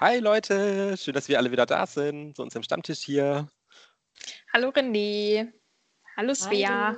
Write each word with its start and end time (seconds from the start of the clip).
Hi 0.00 0.18
Leute, 0.18 0.96
schön, 0.96 1.12
dass 1.12 1.28
wir 1.28 1.36
alle 1.36 1.52
wieder 1.52 1.66
da 1.66 1.86
sind, 1.86 2.34
zu 2.34 2.40
unserem 2.40 2.62
Stammtisch 2.62 3.00
hier. 3.00 3.46
Hallo 4.50 4.70
René. 4.70 5.52
Hallo 6.16 6.32
Svea. 6.32 6.96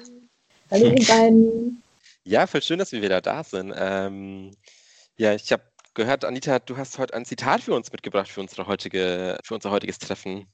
Hallo 0.71 0.87
ihr 0.87 1.05
beiden. 1.09 1.83
Ja, 2.23 2.47
voll 2.47 2.63
schön, 2.63 2.79
dass 2.79 2.93
wir 2.93 3.03
wieder 3.03 3.21
da 3.21 3.43
sind. 3.43 3.75
Ähm, 3.77 4.53
ja, 5.17 5.35
ich 5.35 5.51
habe 5.51 5.65
gehört, 5.95 6.25
Anita, 6.25 6.61
du 6.61 6.77
hast 6.77 6.97
heute 6.97 7.15
ein 7.15 7.25
Zitat 7.25 7.63
für 7.63 7.75
uns 7.75 7.91
mitgebracht 7.91 8.31
für, 8.31 8.41
unsere 8.41 8.69
heutige, 8.69 9.37
für 9.43 9.57
unser 9.57 9.73
heutiges 9.73 9.99
Treffen. 9.99 10.47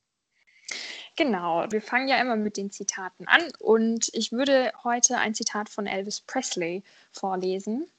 Genau, 1.17 1.67
wir 1.71 1.83
fangen 1.83 2.09
ja 2.09 2.19
immer 2.19 2.37
mit 2.37 2.57
den 2.57 2.71
Zitaten 2.71 3.29
an 3.29 3.43
und 3.59 4.09
ich 4.15 4.33
würde 4.33 4.73
heute 4.85 5.19
ein 5.19 5.35
Zitat 5.35 5.69
von 5.69 5.87
Elvis 5.87 6.23
Presley 6.23 6.83
vorlesen. 7.13 7.91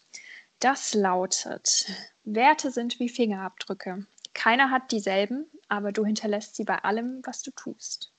Das 0.58 0.96
lautet, 0.96 1.86
Werte 2.24 2.72
sind 2.72 3.00
wie 3.00 3.10
Fingerabdrücke. 3.10 4.08
Keiner 4.34 4.72
hat 4.72 4.92
dieselben, 4.92 5.46
aber 5.68 5.92
du 5.92 6.06
hinterlässt 6.06 6.56
sie 6.56 6.64
bei 6.64 6.78
allem, 6.78 7.22
was 7.26 7.42
du 7.42 7.52
tust. 7.52 8.14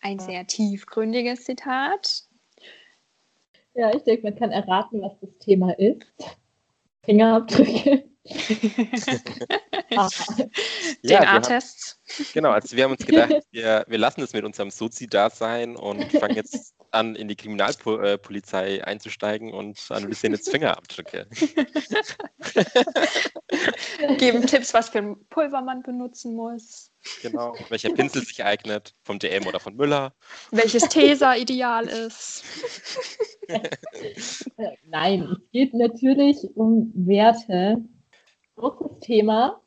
Ein 0.00 0.18
sehr 0.18 0.46
tiefgründiges 0.46 1.44
Zitat. 1.44 2.24
Ja, 3.74 3.94
ich 3.94 4.04
denke, 4.04 4.22
man 4.24 4.36
kann 4.36 4.52
erraten, 4.52 5.02
was 5.02 5.18
das 5.20 5.30
Thema 5.38 5.72
ist. 5.78 6.06
Fingerabdrücke. 7.04 8.08
DNA-Tests. 11.02 12.00
Genau, 12.32 12.50
also 12.50 12.76
wir 12.76 12.84
haben 12.84 12.92
uns 12.92 13.04
gedacht, 13.06 13.32
wir, 13.50 13.84
wir 13.86 13.98
lassen 13.98 14.22
es 14.22 14.32
mit 14.32 14.44
unserem 14.44 14.70
Sozi-Dasein 14.70 15.76
und 15.76 16.04
fangen 16.12 16.36
jetzt 16.36 16.75
an, 16.96 17.14
in 17.14 17.28
die 17.28 17.36
Kriminalpolizei 17.36 18.84
einzusteigen 18.84 19.52
und 19.52 19.78
analysieren 19.90 20.34
jetzt 20.34 20.50
Fingerabdrücke. 20.50 21.26
Geben 24.18 24.46
Tipps, 24.46 24.74
was 24.74 24.88
für 24.88 24.98
ein 24.98 25.16
Pulver 25.28 25.60
man 25.60 25.82
benutzen 25.82 26.34
muss. 26.34 26.90
Genau, 27.22 27.54
welcher 27.68 27.90
Pinsel 27.90 28.22
sich 28.22 28.44
eignet, 28.44 28.94
vom 29.04 29.18
DM 29.18 29.46
oder 29.46 29.60
von 29.60 29.76
Müller. 29.76 30.14
Welches 30.50 30.88
Tesa 30.88 31.36
ideal 31.36 31.86
ist. 31.86 32.44
Nein, 34.84 35.22
es 35.22 35.50
geht 35.52 35.74
natürlich 35.74 36.38
um 36.54 36.90
Werte. 36.94 37.84
Großes 38.56 39.00
Thema. 39.00 39.60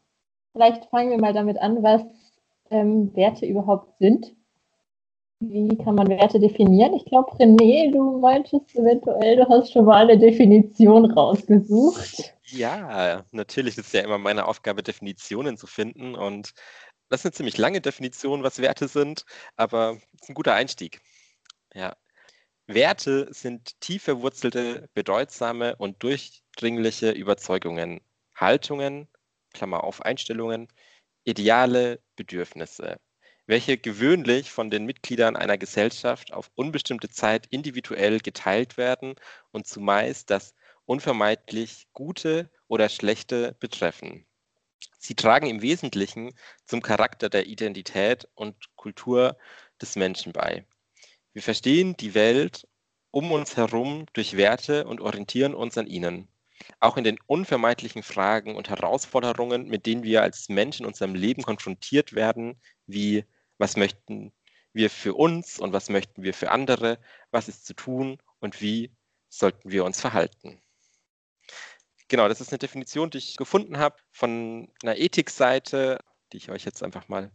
Vielleicht 0.53 0.85
fangen 0.89 1.11
wir 1.11 1.19
mal 1.19 1.33
damit 1.33 1.59
an, 1.59 1.83
was 1.83 2.01
ähm, 2.71 3.15
Werte 3.15 3.45
überhaupt 3.45 3.97
sind. 3.99 4.35
Wie 5.41 5.77
kann 5.77 5.95
man 5.95 6.09
Werte 6.09 6.37
definieren? 6.37 6.93
Ich 6.93 7.05
glaube, 7.05 7.31
René, 7.37 7.93
du 7.93 8.19
meintest 8.19 8.75
eventuell, 8.75 9.37
du 9.37 9.47
hast 9.47 9.71
schon 9.71 9.85
mal 9.85 10.03
eine 10.03 10.19
Definition 10.19 11.09
rausgesucht. 11.11 12.33
Ja, 12.47 13.23
natürlich 13.31 13.77
ist 13.77 13.87
es 13.87 13.93
ja 13.93 14.01
immer 14.01 14.17
meine 14.17 14.47
Aufgabe, 14.47 14.83
Definitionen 14.83 15.55
zu 15.55 15.65
finden. 15.65 16.15
Und 16.15 16.53
das 17.07 17.21
ist 17.21 17.25
eine 17.25 17.31
ziemlich 17.31 17.57
lange 17.57 17.79
Definition, 17.79 18.43
was 18.43 18.59
Werte 18.59 18.89
sind, 18.89 19.25
aber 19.55 19.97
es 20.13 20.23
ist 20.23 20.29
ein 20.29 20.35
guter 20.35 20.55
Einstieg. 20.55 20.99
Ja. 21.73 21.95
Werte 22.67 23.33
sind 23.33 23.79
tief 23.79 24.03
verwurzelte, 24.03 24.89
bedeutsame 24.93 25.75
und 25.77 26.03
durchdringliche 26.03 27.11
Überzeugungen, 27.11 28.01
Haltungen, 28.35 29.07
Klammer 29.53 29.85
auf 29.85 30.01
Einstellungen, 30.01 30.67
Ideale, 31.23 32.01
Bedürfnisse 32.17 32.99
welche 33.49 33.79
gewöhnlich 33.79 34.51
von 34.51 34.69
den 34.69 34.85
Mitgliedern 34.85 35.35
einer 35.35 35.57
Gesellschaft 35.57 36.31
auf 36.31 36.51
unbestimmte 36.53 37.09
Zeit 37.09 37.47
individuell 37.47 38.19
geteilt 38.19 38.77
werden 38.77 39.15
und 39.49 39.65
zumeist 39.65 40.29
das 40.29 40.53
unvermeidlich 40.85 41.87
Gute 41.91 42.51
oder 42.67 42.89
Schlechte 42.89 43.55
betreffen. 43.59 44.27
Sie 44.99 45.15
tragen 45.15 45.47
im 45.47 45.63
Wesentlichen 45.63 46.35
zum 46.63 46.83
Charakter 46.83 47.27
der 47.27 47.47
Identität 47.47 48.27
und 48.35 48.55
Kultur 48.75 49.35
des 49.81 49.95
Menschen 49.95 50.31
bei. 50.31 50.67
Wir 51.33 51.41
verstehen 51.41 51.97
die 51.97 52.13
Welt 52.13 52.67
um 53.09 53.31
uns 53.31 53.57
herum 53.57 54.05
durch 54.13 54.37
Werte 54.37 54.85
und 54.85 55.01
orientieren 55.01 55.55
uns 55.55 55.75
an 55.75 55.87
ihnen. 55.87 56.27
Auch 56.79 56.97
in 56.97 57.03
den 57.03 57.17
unvermeidlichen 57.25 58.03
Fragen 58.03 58.55
und 58.55 58.69
Herausforderungen, 58.69 59.67
mit 59.69 59.87
denen 59.87 60.03
wir 60.03 60.21
als 60.21 60.49
Menschen 60.49 60.83
in 60.83 60.89
unserem 60.89 61.15
Leben 61.15 61.41
konfrontiert 61.41 62.13
werden, 62.13 62.61
wie 62.85 63.25
was 63.59 63.77
möchten 63.77 64.33
wir 64.73 64.89
für 64.89 65.13
uns 65.13 65.59
und 65.59 65.73
was 65.73 65.89
möchten 65.89 66.23
wir 66.23 66.33
für 66.33 66.51
andere, 66.51 66.97
was 67.31 67.47
ist 67.47 67.65
zu 67.65 67.75
tun 67.75 68.17
und 68.39 68.61
wie 68.61 68.91
sollten 69.29 69.69
wir 69.69 69.85
uns 69.85 70.01
verhalten. 70.01 70.61
Genau, 72.07 72.27
das 72.27 72.41
ist 72.41 72.51
eine 72.51 72.57
Definition, 72.57 73.11
die 73.11 73.19
ich 73.19 73.37
gefunden 73.37 73.77
habe 73.77 73.97
von 74.11 74.71
einer 74.81 74.97
Ethikseite, 74.97 75.99
die 76.33 76.37
ich 76.37 76.49
euch 76.49 76.65
jetzt 76.65 76.81
einfach 76.81 77.07
mal 77.07 77.31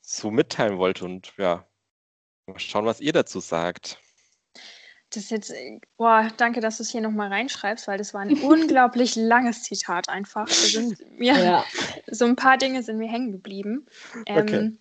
so 0.00 0.30
mitteilen 0.30 0.78
wollte 0.78 1.04
und 1.04 1.32
ja, 1.36 1.66
mal 2.46 2.58
schauen, 2.58 2.86
was 2.86 3.00
ihr 3.00 3.12
dazu 3.12 3.40
sagt. 3.40 3.98
Das 5.10 5.24
ist 5.24 5.30
jetzt, 5.30 5.52
boah, 5.96 6.30
danke, 6.36 6.60
dass 6.60 6.78
du 6.78 6.82
es 6.82 6.90
hier 6.90 7.00
nochmal 7.00 7.28
reinschreibst, 7.28 7.86
weil 7.86 7.98
das 7.98 8.14
war 8.14 8.20
ein 8.20 8.32
unglaublich 8.42 9.16
langes 9.16 9.62
Zitat 9.62 10.08
einfach. 10.08 10.48
Sind 10.48 10.98
mir, 11.18 11.36
ja. 11.38 11.64
So 12.06 12.24
ein 12.24 12.36
paar 12.36 12.58
Dinge 12.58 12.82
sind 12.82 12.98
mir 12.98 13.08
hängen 13.08 13.32
geblieben. 13.32 13.86
Ähm, 14.26 14.42
okay. 14.42 14.72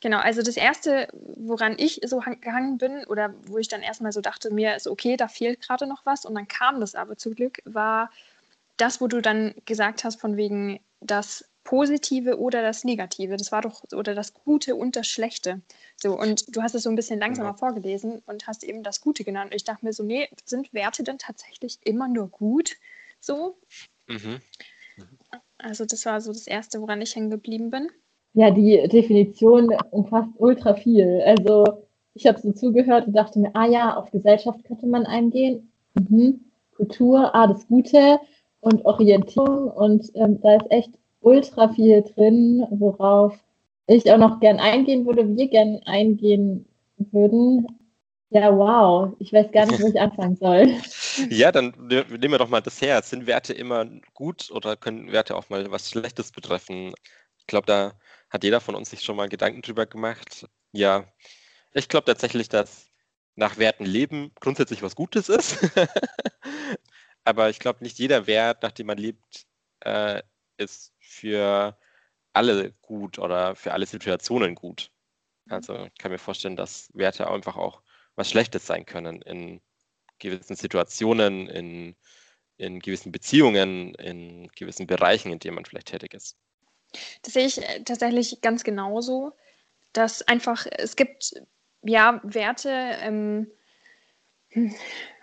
Genau, 0.00 0.18
also 0.18 0.42
das 0.42 0.56
Erste, 0.56 1.08
woran 1.12 1.76
ich 1.78 2.00
so 2.04 2.22
gehangen 2.40 2.76
bin 2.76 3.04
oder 3.06 3.34
wo 3.46 3.58
ich 3.58 3.68
dann 3.68 3.82
erstmal 3.82 4.12
so 4.12 4.20
dachte, 4.20 4.52
mir 4.52 4.76
ist 4.76 4.86
okay, 4.86 5.16
da 5.16 5.26
fehlt 5.26 5.60
gerade 5.60 5.86
noch 5.86 6.04
was 6.04 6.26
und 6.26 6.34
dann 6.34 6.48
kam 6.48 6.80
das 6.80 6.94
aber 6.94 7.16
zum 7.16 7.34
Glück, 7.34 7.60
war 7.64 8.10
das, 8.76 9.00
wo 9.00 9.06
du 9.06 9.22
dann 9.22 9.54
gesagt 9.64 10.04
hast, 10.04 10.20
von 10.20 10.36
wegen 10.36 10.80
das 11.00 11.44
Positive 11.64 12.38
oder 12.38 12.62
das 12.62 12.84
Negative. 12.84 13.36
Das 13.36 13.50
war 13.52 13.62
doch, 13.62 13.82
oder 13.92 14.14
das 14.14 14.34
Gute 14.34 14.76
und 14.76 14.96
das 14.96 15.08
Schlechte. 15.08 15.62
So, 15.96 16.16
und 16.18 16.54
du 16.54 16.62
hast 16.62 16.74
es 16.74 16.84
so 16.84 16.90
ein 16.90 16.94
bisschen 16.94 17.18
langsamer 17.18 17.50
genau. 17.50 17.58
vorgelesen 17.58 18.22
und 18.26 18.46
hast 18.46 18.64
eben 18.64 18.82
das 18.82 19.00
Gute 19.00 19.24
genannt. 19.24 19.50
Und 19.50 19.56
ich 19.56 19.64
dachte 19.64 19.84
mir 19.84 19.92
so, 19.92 20.04
nee, 20.04 20.28
sind 20.44 20.72
Werte 20.74 21.02
denn 21.02 21.18
tatsächlich 21.18 21.78
immer 21.82 22.06
nur 22.06 22.28
gut? 22.28 22.76
So. 23.18 23.58
Mhm. 24.06 24.40
Mhm. 24.96 25.18
Also, 25.58 25.86
das 25.86 26.04
war 26.06 26.20
so 26.20 26.32
das 26.32 26.46
Erste, 26.46 26.80
woran 26.80 27.00
ich 27.00 27.16
hängen 27.16 27.30
geblieben 27.30 27.70
bin 27.70 27.90
ja, 28.36 28.50
die 28.50 28.86
Definition 28.88 29.74
umfasst 29.90 30.28
ultra 30.36 30.74
viel. 30.74 31.22
Also 31.24 31.64
ich 32.12 32.26
habe 32.26 32.38
so 32.38 32.52
zugehört 32.52 33.06
und 33.06 33.14
dachte 33.14 33.38
mir, 33.38 33.50
ah 33.54 33.66
ja, 33.66 33.96
auf 33.96 34.10
Gesellschaft 34.10 34.62
könnte 34.64 34.86
man 34.86 35.06
eingehen. 35.06 35.72
Mhm. 35.94 36.40
Kultur, 36.76 37.34
ah, 37.34 37.46
das 37.46 37.66
Gute 37.66 38.20
und 38.60 38.84
Orientierung. 38.84 39.68
Und 39.70 40.10
ähm, 40.14 40.38
da 40.42 40.56
ist 40.56 40.70
echt 40.70 40.90
ultra 41.20 41.70
viel 41.70 42.02
drin, 42.02 42.66
worauf 42.70 43.38
ich 43.86 44.12
auch 44.12 44.18
noch 44.18 44.38
gern 44.40 44.58
eingehen 44.58 45.06
würde, 45.06 45.34
wir 45.34 45.48
gern 45.48 45.80
eingehen 45.86 46.66
würden. 46.98 47.66
Ja, 48.28 48.54
wow. 48.54 49.14
Ich 49.18 49.32
weiß 49.32 49.50
gar 49.50 49.64
nicht, 49.64 49.82
wo 49.82 49.86
ich 49.86 49.98
anfangen 49.98 50.36
soll. 50.36 50.74
Ja, 51.30 51.50
dann 51.50 51.72
nehmen 51.88 52.32
wir 52.32 52.36
doch 52.36 52.50
mal 52.50 52.60
das 52.60 52.82
her. 52.82 53.00
Sind 53.00 53.26
Werte 53.26 53.54
immer 53.54 53.86
gut 54.12 54.50
oder 54.50 54.76
können 54.76 55.12
Werte 55.12 55.34
auch 55.34 55.48
mal 55.48 55.70
was 55.70 55.88
Schlechtes 55.88 56.30
betreffen? 56.30 56.92
Ich 57.38 57.46
glaube, 57.46 57.64
da 57.64 57.92
hat 58.30 58.44
jeder 58.44 58.60
von 58.60 58.74
uns 58.74 58.90
sich 58.90 59.02
schon 59.02 59.16
mal 59.16 59.28
Gedanken 59.28 59.62
drüber 59.62 59.86
gemacht? 59.86 60.46
Ja, 60.72 61.12
ich 61.72 61.88
glaube 61.88 62.06
tatsächlich, 62.06 62.48
dass 62.48 62.90
nach 63.36 63.58
Werten 63.58 63.84
leben 63.84 64.32
grundsätzlich 64.40 64.82
was 64.82 64.96
Gutes 64.96 65.28
ist. 65.28 65.58
Aber 67.24 67.50
ich 67.50 67.58
glaube, 67.58 67.82
nicht 67.82 67.98
jeder 67.98 68.26
Wert, 68.26 68.62
nach 68.62 68.72
dem 68.72 68.86
man 68.86 68.98
lebt, 68.98 69.46
äh, 69.80 70.22
ist 70.56 70.92
für 71.00 71.78
alle 72.32 72.72
gut 72.82 73.18
oder 73.18 73.56
für 73.56 73.72
alle 73.72 73.86
Situationen 73.86 74.54
gut. 74.54 74.90
Also 75.48 75.86
ich 75.86 75.94
kann 75.98 76.10
mir 76.12 76.18
vorstellen, 76.18 76.56
dass 76.56 76.90
Werte 76.94 77.30
einfach 77.30 77.56
auch 77.56 77.82
was 78.14 78.30
Schlechtes 78.30 78.66
sein 78.66 78.86
können 78.86 79.22
in 79.22 79.60
gewissen 80.18 80.56
Situationen, 80.56 81.48
in, 81.48 81.96
in 82.56 82.80
gewissen 82.80 83.12
Beziehungen, 83.12 83.94
in 83.96 84.48
gewissen 84.56 84.86
Bereichen, 84.86 85.32
in 85.32 85.38
denen 85.38 85.56
man 85.56 85.64
vielleicht 85.64 85.88
tätig 85.88 86.14
ist. 86.14 86.36
Das 87.22 87.32
sehe 87.32 87.46
ich 87.46 87.58
äh, 87.58 87.82
tatsächlich 87.84 88.40
ganz 88.40 88.64
genauso, 88.64 89.32
dass 89.92 90.22
einfach, 90.22 90.66
es 90.70 90.96
gibt 90.96 91.34
ja 91.82 92.20
Werte, 92.22 92.70
ähm, 92.70 93.50
hm, 94.50 94.74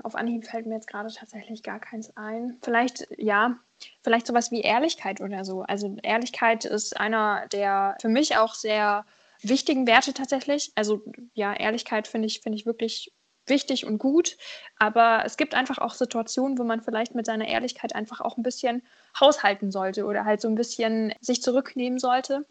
auf 0.04 0.15
Anhieb 0.15 0.45
fällt 0.45 0.65
mir 0.65 0.75
jetzt 0.75 0.88
gerade 0.88 1.12
tatsächlich 1.12 1.63
gar 1.63 1.80
keins 1.80 2.15
ein. 2.18 2.57
Vielleicht, 2.62 3.07
ja, 3.18 3.57
vielleicht 4.01 4.27
sowas 4.27 4.51
wie 4.51 4.62
Ehrlichkeit 4.62 5.21
oder 5.21 5.44
so. 5.45 5.62
Also 5.62 5.95
Ehrlichkeit 6.04 6.65
ist 6.65 6.98
einer 6.98 7.48
der 7.48 7.98
für 8.00 8.10
mich 8.10 8.38
auch 8.38 8.54
sehr 8.54 9.06
wichtigen 9.42 9.88
Werte 9.88 10.13
tatsächlich. 10.13 10.71
Also 10.75 11.04
ja, 11.33 11.54
Ehrlichkeit 11.54 12.07
finde 12.07 12.27
ich, 12.27 12.42
finde 12.42 12.57
ich 12.57 12.65
wirklich 12.65 13.13
wichtig 13.45 13.86
und 13.86 13.98
gut, 13.98 14.38
aber 14.77 15.24
es 15.25 15.36
gibt 15.36 15.54
einfach 15.54 15.77
auch 15.77 15.94
Situationen, 15.94 16.57
wo 16.57 16.63
man 16.63 16.81
vielleicht 16.81 17.13
mit 17.13 17.25
seiner 17.25 17.48
Ehrlichkeit 17.48 17.94
einfach 17.94 18.21
auch 18.21 18.38
ein 18.38 18.44
bisschen 18.44 18.83
haushalten 19.19 19.71
sollte 19.71 20.06
oder 20.06 20.25
halt 20.25 20.42
so 20.42 20.48
ein 20.48 20.56
bisschen 20.56 21.13
sich 21.21 21.42
zurücknehmen 21.42 22.00
sollte 22.00 22.45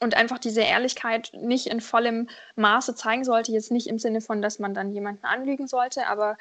und 0.00 0.16
einfach 0.16 0.38
diese 0.38 0.62
Ehrlichkeit 0.62 1.32
nicht 1.34 1.66
in 1.66 1.80
vollem 1.80 2.28
Maße 2.56 2.94
zeigen 2.94 3.24
sollte. 3.24 3.52
Jetzt 3.52 3.70
nicht 3.70 3.86
im 3.86 3.98
Sinne 3.98 4.20
von, 4.20 4.42
dass 4.42 4.58
man 4.58 4.74
dann 4.74 4.92
jemanden 4.92 5.24
anlügen 5.24 5.68
sollte, 5.68 6.06
aber 6.06 6.36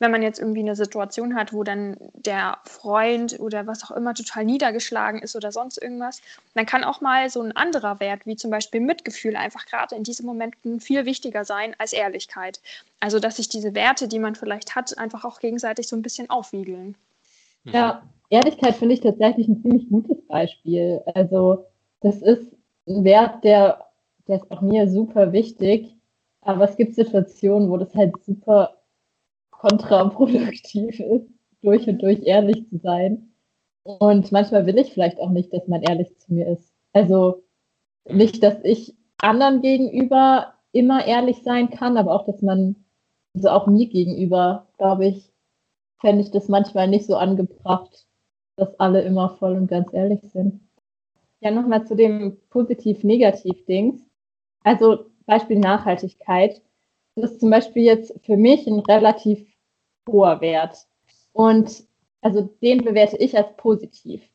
wenn 0.00 0.12
man 0.12 0.22
jetzt 0.22 0.38
irgendwie 0.38 0.60
eine 0.60 0.76
Situation 0.76 1.34
hat, 1.34 1.52
wo 1.52 1.64
dann 1.64 1.96
der 2.12 2.58
Freund 2.64 3.40
oder 3.40 3.66
was 3.66 3.82
auch 3.82 3.90
immer 3.90 4.14
total 4.14 4.44
niedergeschlagen 4.44 5.20
ist 5.20 5.34
oder 5.34 5.50
sonst 5.50 5.82
irgendwas, 5.82 6.20
dann 6.54 6.66
kann 6.66 6.84
auch 6.84 7.00
mal 7.00 7.28
so 7.30 7.42
ein 7.42 7.56
anderer 7.56 7.98
Wert, 7.98 8.24
wie 8.24 8.36
zum 8.36 8.50
Beispiel 8.50 8.80
Mitgefühl, 8.80 9.34
einfach 9.34 9.66
gerade 9.66 9.96
in 9.96 10.04
diesen 10.04 10.24
Momenten 10.24 10.80
viel 10.80 11.04
wichtiger 11.04 11.44
sein 11.44 11.74
als 11.78 11.92
Ehrlichkeit. 11.92 12.60
Also, 13.00 13.18
dass 13.18 13.36
sich 13.36 13.48
diese 13.48 13.74
Werte, 13.74 14.06
die 14.06 14.20
man 14.20 14.36
vielleicht 14.36 14.76
hat, 14.76 14.96
einfach 14.98 15.24
auch 15.24 15.40
gegenseitig 15.40 15.88
so 15.88 15.96
ein 15.96 16.02
bisschen 16.02 16.30
aufwiegeln. 16.30 16.96
Ja, 17.64 18.02
Ehrlichkeit 18.30 18.74
finde 18.74 18.94
ich 18.94 19.00
tatsächlich 19.00 19.48
ein 19.48 19.62
ziemlich 19.62 19.88
gutes 19.88 20.26
Beispiel. 20.26 21.02
Also, 21.14 21.64
das 22.00 22.20
ist 22.22 22.52
ein 22.86 23.04
Wert, 23.04 23.42
der, 23.44 23.86
der 24.26 24.36
ist 24.36 24.50
auch 24.50 24.60
mir 24.60 24.88
super 24.88 25.32
wichtig. 25.32 25.96
Aber 26.42 26.64
es 26.64 26.76
gibt 26.76 26.94
Situationen, 26.94 27.70
wo 27.70 27.76
das 27.76 27.94
halt 27.94 28.14
super 28.24 28.76
kontraproduktiv 29.50 31.00
ist, 31.00 31.28
durch 31.62 31.88
und 31.88 32.02
durch 32.02 32.22
ehrlich 32.22 32.68
zu 32.68 32.78
sein. 32.78 33.32
Und 33.82 34.32
manchmal 34.32 34.66
will 34.66 34.78
ich 34.78 34.92
vielleicht 34.92 35.18
auch 35.18 35.30
nicht, 35.30 35.52
dass 35.52 35.66
man 35.66 35.82
ehrlich 35.82 36.16
zu 36.18 36.32
mir 36.32 36.46
ist. 36.48 36.72
Also 36.92 37.42
nicht, 38.08 38.42
dass 38.42 38.56
ich 38.62 38.94
anderen 39.20 39.62
gegenüber 39.62 40.54
immer 40.72 41.06
ehrlich 41.06 41.42
sein 41.42 41.70
kann, 41.70 41.96
aber 41.96 42.12
auch, 42.12 42.26
dass 42.26 42.42
man, 42.42 42.76
also 43.34 43.48
auch 43.50 43.66
mir 43.66 43.88
gegenüber, 43.88 44.68
glaube 44.76 45.06
ich, 45.06 45.32
fände 46.00 46.22
ich 46.22 46.30
das 46.30 46.48
manchmal 46.48 46.88
nicht 46.88 47.06
so 47.06 47.16
angebracht, 47.16 48.06
dass 48.58 48.78
alle 48.78 49.02
immer 49.02 49.30
voll 49.38 49.54
und 49.54 49.68
ganz 49.68 49.92
ehrlich 49.94 50.20
sind. 50.32 50.60
Ja, 51.40 51.52
nochmal 51.52 51.86
zu 51.86 51.94
dem 51.94 52.36
Positiv-Negativ-Dings. 52.50 54.02
Also 54.64 55.06
Beispiel 55.26 55.58
Nachhaltigkeit. 55.58 56.60
Das 57.14 57.32
ist 57.32 57.40
zum 57.40 57.50
Beispiel 57.50 57.84
jetzt 57.84 58.14
für 58.24 58.36
mich 58.36 58.66
ein 58.66 58.80
relativ 58.80 59.46
hoher 60.08 60.40
Wert. 60.40 60.86
Und 61.32 61.84
also 62.20 62.42
den 62.60 62.84
bewerte 62.84 63.16
ich 63.18 63.36
als 63.36 63.56
positiv. 63.56 64.28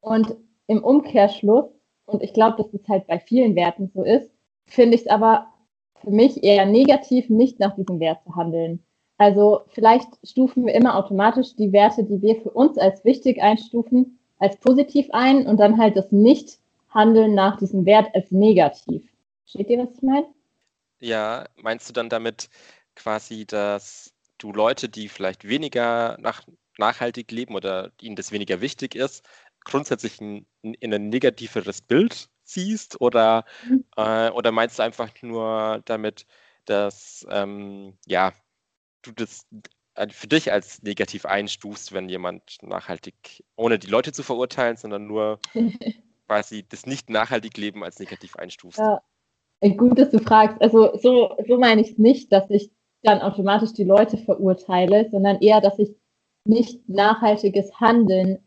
Und 0.00 0.36
im 0.66 0.84
Umkehrschluss, 0.84 1.70
und 2.04 2.22
ich 2.22 2.34
glaube, 2.34 2.62
dass 2.62 2.74
es 2.74 2.86
halt 2.86 3.06
bei 3.06 3.18
vielen 3.18 3.56
Werten 3.56 3.90
so 3.94 4.02
ist, 4.02 4.30
finde 4.66 4.96
ich 4.96 5.02
es 5.02 5.06
aber 5.06 5.46
für 6.02 6.10
mich 6.10 6.44
eher 6.44 6.66
negativ, 6.66 7.30
nicht 7.30 7.60
nach 7.60 7.74
diesem 7.76 7.98
Wert 8.00 8.22
zu 8.24 8.36
handeln. 8.36 8.84
Also 9.16 9.62
vielleicht 9.68 10.08
stufen 10.24 10.66
wir 10.66 10.74
immer 10.74 10.96
automatisch 10.96 11.54
die 11.56 11.72
Werte, 11.72 12.04
die 12.04 12.20
wir 12.20 12.40
für 12.42 12.50
uns 12.50 12.78
als 12.78 13.04
wichtig 13.04 13.40
einstufen, 13.40 14.18
als 14.38 14.56
positiv 14.56 15.06
ein 15.12 15.46
und 15.46 15.58
dann 15.58 15.78
halt 15.78 15.96
das 15.96 16.10
Nicht-Handeln 16.10 17.34
nach 17.34 17.58
diesem 17.58 17.86
Wert 17.86 18.14
als 18.14 18.30
negativ. 18.30 19.04
Steht 19.46 19.68
dir, 19.68 19.78
was 19.78 19.94
ich 19.94 20.02
meine? 20.02 20.26
Ja, 20.98 21.46
meinst 21.56 21.88
du 21.88 21.92
dann 21.92 22.08
damit 22.08 22.48
quasi, 22.96 23.46
dass 23.46 24.12
du 24.38 24.52
Leute, 24.52 24.88
die 24.88 25.08
vielleicht 25.08 25.46
weniger 25.46 26.16
nach, 26.20 26.42
nachhaltig 26.78 27.30
leben 27.30 27.54
oder 27.54 27.92
ihnen 28.00 28.16
das 28.16 28.32
weniger 28.32 28.60
wichtig 28.60 28.94
ist, 28.96 29.24
grundsätzlich 29.64 30.20
in, 30.20 30.46
in 30.62 30.92
ein 30.92 31.08
negativeres 31.08 31.82
Bild 31.82 32.28
siehst? 32.42 33.00
Oder, 33.00 33.44
mhm. 33.68 33.84
äh, 33.96 34.30
oder 34.30 34.50
meinst 34.50 34.78
du 34.78 34.82
einfach 34.82 35.10
nur 35.22 35.82
damit, 35.84 36.26
dass 36.64 37.26
ähm, 37.30 37.96
ja, 38.06 38.32
du 39.06 39.12
das 39.12 39.46
für 40.10 40.26
dich 40.26 40.52
als 40.52 40.82
negativ 40.82 41.24
einstufst, 41.24 41.92
wenn 41.92 42.08
jemand 42.08 42.58
nachhaltig, 42.62 43.44
ohne 43.56 43.78
die 43.78 43.86
Leute 43.86 44.12
zu 44.12 44.22
verurteilen, 44.22 44.76
sondern 44.76 45.06
nur 45.06 45.38
quasi 46.26 46.64
das 46.68 46.86
nicht 46.86 47.10
nachhaltig 47.10 47.56
Leben 47.56 47.84
als 47.84 47.98
negativ 47.98 48.36
einstufst? 48.36 48.80
Ja. 48.80 49.02
Gut, 49.76 49.98
dass 49.98 50.10
du 50.10 50.18
fragst. 50.18 50.60
Also 50.60 50.96
so, 50.98 51.36
so 51.48 51.58
meine 51.58 51.80
ich 51.80 51.92
es 51.92 51.98
nicht, 51.98 52.32
dass 52.32 52.50
ich 52.50 52.70
dann 53.02 53.22
automatisch 53.22 53.72
die 53.72 53.84
Leute 53.84 54.18
verurteile, 54.18 55.08
sondern 55.10 55.40
eher, 55.40 55.60
dass 55.60 55.78
ich 55.78 55.94
nicht 56.44 56.86
nachhaltiges 56.88 57.80
Handeln 57.80 58.38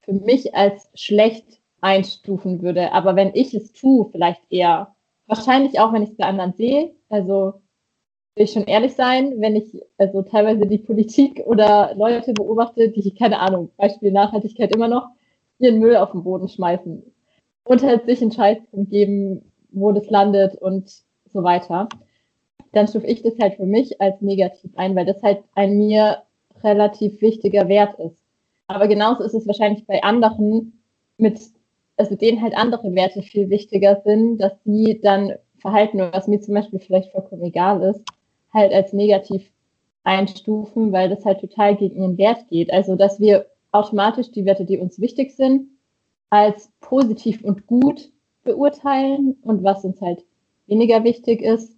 für 0.00 0.12
mich 0.12 0.54
als 0.54 0.88
schlecht 0.94 1.60
einstufen 1.80 2.62
würde. 2.62 2.92
Aber 2.92 3.16
wenn 3.16 3.34
ich 3.34 3.54
es 3.54 3.72
tue, 3.72 4.08
vielleicht 4.10 4.40
eher. 4.50 4.94
Wahrscheinlich 5.26 5.78
auch, 5.78 5.92
wenn 5.92 6.02
ich 6.02 6.10
es 6.10 6.16
bei 6.16 6.24
anderen 6.24 6.54
sehe. 6.54 6.94
Also 7.08 7.61
will 8.34 8.44
ich 8.44 8.52
schon 8.52 8.64
ehrlich 8.64 8.94
sein, 8.94 9.34
wenn 9.40 9.56
ich 9.56 9.82
also 9.98 10.22
teilweise 10.22 10.66
die 10.66 10.78
Politik 10.78 11.42
oder 11.44 11.94
Leute 11.96 12.32
beobachte, 12.32 12.88
die, 12.88 13.14
keine 13.14 13.38
Ahnung, 13.38 13.70
Beispiel 13.76 14.10
Nachhaltigkeit 14.10 14.74
immer 14.74 14.88
noch, 14.88 15.08
ihren 15.58 15.78
Müll 15.78 15.96
auf 15.96 16.12
den 16.12 16.24
Boden 16.24 16.48
schmeißen 16.48 17.02
und 17.64 17.82
halt 17.82 18.06
sich 18.06 18.22
einen 18.22 18.32
Scheißpunkt 18.32 18.90
geben, 18.90 19.52
wo 19.70 19.92
das 19.92 20.08
landet 20.10 20.54
und 20.56 20.90
so 21.32 21.42
weiter, 21.42 21.88
dann 22.72 22.88
stufe 22.88 23.06
ich 23.06 23.22
das 23.22 23.38
halt 23.38 23.54
für 23.54 23.66
mich 23.66 24.00
als 24.00 24.20
negativ 24.20 24.70
ein, 24.76 24.96
weil 24.96 25.06
das 25.06 25.22
halt 25.22 25.42
ein 25.54 25.76
mir 25.76 26.22
relativ 26.62 27.20
wichtiger 27.20 27.68
Wert 27.68 27.98
ist. 27.98 28.16
Aber 28.66 28.88
genauso 28.88 29.24
ist 29.24 29.34
es 29.34 29.46
wahrscheinlich 29.46 29.86
bei 29.86 30.02
anderen 30.02 30.82
mit, 31.18 31.38
also 31.96 32.14
denen 32.16 32.40
halt 32.40 32.56
andere 32.56 32.94
Werte 32.94 33.22
viel 33.22 33.50
wichtiger 33.50 34.00
sind, 34.04 34.38
dass 34.38 34.52
die 34.64 35.00
dann 35.00 35.34
Verhalten, 35.58 36.00
was 36.00 36.26
mir 36.26 36.40
zum 36.40 36.54
Beispiel 36.54 36.80
vielleicht 36.80 37.12
vollkommen 37.12 37.44
egal 37.44 37.82
ist, 37.82 38.02
halt 38.52 38.72
als 38.72 38.92
negativ 38.92 39.50
einstufen, 40.04 40.92
weil 40.92 41.08
das 41.08 41.24
halt 41.24 41.40
total 41.40 41.76
gegen 41.76 41.96
ihren 41.96 42.18
Wert 42.18 42.48
geht. 42.48 42.72
Also, 42.72 42.96
dass 42.96 43.20
wir 43.20 43.46
automatisch 43.70 44.30
die 44.30 44.44
Werte, 44.44 44.64
die 44.64 44.78
uns 44.78 45.00
wichtig 45.00 45.34
sind, 45.34 45.68
als 46.30 46.70
positiv 46.80 47.44
und 47.44 47.66
gut 47.66 48.10
beurteilen 48.42 49.36
und 49.42 49.62
was 49.62 49.84
uns 49.84 50.00
halt 50.00 50.24
weniger 50.66 51.04
wichtig 51.04 51.42
ist. 51.42 51.76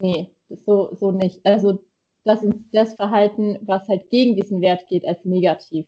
Nee, 0.00 0.34
so, 0.48 0.94
so 0.94 1.10
nicht. 1.12 1.44
Also, 1.44 1.84
dass 2.24 2.42
uns 2.42 2.56
das 2.72 2.94
Verhalten, 2.94 3.58
was 3.62 3.88
halt 3.88 4.10
gegen 4.10 4.36
diesen 4.36 4.60
Wert 4.60 4.86
geht, 4.88 5.06
als 5.06 5.24
negativ. 5.24 5.86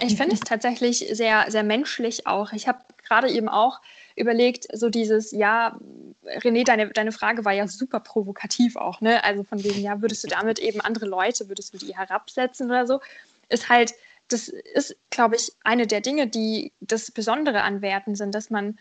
Ich 0.00 0.16
finde 0.16 0.34
es 0.34 0.40
tatsächlich 0.40 1.06
sehr, 1.12 1.50
sehr 1.50 1.62
menschlich 1.62 2.26
auch. 2.26 2.52
Ich 2.52 2.68
habe 2.68 2.80
gerade 3.02 3.30
eben 3.30 3.48
auch 3.48 3.80
überlegt, 4.14 4.66
so 4.72 4.90
dieses, 4.90 5.32
ja, 5.32 5.78
René, 6.24 6.64
deine, 6.64 6.88
deine 6.90 7.12
Frage 7.12 7.44
war 7.44 7.52
ja 7.52 7.68
super 7.68 8.00
provokativ 8.00 8.76
auch, 8.76 9.00
ne? 9.00 9.22
Also 9.24 9.44
von 9.44 9.62
wegen, 9.62 9.80
ja, 9.80 10.00
würdest 10.02 10.24
du 10.24 10.28
damit 10.28 10.58
eben 10.58 10.80
andere 10.80 11.06
Leute, 11.06 11.48
würdest 11.48 11.72
du 11.72 11.78
die 11.78 11.96
herabsetzen 11.96 12.66
oder 12.66 12.86
so? 12.86 13.00
Ist 13.48 13.68
halt, 13.68 13.94
das 14.28 14.48
ist, 14.48 14.96
glaube 15.10 15.36
ich, 15.36 15.52
eine 15.62 15.86
der 15.86 16.00
Dinge, 16.00 16.26
die 16.26 16.72
das 16.80 17.10
Besondere 17.10 17.62
an 17.62 17.80
Werten 17.80 18.16
sind, 18.16 18.34
dass 18.34 18.50
man 18.50 18.78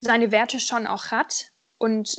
seine 0.00 0.30
Werte 0.30 0.60
schon 0.60 0.86
auch 0.86 1.06
hat 1.06 1.50
und 1.78 2.16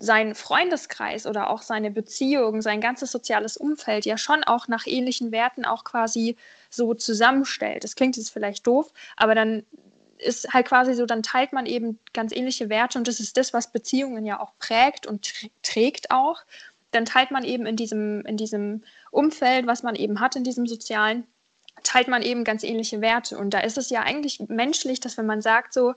sein 0.00 0.34
Freundeskreis 0.34 1.26
oder 1.26 1.50
auch 1.50 1.62
seine 1.62 1.90
Beziehung, 1.90 2.62
sein 2.62 2.80
ganzes 2.80 3.10
soziales 3.10 3.56
Umfeld 3.56 4.06
ja 4.06 4.16
schon 4.16 4.44
auch 4.44 4.68
nach 4.68 4.86
ähnlichen 4.86 5.32
Werten 5.32 5.64
auch 5.64 5.84
quasi 5.84 6.36
so 6.70 6.94
zusammenstellt. 6.94 7.84
Das 7.84 7.96
klingt 7.96 8.16
jetzt 8.16 8.30
vielleicht 8.30 8.66
doof, 8.66 8.92
aber 9.16 9.34
dann 9.34 9.64
ist 10.18 10.52
halt 10.52 10.66
quasi 10.66 10.94
so, 10.94 11.06
dann 11.06 11.22
teilt 11.22 11.52
man 11.52 11.66
eben 11.66 11.98
ganz 12.12 12.32
ähnliche 12.32 12.68
Werte 12.68 12.98
und 12.98 13.08
das 13.08 13.20
ist 13.20 13.36
das, 13.36 13.52
was 13.52 13.72
Beziehungen 13.72 14.26
ja 14.26 14.40
auch 14.40 14.52
prägt 14.58 15.06
und 15.06 15.32
trägt 15.62 16.10
auch. 16.10 16.42
Dann 16.90 17.04
teilt 17.04 17.30
man 17.30 17.44
eben 17.44 17.66
in 17.66 17.76
diesem, 17.76 18.24
in 18.24 18.36
diesem 18.36 18.82
Umfeld, 19.10 19.66
was 19.66 19.82
man 19.82 19.94
eben 19.94 20.20
hat, 20.20 20.36
in 20.36 20.44
diesem 20.44 20.66
sozialen, 20.66 21.26
teilt 21.82 22.08
man 22.08 22.22
eben 22.22 22.44
ganz 22.44 22.64
ähnliche 22.64 23.00
Werte. 23.00 23.38
Und 23.38 23.50
da 23.50 23.60
ist 23.60 23.78
es 23.78 23.90
ja 23.90 24.02
eigentlich 24.02 24.40
menschlich, 24.48 25.00
dass 25.00 25.16
wenn 25.18 25.26
man 25.26 25.42
sagt 25.42 25.72
so, 25.72 25.94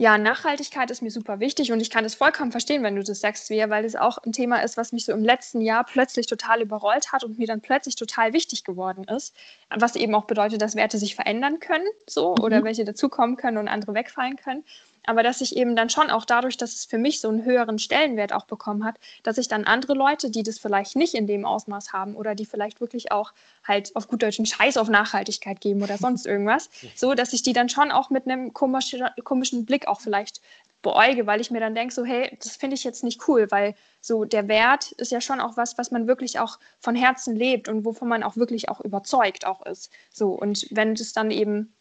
ja, 0.00 0.16
Nachhaltigkeit 0.16 0.90
ist 0.90 1.02
mir 1.02 1.10
super 1.10 1.40
wichtig 1.40 1.72
und 1.72 1.80
ich 1.80 1.90
kann 1.90 2.06
es 2.06 2.14
vollkommen 2.14 2.52
verstehen, 2.52 2.82
wenn 2.82 2.96
du 2.96 3.02
das 3.02 3.20
sagst, 3.20 3.44
Svea, 3.44 3.68
weil 3.68 3.84
es 3.84 3.96
auch 3.96 4.16
ein 4.16 4.32
Thema 4.32 4.62
ist, 4.62 4.78
was 4.78 4.92
mich 4.92 5.04
so 5.04 5.12
im 5.12 5.22
letzten 5.22 5.60
Jahr 5.60 5.84
plötzlich 5.84 6.26
total 6.26 6.62
überrollt 6.62 7.12
hat 7.12 7.22
und 7.22 7.38
mir 7.38 7.46
dann 7.46 7.60
plötzlich 7.60 7.96
total 7.96 8.32
wichtig 8.32 8.64
geworden 8.64 9.04
ist. 9.04 9.36
Was 9.68 9.96
eben 9.96 10.14
auch 10.14 10.24
bedeutet, 10.24 10.62
dass 10.62 10.74
Werte 10.74 10.96
sich 10.96 11.14
verändern 11.14 11.60
können, 11.60 11.86
so, 12.08 12.34
mhm. 12.34 12.44
oder 12.44 12.64
welche 12.64 12.86
dazukommen 12.86 13.36
können 13.36 13.58
und 13.58 13.68
andere 13.68 13.92
wegfallen 13.92 14.36
können 14.36 14.64
aber 15.04 15.22
dass 15.22 15.40
ich 15.40 15.56
eben 15.56 15.76
dann 15.76 15.90
schon 15.90 16.10
auch 16.10 16.24
dadurch, 16.24 16.56
dass 16.56 16.74
es 16.74 16.84
für 16.84 16.98
mich 16.98 17.20
so 17.20 17.28
einen 17.28 17.44
höheren 17.44 17.78
Stellenwert 17.78 18.32
auch 18.32 18.44
bekommen 18.44 18.84
hat, 18.84 18.96
dass 19.22 19.38
ich 19.38 19.48
dann 19.48 19.64
andere 19.64 19.94
Leute, 19.94 20.30
die 20.30 20.42
das 20.42 20.58
vielleicht 20.58 20.96
nicht 20.96 21.14
in 21.14 21.26
dem 21.26 21.44
Ausmaß 21.44 21.92
haben 21.92 22.16
oder 22.16 22.34
die 22.34 22.46
vielleicht 22.46 22.80
wirklich 22.80 23.12
auch 23.12 23.32
halt 23.66 23.94
auf 23.96 24.08
gut 24.08 24.22
deutschen 24.22 24.46
Scheiß 24.46 24.76
auf 24.76 24.88
Nachhaltigkeit 24.88 25.60
geben 25.60 25.82
oder 25.82 25.98
sonst 25.98 26.26
irgendwas, 26.26 26.70
so 26.94 27.14
dass 27.14 27.32
ich 27.32 27.42
die 27.42 27.52
dann 27.52 27.68
schon 27.68 27.90
auch 27.90 28.10
mit 28.10 28.26
einem 28.26 28.52
komischen, 28.52 29.06
komischen 29.24 29.64
Blick 29.64 29.88
auch 29.88 30.00
vielleicht 30.00 30.40
beäuge, 30.82 31.26
weil 31.26 31.40
ich 31.40 31.50
mir 31.50 31.60
dann 31.60 31.74
denke, 31.74 31.92
so, 31.92 32.04
hey, 32.04 32.36
das 32.42 32.56
finde 32.56 32.74
ich 32.74 32.84
jetzt 32.84 33.04
nicht 33.04 33.28
cool, 33.28 33.50
weil 33.50 33.74
so 34.00 34.24
der 34.24 34.48
Wert 34.48 34.92
ist 34.92 35.12
ja 35.12 35.20
schon 35.20 35.40
auch 35.40 35.56
was, 35.56 35.76
was 35.76 35.90
man 35.90 36.06
wirklich 36.06 36.38
auch 36.38 36.58
von 36.78 36.94
Herzen 36.94 37.36
lebt 37.36 37.68
und 37.68 37.84
wovon 37.84 38.08
man 38.08 38.22
auch 38.22 38.36
wirklich 38.36 38.68
auch 38.68 38.80
überzeugt 38.80 39.46
auch 39.46 39.64
ist. 39.66 39.92
So, 40.10 40.30
und 40.30 40.66
wenn 40.70 40.94
das 40.94 41.12
dann 41.12 41.30
eben 41.30 41.74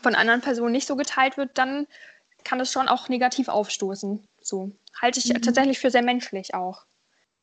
von 0.00 0.14
anderen 0.14 0.40
Personen 0.40 0.72
nicht 0.72 0.86
so 0.86 0.96
geteilt 0.96 1.36
wird, 1.36 1.58
dann 1.58 1.86
kann 2.46 2.60
es 2.60 2.70
schon 2.70 2.88
auch 2.88 3.08
negativ 3.08 3.48
aufstoßen. 3.48 4.26
So 4.40 4.70
halte 5.00 5.18
ich 5.18 5.26
mhm. 5.26 5.42
tatsächlich 5.42 5.78
für 5.78 5.90
sehr 5.90 6.02
menschlich 6.02 6.54
auch. 6.54 6.86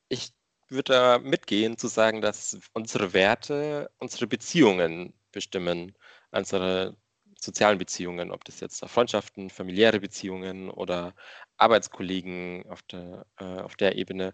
Ich 0.08 0.32
würde 0.70 0.94
da 0.94 1.20
mitgehen, 1.20 1.78
zu 1.78 1.88
sagen, 1.88 2.22
dass 2.22 2.58
unsere 2.74 3.14
Werte 3.14 3.92
unsere 4.00 4.28
Beziehungen 4.28 5.14
bestimmen, 5.32 5.94
unsere 6.32 6.96
sozialen 7.38 7.78
Beziehungen, 7.78 8.32
ob 8.32 8.46
das 8.46 8.62
jetzt 8.62 8.80
Freundschaften, 8.86 9.50
familiäre 9.50 10.00
Beziehungen 10.00 10.70
oder 10.70 11.14
Arbeitskollegen 11.58 12.66
auf 12.70 12.82
der, 12.84 13.26
äh, 13.38 13.60
auf 13.60 13.76
der 13.76 13.98
Ebene. 13.98 14.34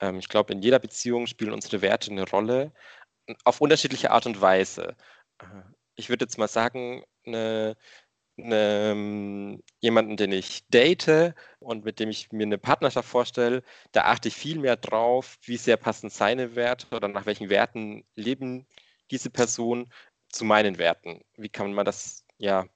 Ähm, 0.00 0.18
ich 0.18 0.28
glaube, 0.28 0.52
in 0.52 0.60
jeder 0.60 0.78
Beziehung 0.78 1.26
spielen 1.26 1.52
unsere 1.54 1.80
Werte 1.80 2.10
eine 2.10 2.28
Rolle, 2.28 2.72
auf 3.44 3.62
unterschiedliche 3.62 4.10
Art 4.10 4.26
und 4.26 4.40
Weise. 4.42 4.94
Äh, 5.38 5.46
ich 5.94 6.10
würde 6.10 6.26
jetzt 6.26 6.36
mal 6.36 6.48
sagen, 6.48 7.04
eine, 7.26 7.76
ähm, 8.50 9.62
jemanden, 9.80 10.16
den 10.16 10.32
ich 10.32 10.66
date 10.68 11.34
und 11.60 11.84
mit 11.84 12.00
dem 12.00 12.10
ich 12.10 12.32
mir 12.32 12.44
eine 12.44 12.58
Partnerschaft 12.58 13.08
vorstelle, 13.08 13.62
da 13.92 14.04
achte 14.04 14.28
ich 14.28 14.36
viel 14.36 14.58
mehr 14.58 14.76
drauf, 14.76 15.38
wie 15.42 15.56
sehr 15.56 15.76
passen 15.76 16.10
seine 16.10 16.54
Werte 16.54 16.86
oder 16.94 17.08
nach 17.08 17.26
welchen 17.26 17.50
Werten 17.50 18.04
leben 18.14 18.66
diese 19.10 19.30
Person 19.30 19.92
zu 20.28 20.44
meinen 20.44 20.78
Werten. 20.78 21.22
Wie 21.36 21.48
kann 21.48 21.72
man 21.72 21.84
das, 21.84 22.24
ja, 22.38 22.66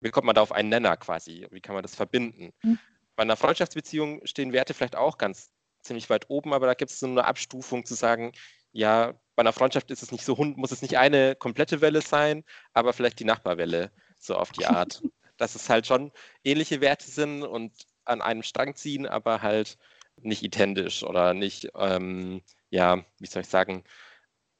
wie 0.00 0.10
kommt 0.10 0.26
man 0.26 0.34
da 0.34 0.42
auf 0.42 0.52
einen 0.52 0.70
Nenner 0.70 0.96
quasi? 0.96 1.46
Wie 1.50 1.60
kann 1.60 1.74
man 1.74 1.82
das 1.82 1.94
verbinden? 1.94 2.52
Mhm. 2.62 2.78
Bei 3.16 3.22
einer 3.22 3.36
Freundschaftsbeziehung 3.36 4.24
stehen 4.24 4.52
Werte 4.52 4.74
vielleicht 4.74 4.96
auch 4.96 5.18
ganz 5.18 5.50
ziemlich 5.82 6.08
weit 6.10 6.30
oben, 6.30 6.52
aber 6.52 6.66
da 6.66 6.74
gibt 6.74 6.90
es 6.90 7.00
so 7.00 7.06
eine 7.06 7.24
Abstufung 7.24 7.84
zu 7.84 7.94
sagen, 7.94 8.32
ja, 8.72 9.14
bei 9.34 9.40
einer 9.40 9.52
Freundschaft 9.52 9.90
ist 9.90 10.02
es 10.02 10.12
nicht 10.12 10.24
so, 10.24 10.36
muss 10.36 10.72
es 10.72 10.82
nicht 10.82 10.98
eine 10.98 11.34
komplette 11.36 11.80
Welle 11.80 12.02
sein, 12.02 12.44
aber 12.72 12.92
vielleicht 12.92 13.18
die 13.18 13.24
Nachbarwelle, 13.24 13.92
so 14.18 14.36
auf 14.36 14.52
die 14.52 14.66
Art. 14.66 15.02
Dass 15.36 15.54
es 15.54 15.68
halt 15.70 15.86
schon 15.86 16.10
ähnliche 16.42 16.80
Werte 16.80 17.08
sind 17.08 17.44
und 17.44 17.72
an 18.04 18.20
einem 18.20 18.42
Strang 18.42 18.74
ziehen, 18.74 19.06
aber 19.06 19.40
halt 19.40 19.78
nicht 20.20 20.42
identisch 20.42 21.04
oder 21.04 21.32
nicht, 21.32 21.68
ähm, 21.76 22.42
ja, 22.70 23.04
wie 23.20 23.26
soll 23.26 23.42
ich 23.42 23.48
sagen, 23.48 23.84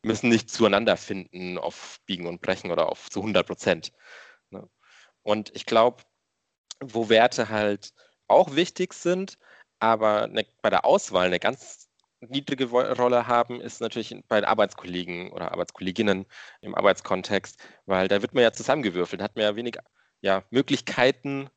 müssen 0.02 0.28
nicht 0.28 0.50
zueinander 0.50 0.96
finden 0.96 1.58
auf 1.58 2.00
Biegen 2.06 2.26
und 2.26 2.40
Brechen 2.40 2.70
oder 2.70 2.88
auf 2.88 3.10
zu 3.10 3.20
100 3.20 3.46
Prozent. 3.46 3.92
Ne? 4.50 4.68
Und 5.22 5.54
ich 5.56 5.66
glaube, 5.66 6.04
wo 6.80 7.08
Werte 7.08 7.48
halt 7.48 7.92
auch 8.28 8.54
wichtig 8.54 8.94
sind, 8.94 9.38
aber 9.80 10.28
ne, 10.28 10.46
bei 10.62 10.70
der 10.70 10.84
Auswahl 10.84 11.26
eine 11.26 11.40
ganz 11.40 11.87
niedrige 12.20 12.66
Rolle 12.66 13.26
haben, 13.26 13.60
ist 13.60 13.80
natürlich 13.80 14.14
bei 14.28 14.46
Arbeitskollegen 14.46 15.30
oder 15.32 15.52
Arbeitskolleginnen 15.52 16.26
im 16.60 16.74
Arbeitskontext, 16.74 17.58
weil 17.86 18.08
da 18.08 18.22
wird 18.22 18.34
man 18.34 18.42
ja 18.42 18.52
zusammengewürfelt, 18.52 19.22
hat 19.22 19.36
man 19.36 19.44
ja 19.44 19.56
wenig 19.56 19.76
ja, 20.20 20.42
Möglichkeiten, 20.50 21.48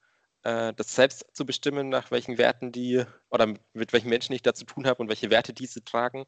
äh, 0.44 0.74
das 0.74 0.96
selbst 0.96 1.26
zu 1.34 1.46
bestimmen, 1.46 1.90
nach 1.90 2.12
welchen 2.12 2.38
Werten 2.38 2.72
die 2.72 3.04
oder 3.30 3.48
mit 3.74 3.94
welchen 3.94 4.10
Menschen 4.10 4.34
ich 4.34 4.42
da 4.42 4.54
zu 4.54 4.66
tun 4.66 4.88
habe 4.88 5.02
und 5.02 5.10
welche 5.10 5.30
Werte 5.30 5.54
diese 5.54 5.84
tragen. 5.84 6.26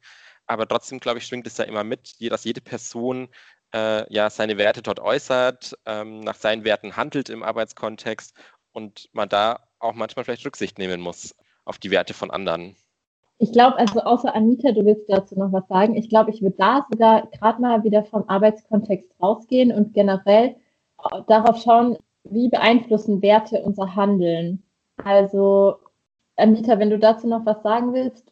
Aber 0.47 0.67
trotzdem, 0.67 0.99
glaube 0.99 1.19
ich, 1.19 1.25
schwingt 1.27 1.47
es 1.47 1.55
da 1.55 1.63
immer 1.63 1.83
mit, 1.83 2.15
dass 2.31 2.43
jede 2.43 2.61
Person 2.61 3.29
äh, 3.73 4.11
ja 4.13 4.29
seine 4.29 4.57
Werte 4.57 4.81
dort 4.81 4.99
äußert, 4.99 5.77
ähm, 5.85 6.21
nach 6.21 6.35
seinen 6.35 6.63
Werten 6.63 6.95
handelt 6.95 7.29
im 7.29 7.43
Arbeitskontext 7.43 8.35
und 8.71 9.09
man 9.13 9.29
da 9.29 9.67
auch 9.79 9.93
manchmal 9.93 10.25
vielleicht 10.25 10.45
Rücksicht 10.45 10.77
nehmen 10.79 11.01
muss 11.01 11.35
auf 11.65 11.79
die 11.79 11.91
Werte 11.91 12.13
von 12.13 12.31
anderen. 12.31 12.75
Ich 13.43 13.51
glaube, 13.51 13.77
also 13.77 13.99
außer 13.99 14.33
Anita, 14.33 14.71
du 14.71 14.85
willst 14.85 15.09
dazu 15.09 15.37
noch 15.37 15.51
was 15.51 15.67
sagen. 15.67 15.97
Ich 15.97 16.07
glaube, 16.07 16.31
ich 16.31 16.41
würde 16.41 16.55
da 16.57 16.87
sogar 16.89 17.27
gerade 17.27 17.61
mal 17.61 17.83
wieder 17.83 18.05
vom 18.05 18.23
Arbeitskontext 18.29 19.11
rausgehen 19.21 19.73
und 19.73 19.93
generell 19.93 20.55
darauf 21.27 21.61
schauen, 21.61 21.97
wie 22.23 22.47
beeinflussen 22.47 23.21
Werte 23.21 23.61
unser 23.61 23.97
Handeln. 23.97 24.63
Also, 25.03 25.75
Anita, 26.37 26.79
wenn 26.79 26.89
du 26.89 26.97
dazu 26.97 27.27
noch 27.27 27.45
was 27.45 27.61
sagen 27.63 27.93
willst. 27.93 28.31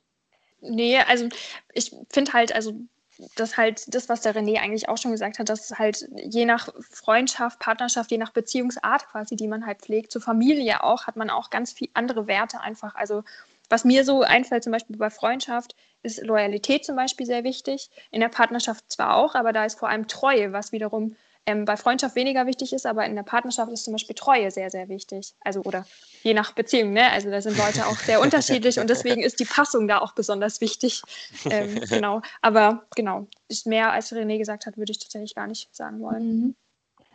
Nee, 0.62 0.98
also 1.00 1.28
ich 1.74 1.94
finde 2.10 2.32
halt, 2.32 2.56
also 2.56 2.72
das 3.36 3.58
halt 3.58 3.94
das, 3.94 4.08
was 4.08 4.22
der 4.22 4.34
René 4.34 4.60
eigentlich 4.60 4.88
auch 4.88 4.98
schon 4.98 5.12
gesagt 5.12 5.40
hat, 5.40 5.50
dass 5.50 5.78
halt 5.78 6.08
je 6.16 6.46
nach 6.46 6.70
Freundschaft, 6.90 7.60
Partnerschaft, 7.60 8.12
je 8.12 8.18
nach 8.18 8.32
Beziehungsart 8.32 9.06
quasi, 9.10 9.36
die 9.36 9.50
man 9.50 9.66
halt 9.66 9.82
pflegt, 9.82 10.14
zur 10.14 10.22
Familie 10.22 10.86
auch, 10.86 11.06
hat 11.06 11.18
man 11.18 11.30
auch 11.30 11.50
ganz 11.50 11.74
viel 11.74 11.90
andere 11.94 12.28
Werte 12.28 12.62
einfach. 12.62 12.96
Also 12.96 13.24
was 13.72 13.86
mir 13.86 14.04
so 14.04 14.22
einfällt, 14.22 14.64
zum 14.64 14.74
Beispiel 14.74 14.98
bei 14.98 15.10
Freundschaft, 15.10 15.76
ist 16.04 16.22
Loyalität 16.24 16.86
zum 16.86 16.96
Beispiel 16.96 17.26
sehr 17.26 17.44
wichtig. 17.44 17.90
In 18.12 18.22
der 18.22 18.30
Partnerschaft 18.30 18.92
zwar 18.92 19.16
auch, 19.16 19.34
aber 19.34 19.54
da 19.54 19.66
ist 19.66 19.80
vor 19.80 19.90
allem 19.90 20.08
Treue, 20.08 20.52
was 20.52 20.72
wiederum 20.72 21.16
ähm, 21.46 21.66
bei 21.66 21.76
Freundschaft 21.78 22.16
weniger 22.16 22.46
wichtig 22.46 22.74
ist, 22.74 22.86
aber 22.86 23.06
in 23.06 23.16
der 23.16 23.24
Partnerschaft 23.24 23.72
ist 23.72 23.86
zum 23.86 23.94
Beispiel 23.94 24.16
Treue 24.16 24.52
sehr, 24.52 24.70
sehr 24.70 24.90
wichtig. 24.90 25.34
Also 25.40 25.62
oder 25.62 25.86
je 26.22 26.34
nach 26.34 26.52
Beziehung, 26.52 26.94
ne? 26.94 27.12
Also 27.12 27.32
da 27.32 27.42
sind 27.42 27.58
Leute 27.58 27.88
auch 27.88 27.96
sehr 27.96 28.22
unterschiedlich 28.22 28.80
und 28.80 28.90
deswegen 28.90 29.22
ist 29.22 29.40
die 29.40 29.46
Passung 29.46 29.88
da 29.88 30.00
auch 30.00 30.14
besonders 30.14 30.62
wichtig. 30.62 31.02
Ähm, 31.50 31.80
genau. 31.90 32.22
Aber 32.42 32.86
genau, 32.96 33.28
ist 33.48 33.66
mehr 33.66 33.92
als 33.92 34.12
René 34.14 34.38
gesagt 34.38 34.66
hat, 34.66 34.78
würde 34.78 34.92
ich 34.92 35.00
tatsächlich 35.00 35.34
gar 35.34 35.48
nicht 35.48 35.74
sagen 35.76 36.02
wollen. 36.02 36.24
Mhm. 36.24 36.56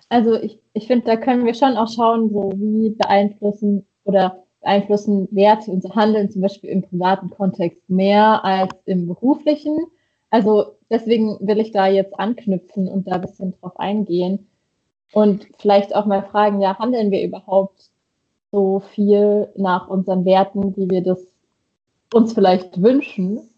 Also 0.09 0.35
ich, 0.41 0.59
ich 0.73 0.87
finde, 0.87 1.07
da 1.07 1.17
können 1.17 1.45
wir 1.45 1.55
schon 1.55 1.77
auch 1.77 1.89
schauen, 1.89 2.31
so 2.31 2.53
wie 2.57 2.91
beeinflussen 2.91 3.87
oder 4.05 4.46
beeinflussen 4.67 5.29
Werte 5.31 5.71
unser 5.71 5.95
Handeln 5.95 6.29
zum 6.29 6.43
Beispiel 6.43 6.71
im 6.71 6.83
privaten 6.83 7.31
Kontext 7.31 7.89
mehr 7.89 8.45
als 8.45 8.75
im 8.85 9.07
beruflichen. 9.07 9.79
Also 10.31 10.75
deswegen 10.91 11.39
will 11.41 11.61
ich 11.61 11.71
da 11.71 11.87
jetzt 11.87 12.19
anknüpfen 12.19 12.89
und 12.89 13.07
da 13.07 13.13
ein 13.13 13.21
bisschen 13.21 13.53
drauf 13.53 13.79
eingehen 13.79 14.49
und 15.13 15.47
vielleicht 15.61 15.95
auch 15.95 16.05
mal 16.05 16.25
fragen, 16.25 16.61
ja, 16.61 16.77
handeln 16.81 17.13
wir 17.13 17.23
überhaupt 17.23 17.91
so 18.51 18.81
viel 18.81 19.53
nach 19.55 19.87
unseren 19.87 20.25
Werten, 20.25 20.77
wie 20.77 20.91
wir 20.91 21.03
das 21.03 21.25
uns 22.13 22.33
vielleicht 22.33 22.83
wünschen? 22.83 23.49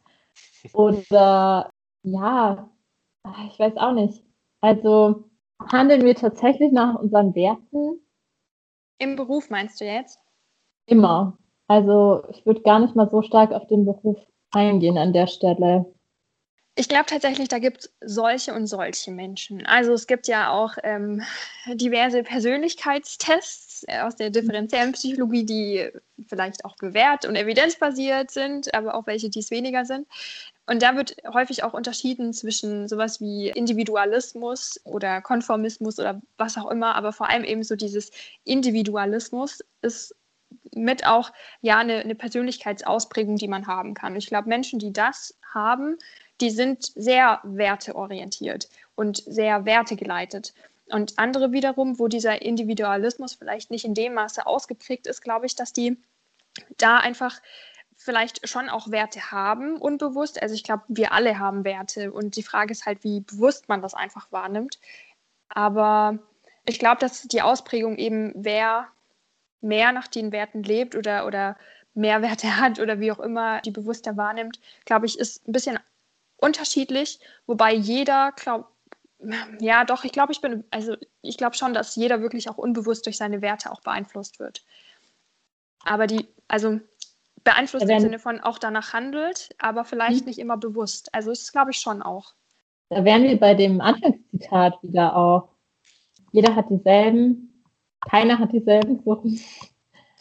Oder 0.75 1.71
ja, 2.03 2.69
ich 3.51 3.59
weiß 3.59 3.79
auch 3.79 3.93
nicht. 3.93 4.23
Also 4.61 5.25
handeln 5.73 6.05
wir 6.05 6.15
tatsächlich 6.15 6.71
nach 6.71 7.01
unseren 7.01 7.35
Werten? 7.35 7.99
Im 8.99 9.17
Beruf 9.17 9.49
meinst 9.49 9.81
du 9.81 9.87
jetzt? 9.87 10.19
Immer. 10.89 11.37
Also 11.67 12.25
ich 12.31 12.45
würde 12.47 12.63
gar 12.63 12.79
nicht 12.81 12.97
mal 12.97 13.11
so 13.11 13.21
stark 13.21 13.53
auf 13.53 13.67
den 13.67 13.85
Beruf 13.85 14.19
eingehen 14.51 14.97
an 14.97 15.13
der 15.13 15.27
Stelle. 15.27 15.85
Ich 16.77 16.89
glaube 16.89 17.07
tatsächlich, 17.07 17.49
da 17.49 17.59
gibt 17.59 17.81
es 17.81 17.93
solche 18.01 18.55
und 18.55 18.69
solche 18.69 19.11
Menschen. 19.11 19.67
Also 19.67 19.93
es 19.93 20.07
gibt 20.07 20.29
ja 20.29 20.53
auch 20.53 20.75
ähm, 20.85 21.23
diverse 21.75 22.23
Persönlichkeitstests 22.23 23.85
aus 24.01 24.15
der 24.15 24.31
differenziellen 24.31 24.93
Psychologie, 24.93 25.45
die 25.45 25.91
vielleicht 26.27 26.65
auch 26.65 26.77
bewährt 26.77 27.27
und 27.27 27.35
evidenzbasiert 27.37 28.31
sind, 28.31 28.73
aber 28.75 28.95
auch 28.95 29.07
welche, 29.09 29.29
die 29.29 29.41
es 29.41 29.51
weniger 29.51 29.85
sind. 29.85 30.07
Und 30.67 30.83
da 30.83 30.95
wird 30.95 31.17
häufig 31.35 31.65
auch 31.65 31.75
unterschieden 31.75 32.33
zwischen 32.33 32.87
sowas 32.87 33.21
wie 33.21 33.49
Individualismus 33.49 34.81
oder 34.85 35.21
Konformismus 35.21 35.99
oder 35.99 36.23
was 36.37 36.57
auch 36.57 36.71
immer, 36.71 36.95
aber 36.95 37.13
vor 37.13 37.29
allem 37.29 37.43
eben 37.43 37.65
so 37.65 37.75
dieses 37.75 38.13
Individualismus 38.45 39.65
ist 39.83 40.15
mit 40.75 41.07
auch 41.07 41.33
ja 41.61 41.79
eine, 41.79 42.01
eine 42.01 42.15
Persönlichkeitsausprägung, 42.15 43.37
die 43.37 43.49
man 43.49 43.67
haben 43.67 43.95
kann. 43.95 44.13
Und 44.13 44.19
ich 44.19 44.29
glaube, 44.29 44.49
Menschen, 44.49 44.79
die 44.79 44.93
das 44.93 45.37
haben, 45.53 45.97
die 46.41 46.51
sind 46.51 46.85
sehr 46.95 47.41
werteorientiert 47.43 48.69
und 48.95 49.19
sehr 49.19 49.65
wertegeleitet. 49.65 50.55
Und 50.91 51.19
andere 51.19 51.53
wiederum, 51.53 51.99
wo 51.99 52.09
dieser 52.09 52.43
Individualismus 52.43 53.35
vielleicht 53.35 53.71
nicht 53.71 53.85
in 53.85 53.95
dem 53.95 54.15
Maße 54.15 54.47
ausgeprägt 54.47 55.07
ist, 55.07 55.21
glaube 55.21 55.47
ich, 55.47 55.55
dass 55.55 55.73
die 55.73 55.99
da 56.77 56.99
einfach 56.99 57.41
vielleicht 57.97 58.49
schon 58.49 58.69
auch 58.69 58.91
Werte 58.91 59.33
haben, 59.33 59.77
unbewusst. 59.77 60.41
Also 60.41 60.55
ich 60.55 60.63
glaube, 60.63 60.85
wir 60.89 61.13
alle 61.13 61.39
haben 61.39 61.65
Werte 61.65 62.13
und 62.13 62.37
die 62.37 62.43
Frage 62.43 62.73
ist 62.73 62.87
halt, 62.87 63.03
wie 63.05 63.21
bewusst 63.21 63.69
man 63.69 63.83
das 63.83 63.95
einfach 63.95 64.31
wahrnimmt. 64.31 64.79
Aber 65.49 66.19
ich 66.65 66.79
glaube, 66.79 67.01
dass 67.01 67.23
die 67.23 67.43
Ausprägung 67.43 67.97
eben, 67.97 68.33
wer 68.37 68.87
mehr 69.61 69.93
nach 69.93 70.09
den 70.09 70.33
Werten 70.33 70.63
lebt 70.63 70.95
oder, 70.95 71.27
oder 71.27 71.57
mehr 71.95 72.23
Werte 72.23 72.57
hat 72.61 72.79
oder 72.79 73.01
wie 73.01 73.13
auch 73.13 73.21
immer 73.21 73.61
die 73.61 73.71
bewusster 73.71 74.17
wahrnimmt, 74.17 74.61
glaube 74.85 75.07
ich, 75.07 75.19
ist 75.19 75.47
ein 75.49 75.53
bisschen 75.53 75.79
unterschiedlich, 76.37 77.21
wobei 77.47 77.75
jeder, 77.75 78.33
glaub, 78.37 78.71
ja, 79.61 79.85
doch, 79.85 80.05
ich 80.05 80.13
glaube, 80.13 80.33
ich 80.33 80.41
bin, 80.41 80.65
also 80.71 80.97
ich 81.23 81.37
glaube 81.37 81.57
schon, 81.57 81.75
dass 81.75 81.97
jeder 81.97 82.21
wirklich 82.21 82.49
auch 82.49 82.59
unbewusst 82.59 83.07
durch 83.07 83.17
seine 83.17 83.43
Werte 83.43 83.73
auch 83.73 83.81
beeinflusst 83.81 84.39
wird. 84.39 84.65
Aber 85.85 86.07
die, 86.07 86.29
also 86.49 86.81
beeinflusst 87.45 87.87
Wenn, 87.89 87.97
im 87.97 88.03
Sinne 88.03 88.19
von 88.19 88.41
auch 88.41 88.59
danach 88.59 88.93
handelt, 88.93 89.51
aber 89.59 89.85
vielleicht 89.85 90.21
hm. 90.21 90.27
nicht 90.27 90.39
immer 90.39 90.57
bewusst. 90.57 91.15
Also 91.15 91.31
das 91.31 91.53
glaube 91.53 91.71
ich 91.71 91.79
schon 91.79 92.03
auch. 92.03 92.35
Da 92.91 93.05
wären 93.05 93.25
wir 93.25 93.39
bei 93.39 93.55
dem 93.55 93.81
Anfangszitat 93.81 94.83
wieder 94.83 95.17
auch. 95.17 95.49
Jeder 96.33 96.55
hat 96.55 96.71
dieselben, 96.71 97.48
keiner 98.01 98.39
hat 98.39 98.53
dieselben 98.53 99.01
Suchen, 99.05 99.41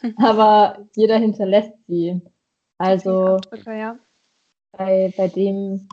aber 0.17 0.88
jeder 0.96 1.17
hinterlässt 1.17 1.74
sie. 1.88 2.22
Also 2.77 3.38
ja. 3.65 3.98
bei, 4.72 5.13
bei 5.17 5.27
dem 5.27 5.88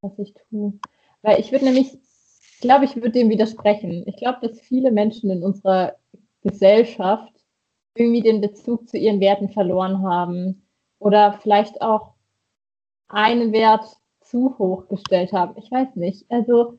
was 0.00 0.18
ich 0.18 0.34
tue. 0.34 0.78
Weil 1.22 1.40
ich 1.40 1.52
würde 1.52 1.64
nämlich, 1.64 1.94
ich 1.94 2.60
glaube, 2.60 2.84
ich 2.84 2.96
würde 2.96 3.10
dem 3.10 3.28
widersprechen. 3.28 4.04
Ich 4.06 4.16
glaube, 4.16 4.46
dass 4.46 4.60
viele 4.60 4.90
Menschen 4.90 5.30
in 5.30 5.42
unserer 5.42 5.96
Gesellschaft 6.42 7.32
irgendwie 7.94 8.22
den 8.22 8.40
Bezug 8.40 8.88
zu 8.88 8.98
ihren 8.98 9.20
Werten 9.20 9.48
verloren 9.48 10.02
haben 10.02 10.66
oder 10.98 11.38
vielleicht 11.42 11.80
auch 11.80 12.14
einen 13.08 13.52
Wert 13.52 13.84
zu 14.20 14.58
hoch 14.58 14.88
gestellt 14.88 15.32
haben. 15.32 15.54
Ich 15.58 15.70
weiß 15.70 15.96
nicht. 15.96 16.26
Also 16.30 16.78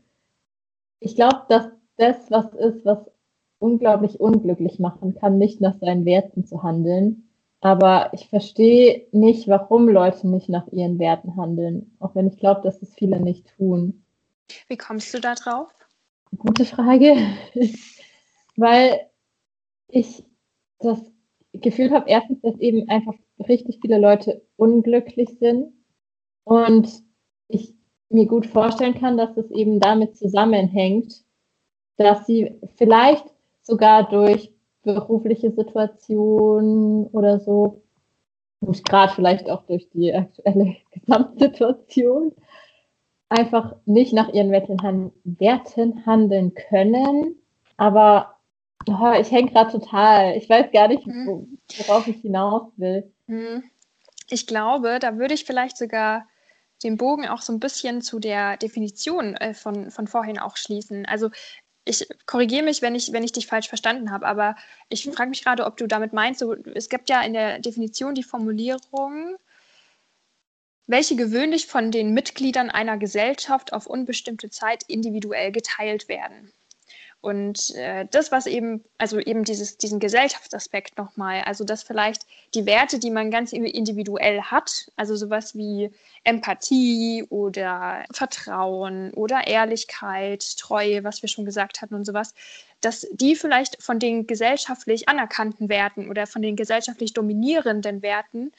ich 1.00 1.16
glaube, 1.16 1.44
dass 1.50 1.70
das 1.98 2.30
was 2.30 2.54
ist, 2.54 2.86
was 2.86 3.00
unglaublich 3.60 4.20
unglücklich 4.20 4.80
machen 4.80 5.16
kann, 5.16 5.38
nicht 5.38 5.62
nach 5.62 5.78
seinen 5.80 6.06
Werten 6.06 6.46
zu 6.46 6.64
handeln. 6.64 7.30
Aber 7.60 8.12
ich 8.14 8.30
verstehe 8.30 9.08
nicht, 9.12 9.48
warum 9.48 9.90
Leute 9.90 10.28
nicht 10.28 10.48
nach 10.48 10.68
ihren 10.68 11.00
Werten 11.00 11.36
handeln, 11.36 11.96
auch 12.00 12.14
wenn 12.14 12.28
ich 12.28 12.38
glaube, 12.38 12.62
dass 12.62 12.82
es 12.82 12.94
viele 12.94 13.20
nicht 13.20 13.48
tun. 13.58 14.04
Wie 14.68 14.78
kommst 14.78 15.14
du 15.14 15.20
da 15.20 15.34
drauf? 15.34 15.70
Gute 16.38 16.66
Frage. 16.66 17.16
Weil 18.56 19.00
ich 19.88 20.24
das 20.80 21.00
Gefühl 21.54 21.92
habe, 21.92 22.10
erstens, 22.10 22.42
dass 22.42 22.60
eben 22.60 22.88
einfach 22.90 23.16
richtig 23.48 23.80
viele 23.82 23.98
Leute 23.98 24.44
unglücklich 24.56 25.38
sind 25.40 25.74
und 26.44 26.90
ich 27.48 27.74
mir 28.10 28.26
gut 28.26 28.46
vorstellen 28.46 28.96
kann, 28.96 29.18
dass 29.18 29.36
es 29.38 29.50
eben 29.52 29.80
damit 29.80 30.18
zusammenhängt, 30.18 31.24
dass 31.98 32.26
sie 32.26 32.60
vielleicht 32.76 33.26
sogar 33.68 34.10
durch 34.10 34.52
berufliche 34.84 35.52
Situation 35.52 37.08
oder 37.08 37.40
so, 37.40 37.84
und 38.60 38.84
gerade 38.86 39.14
vielleicht 39.14 39.50
auch 39.50 39.64
durch 39.64 39.90
die 39.90 40.14
aktuelle 40.14 40.78
Gesamtsituation, 40.92 42.34
einfach 43.30 43.76
nicht 43.86 44.14
nach 44.14 44.30
ihren 44.30 44.52
Werten 44.52 46.06
handeln 46.06 46.54
können. 46.54 47.36
Aber 47.76 48.38
oh, 48.88 49.14
ich 49.20 49.32
hänge 49.32 49.52
gerade 49.52 49.72
total. 49.72 50.38
Ich 50.38 50.50
weiß 50.50 50.72
gar 50.72 50.88
nicht, 50.88 51.06
mhm. 51.06 51.60
worauf 51.78 52.08
ich 52.08 52.22
hinaus 52.22 52.72
will. 52.78 53.12
Mhm. 53.28 53.64
Ich 54.30 54.48
glaube, 54.48 55.00
da 55.00 55.18
würde 55.18 55.34
ich 55.34 55.46
vielleicht 55.46 55.78
sogar 55.78 56.26
den 56.84 56.98
Bogen 56.98 57.28
auch 57.28 57.42
so 57.42 57.54
ein 57.54 57.60
bisschen 57.60 58.02
zu 58.02 58.20
der 58.20 58.58
Definition 58.58 59.36
äh, 59.36 59.54
von, 59.54 59.92
von 59.92 60.08
vorhin 60.08 60.40
auch 60.40 60.58
schließen. 60.58 61.06
Also 61.06 61.30
ich 61.88 62.08
korrigiere 62.26 62.64
mich, 62.64 62.82
wenn 62.82 62.96
ich, 62.96 63.12
wenn 63.12 63.24
ich 63.24 63.32
dich 63.32 63.48
falsch 63.48 63.68
verstanden 63.68 64.12
habe, 64.12 64.28
aber 64.28 64.56
ich 64.90 65.06
mhm. 65.06 65.14
frage 65.14 65.30
mich 65.30 65.44
gerade, 65.44 65.66
ob 65.66 65.78
du 65.78 65.88
damit 65.88 66.14
meinst, 66.14 66.40
so, 66.40 66.54
es 66.54 66.90
gibt 66.90 67.10
ja 67.10 67.22
in 67.22 67.34
der 67.34 67.60
Definition 67.60 68.16
die 68.16 68.24
Formulierung, 68.24 69.38
welche 70.88 71.16
gewöhnlich 71.16 71.68
von 71.68 71.92
den 71.92 72.14
Mitgliedern 72.14 72.70
einer 72.70 72.98
Gesellschaft 72.98 73.74
auf 73.74 73.88
unbestimmte 73.88 74.50
Zeit 74.50 74.84
individuell 74.88 75.52
geteilt 75.52 76.08
werden. 76.08 76.54
Und 77.20 77.74
äh, 77.76 78.06
das, 78.12 78.32
was 78.32 78.46
eben, 78.46 78.84
also 78.98 79.20
eben 79.20 79.44
dieses, 79.44 79.78
diesen 79.78 80.00
Gesellschaftsaspekt 80.00 80.98
nochmal, 80.98 81.42
also 81.42 81.64
dass 81.64 81.84
vielleicht 81.84 82.26
die 82.54 82.66
Werte, 82.66 83.00
die 83.00 83.10
man 83.10 83.32
ganz 83.32 83.54
individuell 83.54 84.42
hat, 84.42 84.92
also 84.96 85.16
sowas 85.16 85.56
wie 85.56 85.90
Empathie 86.24 87.26
oder 87.30 88.06
Vertrauen 88.14 89.14
oder 89.14 89.48
Ehrlichkeit, 89.48 90.58
Treue, 90.58 91.04
was 91.04 91.22
wir 91.24 91.30
schon 91.30 91.46
gesagt 91.46 91.82
hatten 91.82 91.96
und 91.96 92.06
sowas, 92.06 92.34
dass 92.82 93.08
die 93.12 93.36
vielleicht 93.36 93.82
von 93.82 93.98
den 93.98 94.28
gesellschaftlich 94.28 95.10
anerkannten 95.10 95.70
Werten 95.70 96.10
oder 96.10 96.28
von 96.28 96.44
den 96.44 96.56
gesellschaftlich 96.56 97.14
dominierenden 97.14 98.04
Werten 98.04 98.52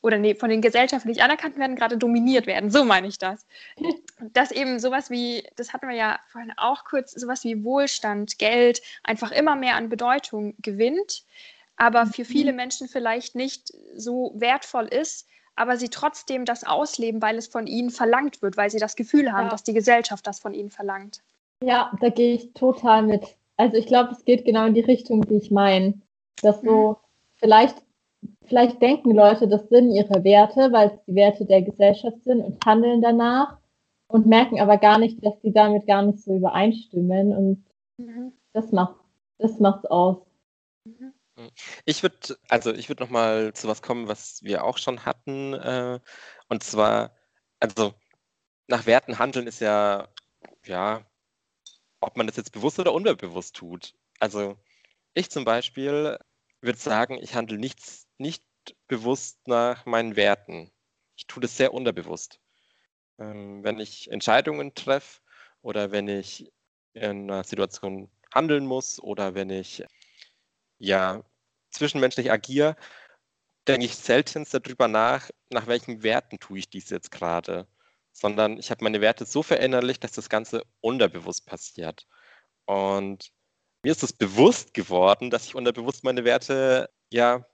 oder 0.00 0.18
nee, 0.18 0.34
von 0.34 0.48
den 0.48 0.62
gesellschaftlich 0.62 1.22
anerkannten 1.22 1.60
werden 1.60 1.76
gerade 1.76 1.98
dominiert 1.98 2.46
werden. 2.46 2.70
So 2.70 2.84
meine 2.84 3.08
ich 3.08 3.18
das. 3.18 3.46
Dass 4.32 4.50
eben 4.50 4.78
sowas 4.78 5.10
wie, 5.10 5.44
das 5.56 5.72
hatten 5.72 5.88
wir 5.88 5.96
ja 5.96 6.18
vorhin 6.28 6.52
auch 6.56 6.84
kurz, 6.84 7.12
sowas 7.12 7.44
wie 7.44 7.64
Wohlstand, 7.64 8.38
Geld 8.38 8.80
einfach 9.02 9.32
immer 9.32 9.56
mehr 9.56 9.76
an 9.76 9.88
Bedeutung 9.88 10.54
gewinnt, 10.60 11.24
aber 11.76 12.06
für 12.06 12.22
mhm. 12.22 12.26
viele 12.26 12.52
Menschen 12.52 12.88
vielleicht 12.88 13.34
nicht 13.34 13.72
so 13.94 14.32
wertvoll 14.36 14.86
ist, 14.86 15.26
aber 15.56 15.76
sie 15.76 15.88
trotzdem 15.88 16.44
das 16.44 16.62
ausleben, 16.62 17.20
weil 17.20 17.36
es 17.36 17.48
von 17.48 17.66
ihnen 17.66 17.90
verlangt 17.90 18.42
wird, 18.42 18.56
weil 18.56 18.70
sie 18.70 18.78
das 18.78 18.94
Gefühl 18.94 19.32
haben, 19.32 19.46
ja. 19.46 19.50
dass 19.50 19.64
die 19.64 19.74
Gesellschaft 19.74 20.26
das 20.26 20.38
von 20.38 20.54
ihnen 20.54 20.70
verlangt. 20.70 21.22
Ja, 21.64 21.90
da 22.00 22.10
gehe 22.10 22.34
ich 22.34 22.52
total 22.52 23.02
mit. 23.02 23.36
Also 23.56 23.76
ich 23.76 23.86
glaube, 23.86 24.12
es 24.12 24.24
geht 24.24 24.44
genau 24.44 24.66
in 24.66 24.74
die 24.74 24.80
Richtung, 24.80 25.22
die 25.22 25.36
ich 25.36 25.50
meine. 25.50 25.94
Dass 26.42 26.60
so 26.62 26.90
mhm. 26.90 26.96
vielleicht 27.34 27.82
vielleicht 28.48 28.80
denken 28.82 29.12
Leute, 29.12 29.48
das 29.48 29.68
sind 29.68 29.92
ihre 29.92 30.24
Werte, 30.24 30.72
weil 30.72 30.88
es 30.90 31.04
die 31.06 31.14
Werte 31.14 31.44
der 31.44 31.62
Gesellschaft 31.62 32.22
sind 32.24 32.40
und 32.40 32.64
handeln 32.64 33.02
danach 33.02 33.58
und 34.08 34.26
merken 34.26 34.60
aber 34.60 34.78
gar 34.78 34.98
nicht, 34.98 35.24
dass 35.24 35.40
sie 35.42 35.52
damit 35.52 35.86
gar 35.86 36.02
nicht 36.02 36.20
so 36.20 36.36
übereinstimmen 36.36 37.36
und 37.36 37.64
mhm. 37.98 38.32
das 38.52 38.72
macht 38.72 38.96
das 39.38 39.60
macht's 39.60 39.86
aus. 39.86 40.18
Mhm. 40.84 41.12
Ich 41.84 42.02
würde 42.02 42.36
also 42.48 42.72
ich 42.72 42.88
würde 42.88 43.04
noch 43.04 43.10
mal 43.10 43.52
zu 43.52 43.68
was 43.68 43.82
kommen, 43.82 44.08
was 44.08 44.42
wir 44.42 44.64
auch 44.64 44.78
schon 44.78 45.04
hatten 45.04 45.54
äh, 45.54 46.00
und 46.48 46.62
zwar 46.62 47.12
also 47.60 47.94
nach 48.66 48.86
Werten 48.86 49.18
handeln 49.18 49.46
ist 49.46 49.60
ja 49.60 50.08
ja 50.66 51.02
ob 52.00 52.16
man 52.16 52.26
das 52.26 52.36
jetzt 52.36 52.52
bewusst 52.52 52.78
oder 52.78 52.92
unbewusst 52.92 53.56
tut. 53.56 53.94
Also 54.20 54.56
ich 55.14 55.30
zum 55.30 55.44
Beispiel 55.44 56.18
würde 56.60 56.78
sagen, 56.78 57.18
ich 57.20 57.34
handle 57.34 57.58
nichts 57.58 58.07
nicht 58.18 58.44
bewusst 58.86 59.46
nach 59.46 59.86
meinen 59.86 60.16
Werten. 60.16 60.70
Ich 61.16 61.26
tue 61.26 61.40
das 61.40 61.56
sehr 61.56 61.74
unterbewusst. 61.74 62.40
Ähm, 63.18 63.64
wenn 63.64 63.78
ich 63.78 64.10
Entscheidungen 64.10 64.74
treffe 64.74 65.20
oder 65.62 65.90
wenn 65.90 66.08
ich 66.08 66.52
in 66.94 67.30
einer 67.30 67.44
Situation 67.44 68.10
handeln 68.32 68.66
muss 68.66 69.00
oder 69.00 69.34
wenn 69.34 69.50
ich 69.50 69.84
ja 70.78 71.24
zwischenmenschlich 71.70 72.30
agiere, 72.30 72.76
denke 73.66 73.86
ich 73.86 73.96
selten 73.96 74.46
darüber 74.50 74.88
nach, 74.88 75.30
nach 75.50 75.66
welchen 75.66 76.02
Werten 76.02 76.38
tue 76.38 76.58
ich 76.58 76.70
dies 76.70 76.90
jetzt 76.90 77.10
gerade, 77.10 77.66
sondern 78.12 78.58
ich 78.58 78.70
habe 78.70 78.84
meine 78.84 79.00
Werte 79.00 79.24
so 79.26 79.42
verinnerlicht, 79.42 80.02
dass 80.04 80.12
das 80.12 80.28
Ganze 80.28 80.62
unterbewusst 80.80 81.46
passiert. 81.46 82.06
Und 82.66 83.30
mir 83.82 83.92
ist 83.92 84.02
es 84.02 84.12
bewusst 84.12 84.74
geworden, 84.74 85.30
dass 85.30 85.46
ich 85.46 85.54
unterbewusst 85.54 86.04
meine 86.04 86.24
Werte 86.24 86.90
ja 87.10 87.46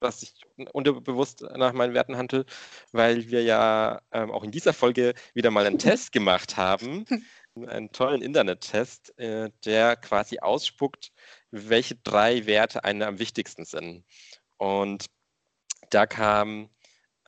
was 0.00 0.22
ich 0.22 0.34
unterbewusst 0.72 1.42
nach 1.56 1.72
meinen 1.72 1.94
Werten 1.94 2.16
handle, 2.16 2.44
weil 2.92 3.28
wir 3.30 3.42
ja 3.42 4.00
ähm, 4.12 4.30
auch 4.30 4.44
in 4.44 4.50
dieser 4.50 4.72
Folge 4.72 5.14
wieder 5.34 5.50
mal 5.50 5.66
einen 5.66 5.78
Test 5.78 6.12
gemacht 6.12 6.56
haben, 6.56 7.04
einen 7.66 7.90
tollen 7.92 8.22
Internet-Test, 8.22 9.18
äh, 9.18 9.50
der 9.64 9.96
quasi 9.96 10.38
ausspuckt, 10.40 11.12
welche 11.50 11.96
drei 11.96 12.46
Werte 12.46 12.84
einem 12.84 13.02
am 13.02 13.18
wichtigsten 13.18 13.64
sind. 13.64 14.04
Und 14.58 15.06
da 15.90 16.06
kam, 16.06 16.70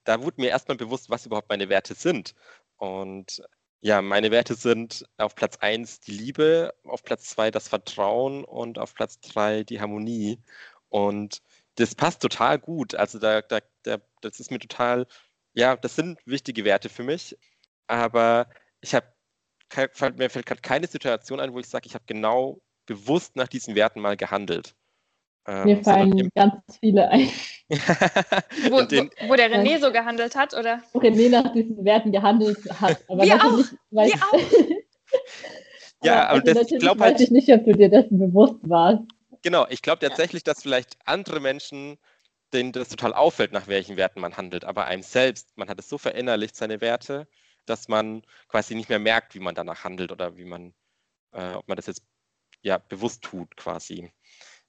da 0.05 0.23
wurde 0.23 0.41
mir 0.41 0.51
erstmal 0.51 0.77
bewusst, 0.77 1.11
was 1.11 1.27
überhaupt 1.27 1.49
meine 1.49 1.69
Werte 1.69 1.95
sind. 1.95 2.35
Und 2.77 3.43
ja, 3.81 4.03
meine 4.03 4.31
Werte 4.31 4.55
sind 4.55 5.07
auf 5.19 5.35
Platz 5.35 5.57
1 5.59 6.01
die 6.01 6.13
Liebe, 6.13 6.75
auf 6.85 7.03
Platz 7.05 7.29
2 7.31 7.51
das 7.51 7.69
Vertrauen 7.69 8.45
und 8.45 8.79
auf 8.79 8.95
Platz 8.95 9.21
3 9.21 9.65
die 9.65 9.81
Harmonie. 9.81 10.41
Und 10.89 11.43
das 11.79 11.95
passt 11.95 12.21
total 12.21 12.59
gut. 12.59 12.95
Also 12.95 13.19
da, 13.19 13.41
da, 13.41 13.61
da, 13.85 13.99
das 14.21 14.41
ist 14.41 14.51
mir 14.51 14.59
total, 14.59 15.07
ja, 15.55 15.77
das 15.77 15.95
sind 15.97 16.19
wichtige 16.27 16.65
Werte 16.65 16.89
für 16.89 17.05
mich. 17.05 17.37
Aber 17.87 18.49
ich 18.81 18.95
habe, 18.95 19.07
mir 20.17 20.29
fällt 20.29 20.47
gerade 20.47 20.61
keine 20.61 20.87
Situation 20.87 21.41
ein, 21.41 21.53
wo 21.53 21.61
ich 21.61 21.69
sage, 21.69 21.87
ich 21.87 21.95
habe 21.95 22.05
genau 22.07 22.61
bewusst 22.87 23.37
nach 23.37 23.49
diesen 23.49 23.75
Werten 23.77 24.01
mal 24.01 24.17
gehandelt. 24.17 24.75
Ähm, 25.47 25.65
mir 25.65 25.85
fallen 25.85 26.31
ganz 26.35 26.55
viele 26.81 27.09
ein. 27.11 27.29
wo, 28.71 28.83
den, 28.83 29.11
wo, 29.21 29.31
wo, 29.31 29.35
der 29.35 29.51
René 29.51 29.81
so 29.81 29.93
gehandelt 29.93 30.35
hat, 30.35 30.55
oder? 30.55 30.83
Wo 30.93 30.99
René 30.99 31.31
nach 31.31 31.53
diesen 31.53 31.85
Werten 31.85 32.13
gehandelt 32.13 32.59
hat. 32.81 32.99
Aber 33.09 33.23
Wir 33.23 33.37
auch. 33.37 33.59
Weiß, 33.91 34.13
Wir 34.13 34.23
auch. 34.23 36.05
ja, 36.05 36.29
aber, 36.29 36.31
aber 36.31 36.55
das, 36.55 36.73
ich 36.73 36.79
glaube 36.79 37.03
halt. 37.03 37.15
Weiß 37.15 37.21
ich 37.21 37.31
nicht, 37.31 37.51
ob 37.51 37.65
du 37.65 37.73
dir 37.73 37.89
dessen 37.89 38.19
bewusst 38.19 38.57
warst. 38.63 39.05
Genau, 39.49 39.67
ich 39.71 39.81
glaube 39.81 40.07
tatsächlich, 40.07 40.45
dass 40.45 40.61
vielleicht 40.61 40.99
andere 41.07 41.41
Menschen, 41.41 41.97
denen 42.53 42.71
das 42.73 42.91
total 42.91 43.15
auffällt, 43.15 43.51
nach 43.51 43.67
welchen 43.67 43.97
Werten 43.97 44.21
man 44.21 44.37
handelt, 44.37 44.67
aber 44.67 44.85
einem 44.85 45.03
selbst, 45.03 45.57
man 45.57 45.71
hat 45.71 45.79
es 45.79 45.89
so 45.89 45.97
verinnerlicht, 45.97 46.55
seine 46.55 46.83
Werte, 46.83 47.27
dass 47.65 47.89
man 47.89 48.21
quasi 48.49 48.75
nicht 48.75 48.91
mehr 48.91 48.99
merkt, 48.99 49.35
wie 49.35 49.41
man 49.41 49.55
danach 49.55 49.85
handelt 49.85 50.13
oder 50.13 50.37
wie 50.37 50.45
man, 50.45 50.75
äh, 51.33 51.55
ob 51.55 51.67
man 51.67 51.77
das 51.77 51.87
jetzt 51.87 52.03
ja 52.61 52.77
bewusst 52.77 53.23
tut, 53.23 53.57
quasi. 53.57 54.13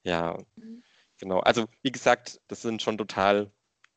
Ja, 0.04 0.38
mhm. 0.56 0.82
genau. 1.18 1.42
Also 1.42 1.66
wie 1.82 1.92
gesagt, 1.92 2.40
das 2.48 2.62
sind 2.62 2.82
schon 2.82 2.98
total 2.98 3.52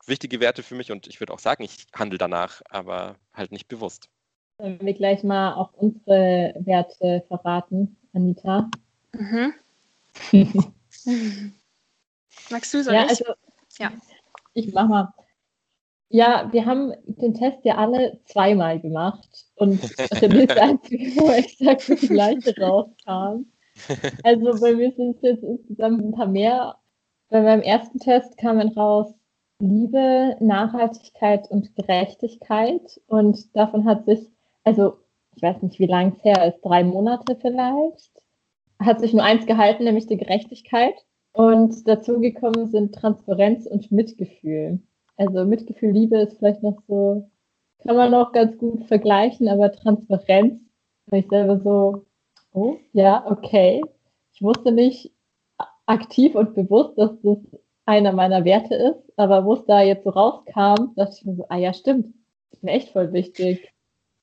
wichtige 0.07 0.41
Werte 0.41 0.65
für 0.65 0.75
mich 0.75 0.91
und 0.91 1.07
ich 1.07 1.21
würde 1.21 1.33
auch 1.33 1.39
sagen, 1.39 1.63
ich 1.63 1.87
handle 1.95 2.19
danach, 2.19 2.61
aber 2.71 3.21
halt 3.33 3.53
nicht 3.53 3.69
bewusst. 3.69 4.09
Sollen 4.59 4.81
wir 4.81 4.95
gleich 4.95 5.23
mal 5.23 5.55
auch 5.55 5.75
unsere 5.75 6.55
Werte 6.59 7.25
verraten, 7.29 7.97
Anita? 8.13 8.69
Mhm. 9.13 9.55
Magst 12.51 12.75
du 12.75 12.83
so 12.83 12.91
ja, 12.91 13.07
Also, 13.07 13.25
ja. 13.79 13.93
Ich 14.55 14.73
mach 14.73 14.89
mal. 14.89 15.15
Ja, 16.09 16.49
wir 16.53 16.67
haben 16.67 16.93
den 17.07 17.33
Test 17.35 17.65
ja 17.65 17.77
alle 17.77 18.21
zweimal 18.27 18.79
gemacht 18.81 19.47
und 19.55 19.81
René 19.83 20.43
ist 20.43 20.51
der 20.51 20.63
einzige, 20.63 21.21
wo 21.21 21.31
exakt 21.31 21.89
das 21.89 22.01
gleiche 22.01 22.55
rauskam. 22.61 23.47
Also 24.23 24.61
bei 24.61 24.75
mir 24.75 24.93
sind 24.93 25.17
es 25.17 25.23
jetzt 25.23 25.43
insgesamt 25.43 26.05
ein 26.05 26.13
paar 26.13 26.27
mehr. 26.27 26.77
Bei 27.31 27.41
meinem 27.41 27.63
ersten 27.63 27.99
Test 27.99 28.37
kamen 28.37 28.69
raus 28.69 29.15
Liebe, 29.59 30.37
Nachhaltigkeit 30.41 31.49
und 31.51 31.75
Gerechtigkeit 31.77 33.01
und 33.07 33.57
davon 33.57 33.85
hat 33.87 34.05
sich, 34.07 34.29
also 34.65 34.99
ich 35.37 35.43
weiß 35.43 35.63
nicht, 35.63 35.79
wie 35.79 35.87
lange 35.87 36.15
es 36.17 36.25
her 36.25 36.49
ist, 36.49 36.61
drei 36.63 36.85
Monate 36.85 37.37
vielleicht, 37.41 38.11
hat 38.85 39.01
sich 39.01 39.13
nur 39.13 39.25
eins 39.25 39.47
gehalten, 39.47 39.85
nämlich 39.85 40.07
die 40.07 40.17
Gerechtigkeit. 40.17 40.95
Und 41.33 41.89
dazu 41.89 42.21
gekommen 42.21 42.71
sind 42.71 42.95
Transparenz 42.95 43.67
und 43.67 43.91
Mitgefühl. 43.91 44.81
Also 45.17 45.45
Mitgefühl, 45.45 45.91
Liebe 45.91 46.19
ist 46.19 46.39
vielleicht 46.39 46.63
noch 46.63 46.83
so, 46.87 47.31
kann 47.83 47.97
man 47.97 48.11
noch 48.11 48.33
ganz 48.33 48.59
gut 48.59 48.85
vergleichen, 48.85 49.49
aber 49.49 49.73
Transparenz, 49.73 50.61
weil 51.07 51.21
ich 51.21 51.29
selber 51.29 51.59
so, 51.61 52.05
oh, 52.53 52.77
ja, 52.93 53.25
okay. 53.31 53.83
Ich 54.35 54.43
wusste 54.43 54.73
nicht 54.73 55.13
aktiv 55.87 56.35
und 56.35 56.55
bewusst, 56.55 56.99
dass 56.99 57.11
das 57.23 57.39
einer 57.85 58.13
meiner 58.13 58.45
Werte 58.45 58.75
ist, 58.75 59.13
aber 59.17 59.45
wo 59.45 59.55
es 59.55 59.65
da 59.67 59.83
jetzt 59.83 60.05
so 60.05 60.11
rauskam, 60.11 60.95
dachte 60.97 61.17
ich 61.17 61.25
mir 61.25 61.35
so, 61.35 61.47
ah 61.49 61.57
ja, 61.57 61.75
stimmt, 61.75 62.15
ist 62.51 62.63
mir 62.63 62.73
echt 62.73 62.91
voll 62.91 63.13
wichtig. 63.13 63.73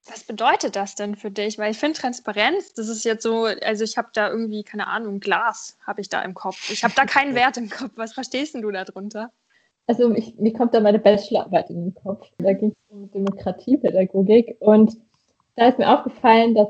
Was 0.08 0.24
bedeutet 0.24 0.76
das 0.76 0.96
denn 0.96 1.16
für 1.16 1.30
dich? 1.30 1.58
Weil 1.58 1.72
ich 1.72 1.78
finde 1.78 2.00
Transparenz, 2.00 2.74
das 2.74 2.88
ist 2.88 3.04
jetzt 3.04 3.24
so, 3.24 3.44
also 3.44 3.84
ich 3.84 3.98
habe 3.98 4.10
da 4.14 4.30
irgendwie, 4.30 4.64
keine 4.64 4.88
Ahnung, 4.88 5.20
Glas 5.20 5.78
habe 5.86 6.02
ich 6.02 6.10
da 6.10 6.22
im 6.22 6.34
Kopf. 6.34 6.72
Ich 6.72 6.84
habe 6.84 6.94
da 6.96 7.06
keinen 7.06 7.36
Wert 7.36 7.58
im 7.58 7.70
Kopf. 7.70 7.92
Was 7.96 8.14
verstehst 8.14 8.56
du 8.56 8.72
darunter? 8.72 9.32
Also 9.88 10.14
ich, 10.14 10.36
mir 10.36 10.54
kommt 10.54 10.74
da 10.74 10.80
meine 10.80 11.00
Bachelorarbeit 11.00 11.70
in 11.70 11.86
den 11.86 11.96
Kopf. 11.96 12.28
Da 12.38 12.54
ging 12.54 12.70
es 12.70 12.94
um 12.94 13.12
Demokratiepädagogik 13.12 14.58
und 14.60 14.98
da 15.56 15.68
ist 15.68 15.80
mir 15.80 15.90
aufgefallen, 15.90 16.54
dass 16.54 16.70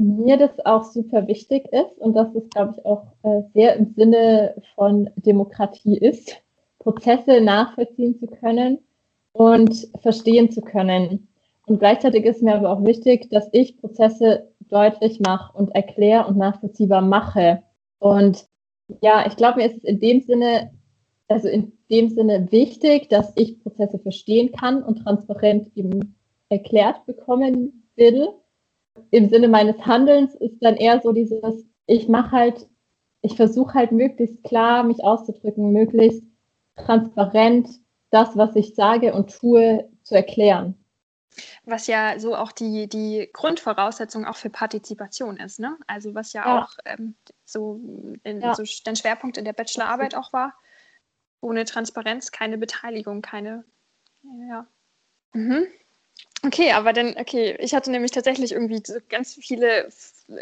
mir 0.00 0.36
das 0.36 0.50
auch 0.64 0.84
super 0.84 1.26
wichtig 1.26 1.66
ist 1.72 1.98
und 1.98 2.14
dass 2.14 2.34
es, 2.34 2.48
glaube 2.50 2.74
ich, 2.76 2.84
auch 2.84 3.06
äh, 3.22 3.42
sehr 3.54 3.76
im 3.76 3.94
Sinne 3.94 4.60
von 4.74 5.10
Demokratie 5.16 5.98
ist, 5.98 6.36
Prozesse 6.78 7.40
nachvollziehen 7.40 8.18
zu 8.18 8.26
können 8.26 8.78
und 9.32 9.88
verstehen 10.02 10.50
zu 10.50 10.60
können. 10.60 11.27
Und 11.68 11.80
gleichzeitig 11.80 12.24
ist 12.24 12.42
mir 12.42 12.54
aber 12.54 12.70
auch 12.70 12.82
wichtig, 12.84 13.28
dass 13.28 13.48
ich 13.52 13.76
Prozesse 13.76 14.48
deutlich 14.68 15.20
mache 15.20 15.56
und 15.56 15.74
erkläre 15.74 16.26
und 16.26 16.38
nachvollziehbar 16.38 17.02
mache. 17.02 17.62
Und 17.98 18.46
ja, 19.02 19.26
ich 19.26 19.36
glaube, 19.36 19.58
mir 19.58 19.66
ist 19.66 19.76
es 19.76 19.84
in 19.84 20.00
dem 20.00 20.22
Sinne, 20.22 20.70
also 21.28 21.46
in 21.46 21.72
dem 21.90 22.08
Sinne 22.08 22.50
wichtig, 22.50 23.10
dass 23.10 23.34
ich 23.36 23.62
Prozesse 23.62 23.98
verstehen 23.98 24.50
kann 24.50 24.82
und 24.82 25.02
transparent 25.02 25.70
eben 25.76 26.16
erklärt 26.48 27.04
bekommen 27.04 27.90
will. 27.96 28.28
Im 29.10 29.28
Sinne 29.28 29.48
meines 29.48 29.84
Handelns 29.84 30.34
ist 30.36 30.56
dann 30.62 30.76
eher 30.76 31.02
so 31.02 31.12
dieses, 31.12 31.66
ich 31.86 32.08
mache 32.08 32.32
halt, 32.32 32.66
ich 33.20 33.36
versuche 33.36 33.74
halt 33.74 33.92
möglichst 33.92 34.42
klar 34.42 34.84
mich 34.84 35.04
auszudrücken, 35.04 35.72
möglichst 35.72 36.22
transparent 36.76 37.68
das, 38.10 38.38
was 38.38 38.56
ich 38.56 38.74
sage 38.74 39.12
und 39.12 39.38
tue, 39.38 39.90
zu 40.02 40.14
erklären 40.14 40.77
was 41.64 41.86
ja 41.86 42.18
so 42.18 42.34
auch 42.34 42.52
die, 42.52 42.88
die 42.88 43.30
Grundvoraussetzung 43.32 44.24
auch 44.24 44.36
für 44.36 44.50
Partizipation 44.50 45.36
ist, 45.36 45.60
ne? 45.60 45.76
Also 45.86 46.14
was 46.14 46.32
ja, 46.32 46.46
ja. 46.46 46.62
auch 46.62 46.70
ähm, 46.84 47.14
so, 47.44 47.80
in, 48.24 48.40
ja. 48.40 48.54
so 48.54 48.64
dein 48.84 48.96
Schwerpunkt 48.96 49.36
in 49.36 49.44
der 49.44 49.52
Bachelorarbeit 49.52 50.14
auch 50.14 50.32
war. 50.32 50.54
Ohne 51.40 51.64
Transparenz 51.64 52.32
keine 52.32 52.58
Beteiligung, 52.58 53.22
keine, 53.22 53.64
ja. 54.48 54.66
Mhm. 55.32 55.66
Okay, 56.44 56.72
aber 56.72 56.92
dann, 56.92 57.16
okay, 57.16 57.56
ich 57.60 57.74
hatte 57.74 57.90
nämlich 57.90 58.10
tatsächlich 58.10 58.52
irgendwie 58.52 58.82
so 58.84 58.98
ganz 59.08 59.34
viele 59.34 59.88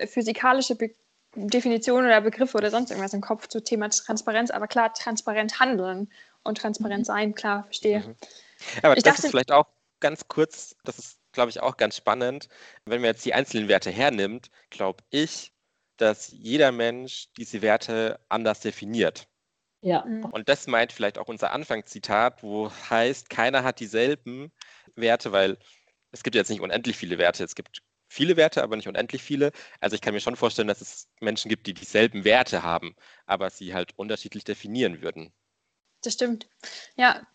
physikalische 0.07 0.75
Be 0.75 0.90
Definitionen 1.38 2.07
oder 2.07 2.22
Begriffe 2.22 2.57
oder 2.57 2.70
sonst 2.70 2.90
irgendwas 2.90 3.12
im 3.12 3.20
Kopf 3.20 3.46
zu 3.49 3.62
Thema 3.62 3.90
Transparenz, 3.90 4.51
aber 4.51 4.66
klar, 4.66 4.94
transparent 4.94 5.61
handeln 5.61 6.11
und 6.44 6.57
transparent 6.57 7.01
mhm. 7.01 7.05
sein, 7.05 7.35
klar, 7.35 7.64
verstehe. 7.64 7.99
Mhm. 8.01 8.14
Aber 8.83 8.96
ich 8.96 9.03
das 9.03 9.16
dachte, 9.16 9.27
ist 9.27 9.31
vielleicht 9.33 9.53
auch 9.53 9.66
ganz 10.07 10.29
kurz, 10.29 10.77
das 10.85 11.01
ist, 11.01 11.19
glaube 11.33 11.51
ich, 11.51 11.59
auch 11.59 11.77
ganz 11.77 11.97
spannend. 11.97 12.49
Wenn 12.85 13.01
man 13.01 13.09
jetzt 13.09 13.25
die 13.25 13.35
einzelnen 13.35 13.66
Werte 13.66 13.90
hernimmt, 13.90 14.51
glaube 14.71 15.03
ich, 15.11 15.53
dass 15.97 16.31
jeder 16.31 16.71
Mensch 16.71 17.27
diese 17.37 17.61
Werte 17.61 18.21
anders 18.29 18.61
definiert. 18.61 19.27
Ja. 19.81 20.05
Mhm. 20.05 20.27
Und 20.27 20.49
das 20.49 20.69
meint 20.69 20.92
vielleicht 20.92 21.19
auch 21.19 21.27
unser 21.27 21.51
Anfangszitat, 21.51 22.45
wo 22.45 22.71
heißt, 22.88 23.31
keiner 23.31 23.64
hat 23.64 23.81
dieselben 23.81 24.53
Werte, 24.95 25.33
weil 25.33 25.59
es 26.12 26.23
gibt 26.23 26.37
jetzt 26.37 26.51
nicht 26.51 26.61
unendlich 26.61 26.97
viele 26.97 27.19
Werte. 27.19 27.42
Es 27.42 27.57
gibt 27.57 27.83
viele 28.09 28.37
Werte, 28.37 28.62
aber 28.62 28.77
nicht 28.77 28.87
unendlich 28.87 29.25
viele. 29.25 29.51
Also 29.81 29.97
ich 29.97 30.03
kann 30.03 30.14
mir 30.14 30.21
schon 30.21 30.37
vorstellen, 30.37 30.69
dass 30.69 30.81
es 30.81 31.09
Menschen 31.19 31.49
gibt, 31.49 31.66
die 31.66 31.75
dieselben 31.75 32.23
Werte 32.23 32.62
haben, 32.62 32.95
aber 33.27 33.51
sie 33.51 33.75
halt 33.75 33.92
unterschiedlich 33.97 34.45
definieren 34.45 35.03
würden. 35.03 35.33
Das 36.03 36.12
stimmt. 36.12 36.49
Ja. 36.95 37.27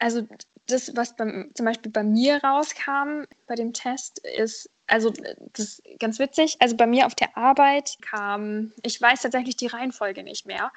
Also 0.00 0.26
das, 0.66 0.96
was 0.96 1.14
beim, 1.14 1.50
zum 1.54 1.66
Beispiel 1.66 1.92
bei 1.92 2.02
mir 2.02 2.42
rauskam 2.42 3.24
bei 3.46 3.54
dem 3.54 3.72
Test, 3.72 4.18
ist, 4.20 4.70
also 4.86 5.12
das 5.52 5.68
ist 5.68 5.82
ganz 5.98 6.18
witzig, 6.18 6.56
also 6.60 6.76
bei 6.76 6.86
mir 6.86 7.06
auf 7.06 7.14
der 7.14 7.36
Arbeit 7.36 7.96
kam, 8.00 8.72
ich 8.82 9.00
weiß 9.00 9.22
tatsächlich 9.22 9.56
die 9.56 9.66
Reihenfolge 9.66 10.22
nicht 10.22 10.46
mehr, 10.46 10.72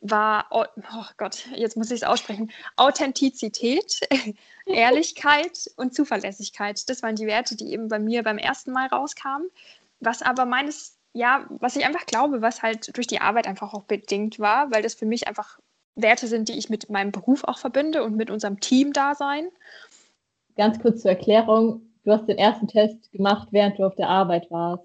war, 0.00 0.46
oh, 0.50 0.64
oh 0.92 1.04
Gott, 1.16 1.46
jetzt 1.54 1.76
muss 1.76 1.90
ich 1.90 2.02
es 2.02 2.08
aussprechen, 2.08 2.52
Authentizität, 2.76 4.00
Ehrlichkeit 4.66 5.70
und 5.76 5.94
Zuverlässigkeit. 5.94 6.88
Das 6.88 7.02
waren 7.02 7.16
die 7.16 7.26
Werte, 7.26 7.56
die 7.56 7.72
eben 7.72 7.88
bei 7.88 7.98
mir 7.98 8.22
beim 8.22 8.38
ersten 8.38 8.72
Mal 8.72 8.88
rauskamen. 8.88 9.48
Was 10.00 10.20
aber 10.20 10.44
meines, 10.44 10.98
ja, 11.14 11.46
was 11.48 11.76
ich 11.76 11.86
einfach 11.86 12.04
glaube, 12.04 12.42
was 12.42 12.62
halt 12.62 12.94
durch 12.96 13.06
die 13.06 13.20
Arbeit 13.20 13.46
einfach 13.46 13.72
auch 13.72 13.84
bedingt 13.84 14.38
war, 14.38 14.70
weil 14.70 14.82
das 14.82 14.94
für 14.94 15.06
mich 15.06 15.26
einfach 15.26 15.58
Werte 15.96 16.26
sind, 16.26 16.48
die 16.48 16.58
ich 16.58 16.68
mit 16.68 16.90
meinem 16.90 17.12
Beruf 17.12 17.44
auch 17.44 17.58
verbinde 17.58 18.02
und 18.02 18.16
mit 18.16 18.30
unserem 18.30 18.60
Team-Dasein. 18.60 19.48
Ganz 20.56 20.80
kurz 20.80 21.02
zur 21.02 21.12
Erklärung: 21.12 21.82
Du 22.04 22.12
hast 22.12 22.26
den 22.26 22.38
ersten 22.38 22.68
Test 22.68 23.10
gemacht, 23.12 23.48
während 23.50 23.78
du 23.78 23.84
auf 23.84 23.94
der 23.96 24.08
Arbeit 24.08 24.50
warst. 24.50 24.84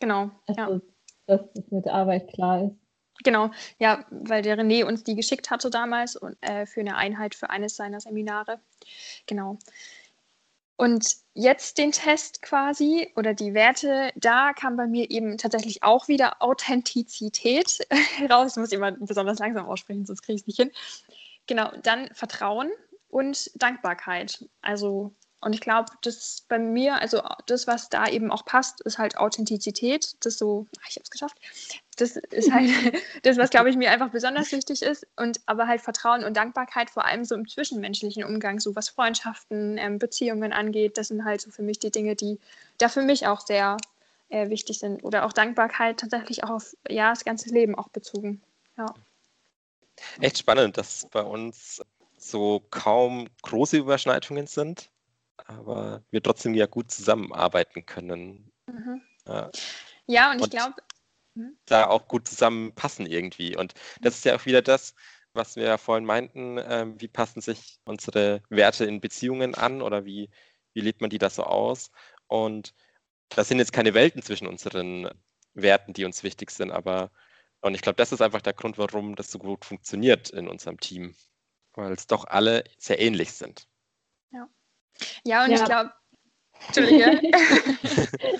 Genau. 0.00 0.30
Also, 0.46 0.60
ja. 0.60 0.80
dass 1.26 1.40
das 1.54 1.70
mit 1.70 1.84
der 1.84 1.94
Arbeit 1.94 2.28
klar 2.32 2.64
ist. 2.64 2.76
Genau, 3.22 3.50
ja, 3.78 4.06
weil 4.10 4.42
der 4.42 4.58
René 4.58 4.84
uns 4.84 5.04
die 5.04 5.14
geschickt 5.14 5.50
hatte 5.50 5.68
damals 5.68 6.16
und, 6.16 6.36
äh, 6.40 6.64
für 6.64 6.80
eine 6.80 6.96
Einheit 6.96 7.34
für 7.34 7.50
eines 7.50 7.76
seiner 7.76 8.00
Seminare. 8.00 8.60
Genau. 9.26 9.58
Und 10.80 11.16
jetzt 11.34 11.76
den 11.76 11.92
Test 11.92 12.40
quasi 12.40 13.12
oder 13.14 13.34
die 13.34 13.52
Werte, 13.52 14.12
da 14.16 14.54
kam 14.54 14.78
bei 14.78 14.86
mir 14.86 15.10
eben 15.10 15.36
tatsächlich 15.36 15.82
auch 15.82 16.08
wieder 16.08 16.40
Authentizität 16.40 17.86
raus. 18.30 18.56
Muss 18.56 18.72
immer 18.72 18.92
besonders 18.92 19.40
langsam 19.40 19.66
aussprechen, 19.66 20.06
sonst 20.06 20.22
kriege 20.22 20.36
ich 20.36 20.40
es 20.40 20.46
nicht 20.46 20.56
hin. 20.56 20.70
Genau, 21.46 21.70
dann 21.82 22.08
Vertrauen 22.14 22.70
und 23.08 23.50
Dankbarkeit. 23.56 24.48
Also 24.62 25.14
und 25.42 25.52
ich 25.52 25.60
glaube, 25.60 25.92
das 26.00 26.46
bei 26.48 26.58
mir, 26.58 26.94
also 26.94 27.22
das, 27.46 27.66
was 27.66 27.90
da 27.90 28.06
eben 28.08 28.30
auch 28.30 28.46
passt, 28.46 28.80
ist 28.80 28.98
halt 28.98 29.18
Authentizität. 29.18 30.16
Das 30.24 30.38
so, 30.38 30.66
ach, 30.80 30.88
ich 30.88 30.96
habe 30.96 31.04
es 31.04 31.10
geschafft. 31.10 31.38
Das 32.00 32.16
ist 32.16 32.52
halt 32.52 32.70
das, 33.22 33.36
was, 33.36 33.50
glaube 33.50 33.70
ich, 33.70 33.76
mir 33.76 33.90
einfach 33.90 34.10
besonders 34.10 34.52
wichtig 34.52 34.82
ist. 34.82 35.06
Und 35.16 35.40
aber 35.46 35.66
halt 35.66 35.80
Vertrauen 35.80 36.24
und 36.24 36.36
Dankbarkeit, 36.36 36.90
vor 36.90 37.04
allem 37.04 37.24
so 37.24 37.34
im 37.34 37.48
zwischenmenschlichen 37.48 38.24
Umgang, 38.24 38.60
so 38.60 38.74
was 38.76 38.88
Freundschaften, 38.88 39.78
ähm, 39.78 39.98
Beziehungen 39.98 40.52
angeht, 40.52 40.98
das 40.98 41.08
sind 41.08 41.24
halt 41.24 41.40
so 41.40 41.50
für 41.50 41.62
mich 41.62 41.78
die 41.78 41.90
Dinge, 41.90 42.16
die 42.16 42.38
da 42.78 42.88
für 42.88 43.02
mich 43.02 43.26
auch 43.26 43.40
sehr 43.40 43.76
äh, 44.28 44.48
wichtig 44.48 44.78
sind. 44.78 45.04
Oder 45.04 45.24
auch 45.24 45.32
Dankbarkeit 45.32 46.00
tatsächlich 46.00 46.44
auch 46.44 46.50
auf 46.50 46.76
ja, 46.88 47.10
das 47.10 47.24
ganze 47.24 47.50
Leben 47.50 47.74
auch 47.74 47.88
bezogen. 47.88 48.40
Ja. 48.76 48.86
Echt 50.20 50.38
spannend, 50.38 50.78
dass 50.78 51.06
bei 51.10 51.22
uns 51.22 51.82
so 52.16 52.62
kaum 52.70 53.28
große 53.42 53.76
Überschneidungen 53.76 54.46
sind 54.46 54.90
aber 55.46 56.02
wir 56.10 56.22
trotzdem 56.22 56.54
ja 56.54 56.66
gut 56.66 56.90
zusammenarbeiten 56.90 57.84
können. 57.86 58.50
Mhm. 58.66 59.02
Ja. 59.26 59.50
ja. 60.06 60.30
und, 60.30 60.40
und 60.40 60.44
ich 60.44 60.50
glaube. 60.50 60.74
Hm? 61.34 61.56
Da 61.66 61.88
auch 61.88 62.08
gut 62.08 62.28
zusammenpassen 62.28 63.06
irgendwie. 63.06 63.56
Und 63.56 63.74
das 64.00 64.16
ist 64.16 64.24
ja 64.24 64.36
auch 64.36 64.46
wieder 64.46 64.62
das, 64.62 64.94
was 65.32 65.56
wir 65.56 65.64
ja 65.64 65.78
vorhin 65.78 66.04
meinten, 66.04 66.58
äh, 66.58 66.86
wie 66.96 67.08
passen 67.08 67.40
sich 67.40 67.78
unsere 67.84 68.42
Werte 68.48 68.84
in 68.84 69.00
Beziehungen 69.00 69.54
an 69.54 69.82
oder 69.82 70.04
wie, 70.04 70.30
wie 70.74 70.80
lebt 70.80 71.00
man 71.00 71.10
die 71.10 71.18
da 71.18 71.30
so 71.30 71.44
aus? 71.44 71.90
Und 72.26 72.74
das 73.28 73.48
sind 73.48 73.58
jetzt 73.58 73.72
keine 73.72 73.94
Welten 73.94 74.22
zwischen 74.22 74.46
unseren 74.46 75.08
Werten, 75.54 75.92
die 75.92 76.04
uns 76.04 76.22
wichtig 76.22 76.50
sind, 76.50 76.70
aber 76.70 77.10
und 77.62 77.74
ich 77.74 77.82
glaube, 77.82 77.96
das 77.96 78.10
ist 78.10 78.22
einfach 78.22 78.40
der 78.40 78.54
Grund, 78.54 78.78
warum 78.78 79.16
das 79.16 79.30
so 79.30 79.38
gut 79.38 79.66
funktioniert 79.66 80.30
in 80.30 80.48
unserem 80.48 80.80
Team, 80.80 81.14
weil 81.74 81.92
es 81.92 82.06
doch 82.06 82.24
alle 82.26 82.64
sehr 82.78 82.98
ähnlich 83.00 83.32
sind. 83.32 83.68
Ja, 85.24 85.44
und 85.44 85.50
ja. 85.50 85.56
ich 85.56 85.64
glaube, 85.64 85.92
Entschuldige. 86.66 87.20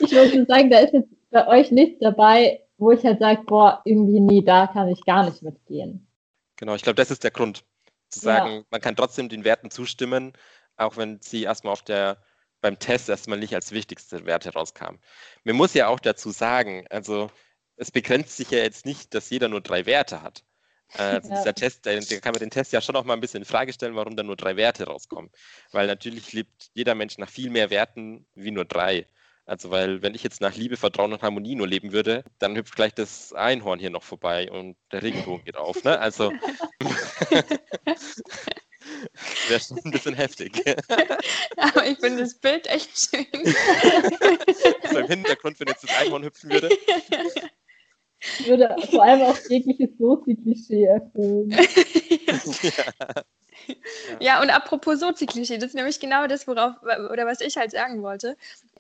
ich 0.01 0.13
wollte 0.13 0.47
sagen, 0.47 0.71
da 0.71 0.79
ist 0.81 0.93
jetzt 0.93 1.09
bei 1.31 1.47
euch 1.47 1.71
nichts 1.71 2.01
dabei, 2.01 2.63
wo 2.81 2.91
ich 2.91 3.05
halt 3.05 3.21
sage, 3.21 3.43
boah, 3.45 3.83
irgendwie 3.85 4.21
nee, 4.21 4.43
da 4.43 4.67
kann 4.67 4.89
ich 4.89 5.05
gar 5.05 5.25
nicht 5.25 5.43
mitgehen. 5.43 6.09
Genau, 6.57 6.75
ich 6.75 6.83
glaube, 6.83 6.97
das 6.97 7.11
ist 7.11 7.23
der 7.23 7.31
Grund. 7.31 7.65
Zu 8.09 8.21
sagen, 8.21 8.51
ja. 8.51 8.63
man 8.71 8.81
kann 8.81 8.97
trotzdem 8.97 9.29
den 9.29 9.45
Werten 9.45 9.71
zustimmen, 9.71 10.33
auch 10.77 10.97
wenn 10.97 11.21
sie 11.21 11.45
erstmal 11.45 11.73
auf 11.73 11.83
der 11.83 12.19
beim 12.61 12.79
Test 12.79 13.09
erstmal 13.09 13.39
nicht 13.39 13.55
als 13.55 13.73
wichtigste 13.73 14.27
Werte 14.27 14.53
rauskamen. 14.53 15.01
Man 15.45 15.57
muss 15.57 15.75
ja 15.75 15.89
auch 15.89 16.01
dazu 16.01 16.31
sagen, 16.31 16.87
also 16.91 17.31
es 17.77 17.91
begrenzt 17.91 18.37
sich 18.37 18.51
ja 18.51 18.59
jetzt 18.59 18.85
nicht, 18.85 19.15
dass 19.15 19.31
jeder 19.31 19.49
nur 19.49 19.61
drei 19.61 19.87
Werte 19.87 20.23
hat. 20.23 20.45
Also 20.93 21.29
ja. 21.31 21.37
dieser 21.37 21.55
Test, 21.55 21.87
da 21.87 21.99
kann 22.19 22.33
man 22.33 22.41
den 22.41 22.51
Test 22.51 22.73
ja 22.73 22.81
schon 22.81 22.97
auch 22.97 23.05
mal 23.05 23.15
ein 23.15 23.21
bisschen 23.21 23.43
in 23.43 23.47
Frage 23.47 23.73
stellen, 23.73 23.97
warum 23.97 24.17
da 24.17 24.23
nur 24.23 24.37
drei 24.37 24.57
Werte 24.57 24.85
rauskommen. 24.85 25.31
Weil 25.73 25.87
natürlich 25.87 26.33
lebt 26.33 26.71
jeder 26.75 26.95
Mensch 26.95 27.17
nach 27.19 27.31
viel 27.31 27.51
mehr 27.51 27.71
Werten 27.71 28.27
wie 28.35 28.51
nur 28.51 28.65
drei. 28.65 29.07
Also, 29.51 29.73
weil 29.73 30.01
wenn 30.01 30.15
ich 30.15 30.23
jetzt 30.23 30.41
nach 30.41 30.55
Liebe, 30.55 30.77
Vertrauen 30.77 31.13
und 31.13 31.23
Harmonie 31.23 31.57
nur 31.57 31.67
leben 31.67 31.91
würde, 31.91 32.23
dann 32.39 32.55
hüpft 32.55 32.77
gleich 32.77 32.95
das 32.95 33.33
Einhorn 33.33 33.81
hier 33.81 33.91
noch 33.91 34.05
vorbei 34.05 34.49
und 34.49 34.77
der 34.93 35.03
Regenbogen 35.03 35.45
geht 35.45 35.57
auf. 35.57 35.83
Ne? 35.83 35.99
Also 35.99 36.31
wäre 39.49 39.61
schon 39.61 39.81
ein 39.85 39.91
bisschen 39.91 40.15
heftig. 40.15 40.53
Aber 41.57 41.85
ich 41.85 41.99
finde 41.99 42.23
das 42.23 42.39
Bild 42.39 42.69
echt 42.69 42.97
schön. 42.97 43.27
so 44.93 44.99
im 45.01 45.09
Hintergrund, 45.09 45.59
wenn 45.59 45.67
jetzt 45.67 45.83
das 45.83 45.99
Einhorn 45.99 46.23
hüpfen 46.23 46.53
würde. 46.53 46.69
Würde 48.45 48.77
vor 48.89 49.03
allem 49.03 49.23
auch 49.23 49.39
jegliches 49.49 49.99
Sozi-Klischee 49.99 50.85
erfüllen. 50.85 51.51
ja. 52.63 53.23
Ja, 54.21 54.41
und 54.41 54.51
apropos 54.51 55.01
Sozi-Klischee, 55.01 55.59
das 55.59 55.69
ist 55.69 55.75
nämlich 55.75 56.01
genau 56.01 56.27
das, 56.27 56.47
worauf, 56.47 56.75
oder 56.83 57.27
was 57.27 57.41
ich 57.41 57.57
halt 57.57 57.71
sagen 57.71 58.03
wollte, 58.03 58.37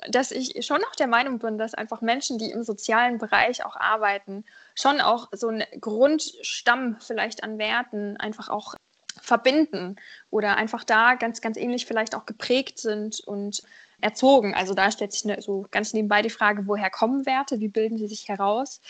dass 0.09 0.31
ich 0.31 0.64
schon 0.64 0.81
noch 0.81 0.94
der 0.94 1.07
Meinung 1.07 1.38
bin, 1.38 1.59
dass 1.59 1.74
einfach 1.74 2.00
Menschen, 2.00 2.38
die 2.38 2.50
im 2.50 2.62
sozialen 2.62 3.18
Bereich 3.18 3.64
auch 3.64 3.76
arbeiten, 3.76 4.44
schon 4.74 5.00
auch 5.00 5.29
so 5.33 5.48
einen 5.48 5.64
Grundstamm 5.81 6.96
vielleicht 7.00 7.42
an 7.42 7.59
Werten 7.59 8.16
einfach 8.16 8.48
auch 8.48 8.74
verbinden 9.20 9.96
oder 10.31 10.57
einfach 10.57 10.85
da 10.85 11.14
ganz, 11.14 11.40
ganz 11.40 11.57
ähnlich 11.57 11.87
vielleicht 11.87 12.14
auch 12.14 12.26
geprägt 12.26 12.79
sind 12.79 13.20
und 13.20 13.62
erzogen. 14.00 14.55
Also 14.55 14.74
da 14.74 14.90
stellt 14.90 15.12
sich 15.12 15.24
ne, 15.24 15.40
so 15.40 15.66
ganz 15.70 15.92
nebenbei 15.92 16.22
die 16.22 16.31
Frage, 16.31 16.66
woher 16.66 16.90
kommen 16.90 17.26
Werte, 17.26 17.61
wie 17.61 17.68
bilden 17.68 17.98
sie 17.98 18.09
sich 18.09 18.29
heraus? 18.29 18.81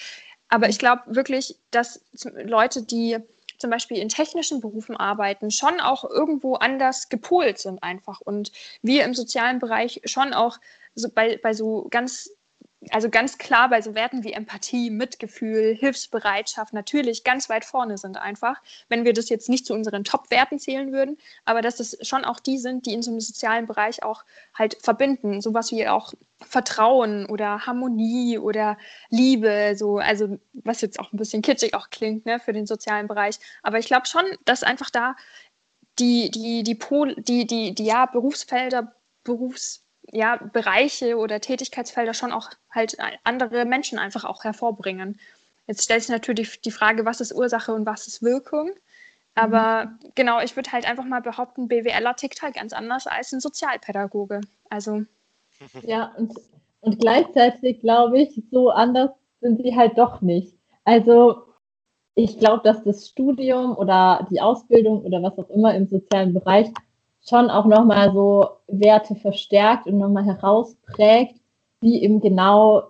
Aber 0.48 0.68
ich 0.68 0.78
glaube 0.78 1.02
wirklich, 1.06 1.56
dass 1.70 2.00
Leute, 2.44 2.82
die 2.82 3.18
zum 3.60 3.70
Beispiel 3.70 3.98
in 3.98 4.08
technischen 4.08 4.60
Berufen 4.60 4.96
arbeiten, 4.96 5.50
schon 5.50 5.80
auch 5.80 6.04
irgendwo 6.04 6.54
anders 6.54 7.10
gepolt 7.10 7.58
sind 7.58 7.82
einfach. 7.82 8.20
Und 8.20 8.52
wir 8.82 9.04
im 9.04 9.14
sozialen 9.14 9.58
Bereich 9.58 10.00
schon 10.04 10.32
auch 10.32 10.58
so 10.94 11.08
bei, 11.14 11.38
bei 11.42 11.52
so 11.52 11.86
ganz 11.90 12.30
also 12.88 13.10
ganz 13.10 13.36
klar 13.36 13.68
bei 13.68 13.82
so 13.82 13.94
Werten 13.94 14.24
wie 14.24 14.32
Empathie, 14.32 14.90
Mitgefühl, 14.90 15.76
Hilfsbereitschaft 15.78 16.72
natürlich 16.72 17.24
ganz 17.24 17.50
weit 17.50 17.64
vorne 17.64 17.98
sind 17.98 18.16
einfach, 18.16 18.62
wenn 18.88 19.04
wir 19.04 19.12
das 19.12 19.28
jetzt 19.28 19.50
nicht 19.50 19.66
zu 19.66 19.74
unseren 19.74 20.02
Top-Werten 20.02 20.58
zählen 20.58 20.90
würden, 20.90 21.18
aber 21.44 21.60
dass 21.60 21.78
es 21.78 21.98
schon 22.06 22.24
auch 22.24 22.40
die 22.40 22.56
sind, 22.56 22.86
die 22.86 22.94
in 22.94 23.02
so 23.02 23.10
einem 23.10 23.20
sozialen 23.20 23.66
Bereich 23.66 24.02
auch 24.02 24.24
halt 24.54 24.78
verbinden, 24.80 25.42
sowas 25.42 25.70
wie 25.72 25.86
auch 25.88 26.14
Vertrauen 26.40 27.26
oder 27.26 27.66
Harmonie 27.66 28.38
oder 28.38 28.78
Liebe, 29.10 29.74
so, 29.76 29.98
also 29.98 30.38
was 30.54 30.80
jetzt 30.80 30.98
auch 30.98 31.12
ein 31.12 31.18
bisschen 31.18 31.42
kitschig 31.42 31.74
auch 31.74 31.90
klingt, 31.90 32.24
ne, 32.24 32.40
für 32.40 32.54
den 32.54 32.66
sozialen 32.66 33.08
Bereich, 33.08 33.38
aber 33.62 33.78
ich 33.78 33.86
glaube 33.86 34.06
schon, 34.06 34.24
dass 34.46 34.62
einfach 34.62 34.88
da 34.88 35.16
die, 35.98 36.30
die, 36.30 36.62
die, 36.62 36.74
Pol, 36.74 37.14
die, 37.16 37.46
die, 37.46 37.74
die 37.74 37.84
ja, 37.84 38.06
Berufsfelder, 38.06 38.94
Berufs 39.22 39.84
ja, 40.12 40.36
Bereiche 40.36 41.16
oder 41.16 41.40
Tätigkeitsfelder 41.40 42.14
schon 42.14 42.32
auch 42.32 42.50
halt 42.70 42.96
andere 43.24 43.64
Menschen 43.64 43.98
einfach 43.98 44.24
auch 44.24 44.44
hervorbringen. 44.44 45.18
Jetzt 45.66 45.84
stellt 45.84 46.02
sich 46.02 46.10
natürlich 46.10 46.60
die 46.60 46.72
Frage, 46.72 47.04
was 47.04 47.20
ist 47.20 47.32
Ursache 47.32 47.72
und 47.72 47.86
was 47.86 48.06
ist 48.06 48.22
Wirkung. 48.22 48.70
Aber 49.34 49.86
mhm. 49.86 50.10
genau, 50.16 50.40
ich 50.40 50.56
würde 50.56 50.72
halt 50.72 50.88
einfach 50.88 51.04
mal 51.04 51.22
behaupten, 51.22 51.68
BWLer 51.68 52.16
tickt 52.16 52.42
halt 52.42 52.54
ganz 52.54 52.72
anders 52.72 53.06
als 53.06 53.32
ein 53.32 53.40
Sozialpädagoge. 53.40 54.40
Also. 54.68 55.02
Ja, 55.82 56.14
und, 56.16 56.32
und 56.80 57.00
gleichzeitig 57.00 57.80
glaube 57.80 58.18
ich, 58.20 58.42
so 58.50 58.70
anders 58.70 59.10
sind 59.42 59.62
sie 59.62 59.76
halt 59.76 59.98
doch 59.98 60.22
nicht. 60.22 60.56
Also 60.84 61.42
ich 62.14 62.38
glaube, 62.38 62.62
dass 62.64 62.82
das 62.82 63.08
Studium 63.08 63.76
oder 63.76 64.26
die 64.30 64.40
Ausbildung 64.40 65.02
oder 65.02 65.22
was 65.22 65.38
auch 65.38 65.50
immer 65.50 65.74
im 65.74 65.86
sozialen 65.86 66.32
Bereich 66.32 66.68
schon 67.28 67.50
auch 67.50 67.66
nochmal 67.66 68.12
so 68.12 68.48
Werte 68.66 69.14
verstärkt 69.14 69.86
und 69.86 69.98
nochmal 69.98 70.24
herausprägt, 70.24 71.36
die 71.82 72.02
eben 72.02 72.20
genau 72.20 72.84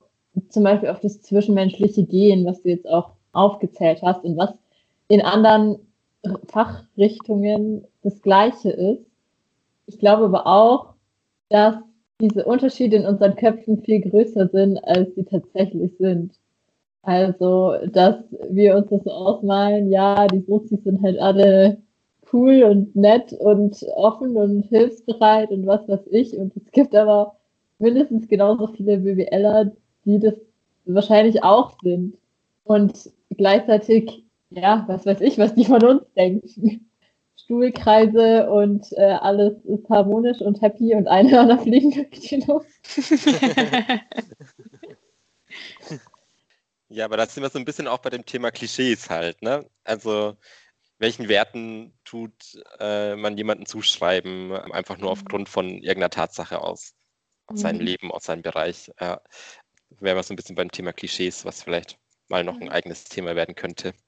zum 0.49 0.65
Beispiel 0.65 0.89
auf 0.89 1.01
das 1.01 1.21
Zwischenmenschliche 1.23 2.05
gehen, 2.05 2.47
was 2.47 2.63
du 2.63 2.71
jetzt 2.71 2.89
auch 2.89 3.11
aufgezählt 3.33 4.03
hast 4.03 4.25
und 4.25 4.37
was 4.37 4.53
in 5.09 5.23
anderen 5.23 5.79
Fachrichtungen 6.49 7.85
das 8.03 8.21
Gleiche 8.23 8.71
ist. 8.71 9.05
Ich 9.87 9.99
glaube 9.99 10.25
aber 10.25 10.47
auch, 10.47 10.95
dass 11.49 11.77
diese 12.21 12.45
Unterschiede 12.45 12.97
in 12.97 13.07
unseren 13.07 13.35
Köpfen 13.35 13.83
viel 13.83 14.01
größer 14.03 14.49
sind, 14.49 14.79
als 14.85 15.15
sie 15.15 15.25
tatsächlich 15.25 15.93
sind. 15.99 16.33
Also, 17.03 17.77
dass 17.87 18.17
wir 18.51 18.77
uns 18.77 18.91
das 18.91 19.03
so 19.05 19.11
ausmalen, 19.11 19.91
ja, 19.91 20.27
die 20.27 20.41
Sozis 20.41 20.85
sind 20.85 21.03
halt 21.03 21.19
alle 21.19 21.79
cool 22.33 22.63
und 22.65 22.95
nett 22.97 23.33
und 23.33 23.83
offen 23.95 24.37
und 24.37 24.63
hilfsbereit 24.63 25.51
und 25.51 25.67
was 25.67 25.87
weiß 25.89 26.07
ich. 26.11 26.37
Und 26.37 26.57
es 26.57 26.71
gibt 26.73 26.95
aber 26.95 27.37
mindestens 27.79 28.29
genauso 28.29 28.69
viele 28.69 28.99
BWLer, 28.99 29.73
die 30.05 30.19
das 30.19 30.35
wahrscheinlich 30.85 31.43
auch 31.43 31.77
sind. 31.83 32.17
Und 32.65 33.11
gleichzeitig, 33.31 34.25
ja, 34.51 34.85
was 34.87 35.07
weiß 35.07 35.21
ich, 35.21 35.39
was 35.39 35.55
die 35.55 35.65
von 35.65 35.85
uns 35.85 36.03
denken. 36.17 36.87
Stuhlkreise 37.37 38.49
und 38.49 38.93
äh, 38.93 39.17
alles 39.21 39.65
ist 39.65 39.89
harmonisch 39.91 40.41
und 40.41 40.63
happy 40.63 40.95
und 40.95 41.09
Einhörner 41.09 41.59
fliegen 41.59 41.91
durch 41.91 42.11
die 42.11 42.37
Luft. 42.47 42.69
ja, 46.89 47.07
aber 47.07 47.17
da 47.17 47.27
sind 47.27 47.43
wir 47.43 47.51
so 47.51 47.59
ein 47.59 47.65
bisschen 47.65 47.89
auch 47.89 47.99
bei 47.99 48.11
dem 48.11 48.25
Thema 48.25 48.53
Klischees 48.53 49.11
halt, 49.11 49.43
ne? 49.43 49.65
Also 49.83 50.37
welchen 51.01 51.29
Werten 51.29 51.99
tut 52.05 52.63
äh, 52.79 53.17
man 53.17 53.37
jemanden 53.37 53.67
zuschreiben, 53.67 54.53
einfach 54.53 54.99
nur 54.99 55.09
mhm. 55.09 55.13
aufgrund 55.13 55.49
von 55.49 55.69
irgendeiner 55.69 56.11
Tatsache 56.11 56.61
aus, 56.61 56.95
aus 57.47 57.57
mhm. 57.57 57.63
seinem 57.63 57.81
Leben, 57.81 58.13
aus 58.13 58.25
seinem 58.25 58.43
Bereich. 58.43 58.91
Äh, 58.99 59.17
wären 59.99 60.17
wir 60.17 60.23
so 60.23 60.35
ein 60.35 60.37
bisschen 60.37 60.55
beim 60.55 60.71
Thema 60.71 60.93
Klischees, 60.93 61.45
was 61.45 61.63
vielleicht 61.63 61.99
mal 62.29 62.45
noch 62.45 62.61
ein 62.61 62.67
mhm. 62.67 62.73
eigenes 62.73 63.05
Thema 63.05 63.35
werden 63.35 63.55
könnte. 63.55 63.93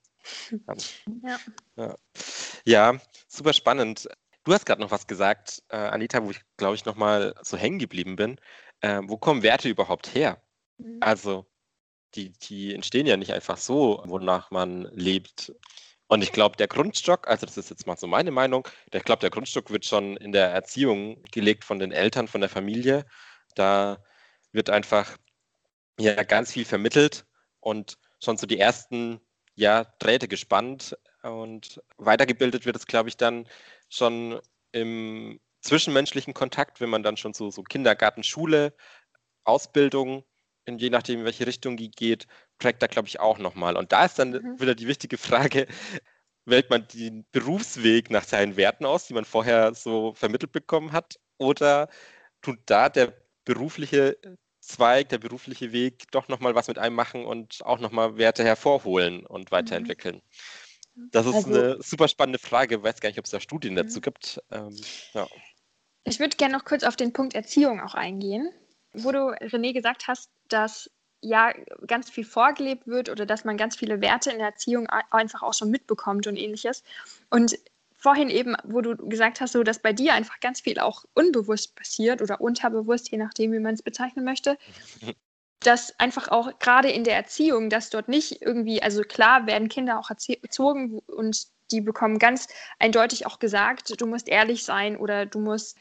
Ja. 1.24 1.38
ja. 1.74 1.96
ja 2.64 3.00
super 3.26 3.52
spannend. 3.52 4.08
Du 4.44 4.52
hast 4.52 4.66
gerade 4.66 4.80
noch 4.80 4.92
was 4.92 5.08
gesagt, 5.08 5.64
äh, 5.68 5.76
Anita, 5.76 6.22
wo 6.24 6.30
ich, 6.30 6.40
glaube 6.56 6.76
ich, 6.76 6.84
nochmal 6.84 7.34
so 7.42 7.56
hängen 7.56 7.80
geblieben 7.80 8.14
bin. 8.14 8.36
Äh, 8.82 9.00
wo 9.06 9.16
kommen 9.16 9.42
Werte 9.42 9.68
überhaupt 9.68 10.14
her? 10.14 10.40
Mhm. 10.78 10.98
Also, 11.00 11.46
die, 12.14 12.30
die 12.30 12.72
entstehen 12.72 13.06
ja 13.06 13.16
nicht 13.16 13.32
einfach 13.32 13.56
so, 13.56 14.00
wonach 14.06 14.52
man 14.52 14.82
lebt. 14.92 15.52
Und 16.12 16.20
ich 16.20 16.32
glaube, 16.32 16.58
der 16.58 16.68
Grundstock, 16.68 17.26
also 17.26 17.46
das 17.46 17.56
ist 17.56 17.70
jetzt 17.70 17.86
mal 17.86 17.96
so 17.96 18.06
meine 18.06 18.30
Meinung, 18.30 18.68
ich 18.92 19.02
glaube, 19.02 19.20
der 19.20 19.30
Grundstock 19.30 19.70
wird 19.70 19.86
schon 19.86 20.18
in 20.18 20.30
der 20.30 20.50
Erziehung 20.50 21.22
gelegt 21.32 21.64
von 21.64 21.78
den 21.78 21.90
Eltern, 21.90 22.28
von 22.28 22.42
der 22.42 22.50
Familie. 22.50 23.06
Da 23.54 23.96
wird 24.52 24.68
einfach 24.68 25.16
ja 25.98 26.22
ganz 26.24 26.52
viel 26.52 26.66
vermittelt 26.66 27.24
und 27.60 27.96
schon 28.22 28.36
so 28.36 28.46
die 28.46 28.58
ersten 28.58 29.22
ja, 29.54 29.84
Drähte 30.00 30.28
gespannt 30.28 30.98
und 31.22 31.80
weitergebildet 31.96 32.66
wird 32.66 32.76
es, 32.76 32.86
glaube 32.86 33.08
ich, 33.08 33.16
dann 33.16 33.48
schon 33.88 34.38
im 34.72 35.40
zwischenmenschlichen 35.62 36.34
Kontakt, 36.34 36.82
wenn 36.82 36.90
man 36.90 37.02
dann 37.02 37.16
schon 37.16 37.32
so, 37.32 37.50
so 37.50 37.62
Kindergarten, 37.62 38.22
Schule, 38.22 38.74
Ausbildung, 39.44 40.24
in 40.66 40.76
je 40.76 40.90
nachdem, 40.90 41.20
in 41.20 41.24
welche 41.24 41.46
Richtung 41.46 41.78
die 41.78 41.90
geht, 41.90 42.26
prägt 42.62 42.80
da, 42.80 42.86
glaube 42.86 43.08
ich, 43.08 43.18
auch 43.18 43.38
nochmal. 43.38 43.76
Und 43.76 43.92
da 43.92 44.04
ist 44.04 44.18
dann 44.18 44.30
mhm. 44.30 44.60
wieder 44.60 44.74
die 44.74 44.86
wichtige 44.86 45.18
Frage, 45.18 45.66
wählt 46.44 46.70
man 46.70 46.86
den 46.88 47.26
Berufsweg 47.32 48.10
nach 48.10 48.24
seinen 48.24 48.56
Werten 48.56 48.86
aus, 48.86 49.06
die 49.06 49.14
man 49.14 49.24
vorher 49.24 49.74
so 49.74 50.14
vermittelt 50.14 50.52
bekommen 50.52 50.92
hat, 50.92 51.18
oder 51.38 51.88
tut 52.40 52.58
da 52.66 52.88
der 52.88 53.14
berufliche 53.44 54.16
Zweig, 54.60 55.08
der 55.08 55.18
berufliche 55.18 55.72
Weg 55.72 56.08
doch 56.12 56.28
nochmal 56.28 56.54
was 56.54 56.68
mit 56.68 56.78
einem 56.78 56.94
machen 56.94 57.24
und 57.24 57.66
auch 57.66 57.80
nochmal 57.80 58.16
Werte 58.16 58.44
hervorholen 58.44 59.26
und 59.26 59.50
mhm. 59.50 59.56
weiterentwickeln? 59.56 60.22
Das 60.94 61.26
ist 61.26 61.34
also, 61.34 61.48
eine 61.48 61.82
super 61.82 62.06
spannende 62.06 62.38
Frage. 62.38 62.76
Ich 62.76 62.82
weiß 62.82 63.00
gar 63.00 63.08
nicht, 63.08 63.18
ob 63.18 63.24
es 63.24 63.32
da 63.32 63.40
Studien 63.40 63.74
dazu 63.74 63.98
mhm. 63.98 64.02
gibt. 64.02 64.40
Ähm, 64.52 64.76
ja. 65.14 65.26
Ich 66.04 66.20
würde 66.20 66.36
gerne 66.36 66.56
noch 66.56 66.64
kurz 66.64 66.84
auf 66.84 66.94
den 66.94 67.12
Punkt 67.12 67.34
Erziehung 67.34 67.80
auch 67.80 67.94
eingehen, 67.94 68.52
wo 68.92 69.10
du, 69.10 69.30
René, 69.40 69.72
gesagt 69.72 70.06
hast, 70.06 70.30
dass 70.48 70.90
ja 71.22 71.52
ganz 71.86 72.10
viel 72.10 72.24
vorgelebt 72.24 72.86
wird 72.86 73.08
oder 73.08 73.24
dass 73.24 73.44
man 73.44 73.56
ganz 73.56 73.76
viele 73.76 74.00
Werte 74.00 74.30
in 74.30 74.38
der 74.38 74.48
Erziehung 74.48 74.88
einfach 75.10 75.42
auch 75.42 75.54
schon 75.54 75.70
mitbekommt 75.70 76.26
und 76.26 76.36
ähnliches. 76.36 76.82
Und 77.30 77.58
vorhin 77.96 78.28
eben, 78.28 78.56
wo 78.64 78.80
du 78.80 78.96
gesagt 78.96 79.40
hast, 79.40 79.52
so 79.52 79.62
dass 79.62 79.78
bei 79.78 79.92
dir 79.92 80.14
einfach 80.14 80.40
ganz 80.40 80.60
viel 80.60 80.78
auch 80.80 81.04
unbewusst 81.14 81.76
passiert 81.76 82.20
oder 82.20 82.40
unterbewusst, 82.40 83.10
je 83.10 83.18
nachdem, 83.18 83.52
wie 83.52 83.60
man 83.60 83.74
es 83.74 83.82
bezeichnen 83.82 84.24
möchte, 84.24 84.58
dass 85.60 85.98
einfach 86.00 86.28
auch 86.28 86.58
gerade 86.58 86.90
in 86.90 87.04
der 87.04 87.14
Erziehung, 87.14 87.70
dass 87.70 87.90
dort 87.90 88.08
nicht 88.08 88.42
irgendwie, 88.42 88.82
also 88.82 89.02
klar 89.02 89.46
werden 89.46 89.68
Kinder 89.68 90.00
auch 90.00 90.10
erzogen 90.10 90.98
und 91.06 91.46
die 91.70 91.80
bekommen 91.80 92.18
ganz 92.18 92.48
eindeutig 92.80 93.26
auch 93.26 93.38
gesagt, 93.38 94.00
du 94.00 94.06
musst 94.06 94.28
ehrlich 94.28 94.64
sein 94.64 94.96
oder 94.96 95.24
du 95.24 95.38
musst 95.38 95.78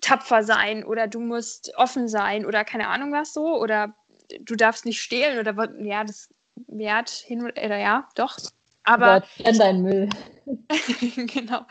tapfer 0.00 0.44
sein 0.44 0.84
oder 0.84 1.08
du 1.08 1.20
musst 1.20 1.74
offen 1.76 2.08
sein 2.08 2.46
oder 2.46 2.64
keine 2.64 2.88
Ahnung 2.88 3.12
was 3.12 3.32
so 3.32 3.58
oder 3.60 3.94
du 4.40 4.56
darfst 4.56 4.84
nicht 4.84 5.00
stehlen 5.00 5.38
oder 5.38 5.68
ja, 5.82 6.04
das 6.04 6.28
Wert 6.66 7.10
hin 7.10 7.42
oder 7.42 7.78
ja, 7.78 8.08
doch. 8.14 8.38
Aber 8.84 9.22
trenn 9.36 9.58
deinen 9.58 9.82
Müll. 9.82 10.08
genau. 11.16 11.64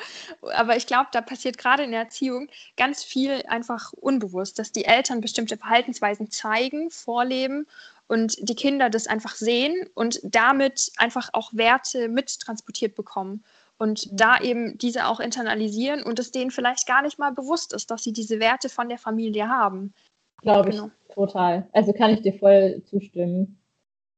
Aber 0.54 0.78
ich 0.78 0.88
glaube, 0.88 1.10
da 1.12 1.22
passiert 1.22 1.58
gerade 1.58 1.84
in 1.84 1.92
der 1.92 2.02
Erziehung 2.02 2.48
ganz 2.78 3.04
viel 3.04 3.44
einfach 3.48 3.92
unbewusst, 3.94 4.60
dass 4.60 4.72
die 4.72 4.86
Eltern 4.86 5.20
bestimmte 5.20 5.58
Verhaltensweisen 5.58 6.32
zeigen, 6.32 6.90
vorleben 6.90 7.68
und 8.08 8.38
die 8.40 8.56
Kinder 8.56 8.90
das 8.90 9.08
einfach 9.08 9.36
sehen 9.36 9.90
und 9.94 10.22
damit 10.24 10.92
einfach 10.98 11.30
auch 11.34 11.54
Werte 11.54 12.08
mittransportiert 12.08 12.96
bekommen 12.96 13.44
und 13.78 14.08
da 14.12 14.40
eben 14.40 14.78
diese 14.78 15.08
auch 15.08 15.20
internalisieren 15.20 16.04
und 16.04 16.20
es 16.20 16.32
denen 16.32 16.52
vielleicht 16.52 16.88
gar 16.88 17.02
nicht 17.02 17.18
mal 17.18 17.32
bewusst 17.32 17.74
ist, 17.74 17.90
dass 17.90 18.04
sie 18.04 18.14
diese 18.14 18.40
Werte 18.40 18.70
von 18.70 18.90
der 18.90 19.00
Familie 19.00 19.50
haben. 19.50 19.94
Glaube 20.42 20.72
genau. 20.72 20.88
ich 20.88 21.14
total. 21.14 21.68
Also 21.72 21.94
kann 21.94 22.12
ich 22.12 22.22
dir 22.22 22.34
voll 22.34 22.82
zustimmen. 22.86 23.60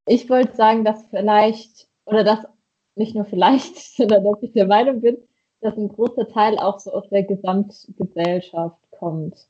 Ich 0.06 0.28
wollte 0.28 0.54
sagen, 0.54 0.84
dass 0.84 1.06
vielleicht, 1.08 1.88
oder 2.06 2.24
dass 2.24 2.46
nicht 2.94 3.14
nur 3.14 3.24
vielleicht, 3.24 3.76
sondern 3.96 4.24
dass 4.24 4.42
ich 4.42 4.52
der 4.52 4.66
Meinung 4.66 5.00
bin, 5.00 5.18
dass 5.60 5.76
ein 5.76 5.88
großer 5.88 6.28
Teil 6.28 6.58
auch 6.58 6.78
so 6.78 6.92
aus 6.92 7.08
der 7.08 7.22
Gesamtgesellschaft 7.22 8.78
kommt. 8.90 9.48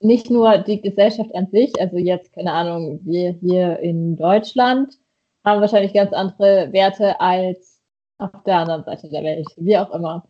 Nicht 0.00 0.30
nur 0.30 0.58
die 0.58 0.80
Gesellschaft 0.80 1.34
an 1.34 1.48
sich, 1.50 1.72
also 1.80 1.96
jetzt, 1.96 2.32
keine 2.32 2.52
Ahnung, 2.52 3.00
wir 3.02 3.32
hier 3.32 3.78
in 3.78 4.16
Deutschland 4.16 4.98
haben 5.44 5.60
wahrscheinlich 5.60 5.94
ganz 5.94 6.12
andere 6.12 6.72
Werte 6.72 7.20
als 7.20 7.80
auf 8.18 8.42
der 8.44 8.58
anderen 8.58 8.84
Seite 8.84 9.08
der 9.08 9.22
Welt, 9.22 9.46
wie 9.56 9.78
auch 9.78 9.90
immer. 9.90 10.26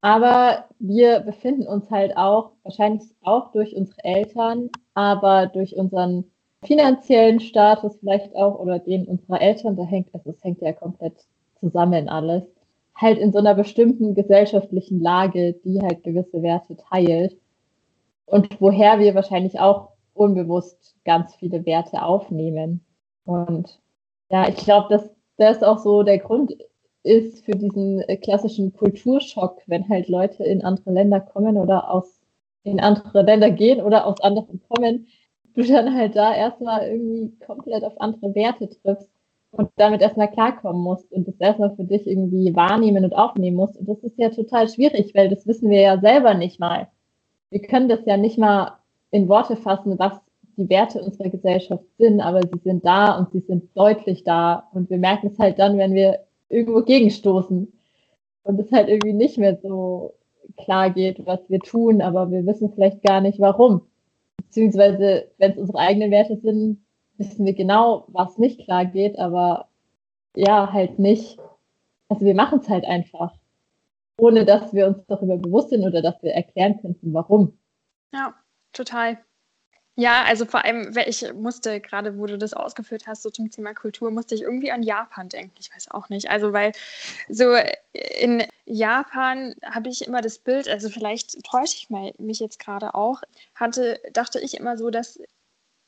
Aber 0.00 0.66
wir 0.78 1.20
befinden 1.20 1.66
uns 1.66 1.90
halt 1.90 2.16
auch, 2.16 2.52
wahrscheinlich 2.62 3.02
auch 3.22 3.52
durch 3.52 3.74
unsere 3.74 4.04
Eltern, 4.04 4.70
aber 4.96 5.46
durch 5.46 5.76
unseren 5.76 6.24
finanziellen 6.64 7.38
Status 7.38 7.96
vielleicht 8.00 8.34
auch 8.34 8.58
oder 8.58 8.78
den 8.78 9.06
unserer 9.06 9.42
Eltern, 9.42 9.76
da 9.76 9.84
hängt, 9.84 10.08
also 10.14 10.30
es 10.30 10.42
hängt 10.42 10.62
ja 10.62 10.72
komplett 10.72 11.26
zusammen 11.60 12.08
alles, 12.08 12.44
halt 12.94 13.18
in 13.18 13.30
so 13.30 13.38
einer 13.38 13.54
bestimmten 13.54 14.14
gesellschaftlichen 14.14 15.02
Lage, 15.02 15.52
die 15.52 15.82
halt 15.82 16.02
gewisse 16.02 16.42
Werte 16.42 16.76
teilt 16.76 17.36
und 18.24 18.58
woher 18.58 18.98
wir 18.98 19.14
wahrscheinlich 19.14 19.60
auch 19.60 19.90
unbewusst 20.14 20.96
ganz 21.04 21.34
viele 21.34 21.66
Werte 21.66 22.02
aufnehmen. 22.02 22.82
Und 23.26 23.78
ja, 24.30 24.48
ich 24.48 24.56
glaube, 24.56 24.88
dass 24.88 25.10
das 25.36 25.62
auch 25.62 25.78
so 25.78 26.04
der 26.04 26.18
Grund 26.18 26.56
ist 27.02 27.44
für 27.44 27.52
diesen 27.52 28.02
klassischen 28.22 28.72
Kulturschock, 28.72 29.60
wenn 29.66 29.90
halt 29.90 30.08
Leute 30.08 30.42
in 30.42 30.64
andere 30.64 30.90
Länder 30.90 31.20
kommen 31.20 31.58
oder 31.58 31.90
aus 31.90 32.18
in 32.66 32.80
andere 32.80 33.22
Länder 33.22 33.50
gehen 33.50 33.80
oder 33.80 34.06
aus 34.06 34.20
anderen 34.20 34.60
kommen, 34.68 35.06
du 35.54 35.62
dann 35.62 35.94
halt 35.94 36.16
da 36.16 36.34
erstmal 36.34 36.88
irgendwie 36.88 37.32
komplett 37.44 37.84
auf 37.84 38.00
andere 38.00 38.34
Werte 38.34 38.68
triffst 38.68 39.10
und 39.52 39.70
damit 39.76 40.02
erstmal 40.02 40.30
klarkommen 40.30 40.82
musst 40.82 41.10
und 41.12 41.26
das 41.26 41.36
erstmal 41.38 41.74
für 41.76 41.84
dich 41.84 42.06
irgendwie 42.06 42.54
wahrnehmen 42.54 43.04
und 43.04 43.14
aufnehmen 43.14 43.56
musst. 43.56 43.76
Und 43.78 43.88
das 43.88 43.98
ist 44.00 44.18
ja 44.18 44.28
total 44.30 44.68
schwierig, 44.68 45.14
weil 45.14 45.28
das 45.28 45.46
wissen 45.46 45.70
wir 45.70 45.80
ja 45.80 45.98
selber 45.98 46.34
nicht 46.34 46.60
mal. 46.60 46.88
Wir 47.50 47.62
können 47.62 47.88
das 47.88 48.00
ja 48.04 48.16
nicht 48.16 48.38
mal 48.38 48.78
in 49.10 49.28
Worte 49.28 49.56
fassen, 49.56 49.98
was 49.98 50.20
die 50.56 50.68
Werte 50.68 51.02
unserer 51.02 51.30
Gesellschaft 51.30 51.84
sind, 51.98 52.20
aber 52.20 52.42
sie 52.42 52.58
sind 52.64 52.84
da 52.84 53.18
und 53.18 53.30
sie 53.30 53.40
sind 53.40 53.70
deutlich 53.76 54.24
da. 54.24 54.68
Und 54.72 54.90
wir 54.90 54.98
merken 54.98 55.28
es 55.28 55.38
halt 55.38 55.58
dann, 55.58 55.78
wenn 55.78 55.94
wir 55.94 56.20
irgendwo 56.48 56.82
gegenstoßen 56.82 57.72
und 58.42 58.60
es 58.60 58.72
halt 58.72 58.88
irgendwie 58.88 59.12
nicht 59.12 59.38
mehr 59.38 59.56
so 59.62 60.14
klar 60.56 60.90
geht, 60.90 61.24
was 61.26 61.40
wir 61.48 61.60
tun, 61.60 62.02
aber 62.02 62.30
wir 62.30 62.46
wissen 62.46 62.72
vielleicht 62.72 63.02
gar 63.02 63.20
nicht 63.20 63.38
warum. 63.40 63.82
Beziehungsweise, 64.36 65.30
wenn 65.38 65.52
es 65.52 65.58
unsere 65.58 65.78
eigenen 65.78 66.10
Werte 66.10 66.36
sind, 66.36 66.84
wissen 67.18 67.46
wir 67.46 67.54
genau, 67.54 68.04
was 68.08 68.38
nicht 68.38 68.60
klar 68.60 68.84
geht, 68.84 69.18
aber 69.18 69.68
ja, 70.34 70.72
halt 70.72 70.98
nicht. 70.98 71.38
Also 72.08 72.24
wir 72.24 72.34
machen 72.34 72.60
es 72.60 72.68
halt 72.68 72.84
einfach, 72.84 73.34
ohne 74.18 74.44
dass 74.44 74.72
wir 74.72 74.86
uns 74.86 74.98
darüber 75.06 75.36
bewusst 75.36 75.70
sind 75.70 75.84
oder 75.84 76.02
dass 76.02 76.22
wir 76.22 76.32
erklären 76.32 76.80
könnten, 76.80 77.12
warum. 77.12 77.58
Ja, 78.12 78.34
total. 78.72 79.18
Ja, 79.98 80.24
also 80.24 80.44
vor 80.44 80.62
allem, 80.62 80.94
ich 81.06 81.32
musste 81.32 81.80
gerade, 81.80 82.18
wo 82.18 82.26
du 82.26 82.36
das 82.36 82.52
ausgeführt 82.52 83.06
hast, 83.06 83.22
so 83.22 83.30
zum 83.30 83.50
Thema 83.50 83.72
Kultur, 83.72 84.10
musste 84.10 84.34
ich 84.34 84.42
irgendwie 84.42 84.70
an 84.70 84.82
Japan 84.82 85.30
denken. 85.30 85.54
Ich 85.58 85.74
weiß 85.74 85.90
auch 85.90 86.10
nicht. 86.10 86.28
Also, 86.28 86.52
weil 86.52 86.72
so 87.30 87.56
in 87.92 88.44
Japan 88.66 89.54
habe 89.64 89.88
ich 89.88 90.06
immer 90.06 90.20
das 90.20 90.38
Bild, 90.38 90.68
also 90.68 90.90
vielleicht 90.90 91.42
täusche 91.44 91.76
ich 91.76 91.88
mich 92.18 92.40
jetzt 92.40 92.58
gerade 92.58 92.94
auch, 92.94 93.22
hatte, 93.54 93.98
dachte 94.12 94.38
ich 94.38 94.58
immer 94.58 94.76
so, 94.76 94.90
dass 94.90 95.18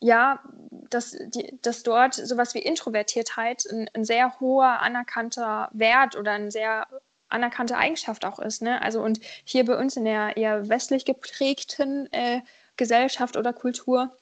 ja, 0.01 0.41
dass, 0.71 1.11
die, 1.11 1.59
dass 1.63 1.83
dort 1.83 2.15
sowas 2.15 2.55
wie 2.55 2.61
Introvertiertheit 2.61 3.65
ein, 3.71 3.91
ein, 3.95 4.05
sehr 4.05 4.39
hoher 4.41 4.81
anerkannter 4.81 5.69
Wert 5.73 6.17
oder 6.17 6.33
eine 6.33 6.51
sehr 6.51 6.87
anerkannte 7.29 7.77
Eigenschaft 7.77 8.25
auch 8.25 8.39
ist. 8.39 8.63
Ne? 8.63 8.81
Also 8.81 9.03
und 9.03 9.21
hier 9.45 9.65
bei 9.65 9.77
uns 9.77 9.97
in 9.97 10.05
der 10.05 10.37
eher 10.37 10.69
westlich 10.69 11.05
geprägten 11.05 12.11
äh, 12.13 12.41
Gesellschaft 12.79 13.37
oder 13.37 13.53
Kultur 13.53 14.17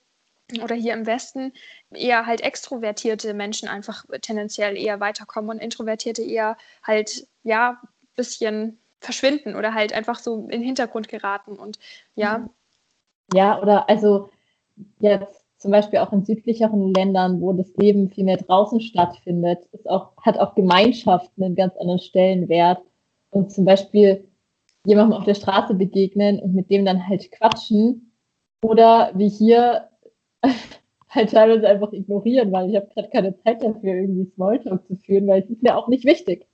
oder 0.63 0.75
hier 0.75 0.95
im 0.95 1.07
Westen 1.07 1.53
eher 1.93 2.27
halt 2.27 2.41
extrovertierte 2.41 3.35
Menschen 3.35 3.69
einfach 3.69 4.05
tendenziell 4.23 4.77
eher 4.77 5.01
weiterkommen 5.01 5.51
und 5.51 5.59
introvertierte 5.59 6.23
eher 6.23 6.57
halt 6.83 7.27
ja 7.43 7.81
bisschen 8.17 8.79
verschwinden 9.01 9.55
oder 9.55 9.75
halt 9.75 9.93
einfach 9.93 10.19
so 10.19 10.43
in 10.45 10.49
den 10.49 10.63
Hintergrund 10.63 11.09
geraten 11.09 11.57
und 11.57 11.79
ja. 12.15 12.49
Ja, 13.33 13.61
oder 13.61 13.89
also 13.89 14.31
jetzt 15.01 15.45
zum 15.59 15.71
Beispiel 15.71 15.99
auch 15.99 16.13
in 16.13 16.25
südlicheren 16.25 16.93
Ländern, 16.95 17.41
wo 17.41 17.53
das 17.53 17.75
Leben 17.77 18.11
viel 18.11 18.25
mehr 18.25 18.37
draußen 18.37 18.81
stattfindet, 18.81 19.67
ist 19.73 19.89
auch, 19.89 20.13
hat 20.23 20.39
auch 20.39 20.55
Gemeinschaften 20.55 21.43
einen 21.43 21.57
ganz 21.57 21.77
anderen 21.77 21.99
Stellenwert. 21.99 22.83
Und 23.31 23.53
zum 23.53 23.65
Beispiel 23.65 24.29
jemandem 24.85 25.19
auf 25.19 25.25
der 25.25 25.35
Straße 25.35 25.75
begegnen 25.75 26.39
und 26.39 26.55
mit 26.55 26.71
dem 26.71 26.85
dann 26.85 27.09
halt 27.09 27.31
quatschen 27.33 28.06
oder 28.67 29.13
wie 29.15 29.29
hier 29.29 29.89
halt 31.09 31.31
teilweise 31.31 31.69
einfach 31.69 31.93
ignorieren, 31.93 32.51
weil 32.53 32.71
ich 32.71 32.77
habe 32.77 32.89
gerade 32.89 33.09
keine 33.09 33.37
Zeit 33.43 33.63
dafür, 33.63 33.95
irgendwie 33.95 34.31
Smalltalk 34.35 34.87
zu 34.89 34.97
führen, 34.97 35.29
weil 35.29 35.43
es 35.43 35.51
ist 35.51 35.63
mir 35.63 35.77
auch 35.77 35.89
nicht 35.89 36.05
wichtig. 36.05 36.47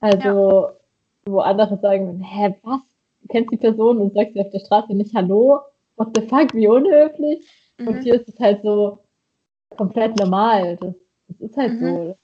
Also, 0.00 0.28
ja. 0.28 0.72
wo 1.26 1.38
andere 1.40 1.78
sagen, 1.78 2.20
hä, 2.20 2.54
was? 2.62 2.80
Du 3.22 3.28
kennst 3.28 3.50
die 3.50 3.56
Person 3.56 3.98
und 3.98 4.14
sagst 4.14 4.34
sie 4.34 4.40
auf 4.40 4.50
der 4.50 4.60
Straße 4.60 4.94
nicht 4.94 5.14
Hallo? 5.14 5.60
What 5.96 6.08
the 6.14 6.22
fuck, 6.22 6.54
wie 6.54 6.68
unhöflich? 6.68 7.44
Mhm. 7.78 7.88
Und 7.88 8.02
hier 8.02 8.14
ist 8.14 8.28
es 8.28 8.38
halt 8.38 8.62
so 8.62 8.98
komplett 9.76 10.16
normal. 10.18 10.76
Das, 10.76 10.94
das 11.28 11.40
ist 11.40 11.56
halt 11.56 11.80
mhm. 11.80 11.96
so. 11.96 12.16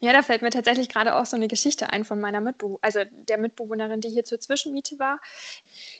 Ja, 0.00 0.12
da 0.12 0.22
fällt 0.22 0.42
mir 0.42 0.50
tatsächlich 0.50 0.88
gerade 0.88 1.16
auch 1.16 1.26
so 1.26 1.36
eine 1.36 1.48
Geschichte 1.48 1.90
ein 1.90 2.04
von 2.04 2.20
meiner 2.20 2.40
Mitbewohnerin, 2.40 2.78
also 2.82 3.00
der 3.10 3.38
Mitbewohnerin, 3.38 4.00
die 4.00 4.08
hier 4.08 4.24
zur 4.24 4.40
Zwischenmiete 4.40 4.98
war. 4.98 5.20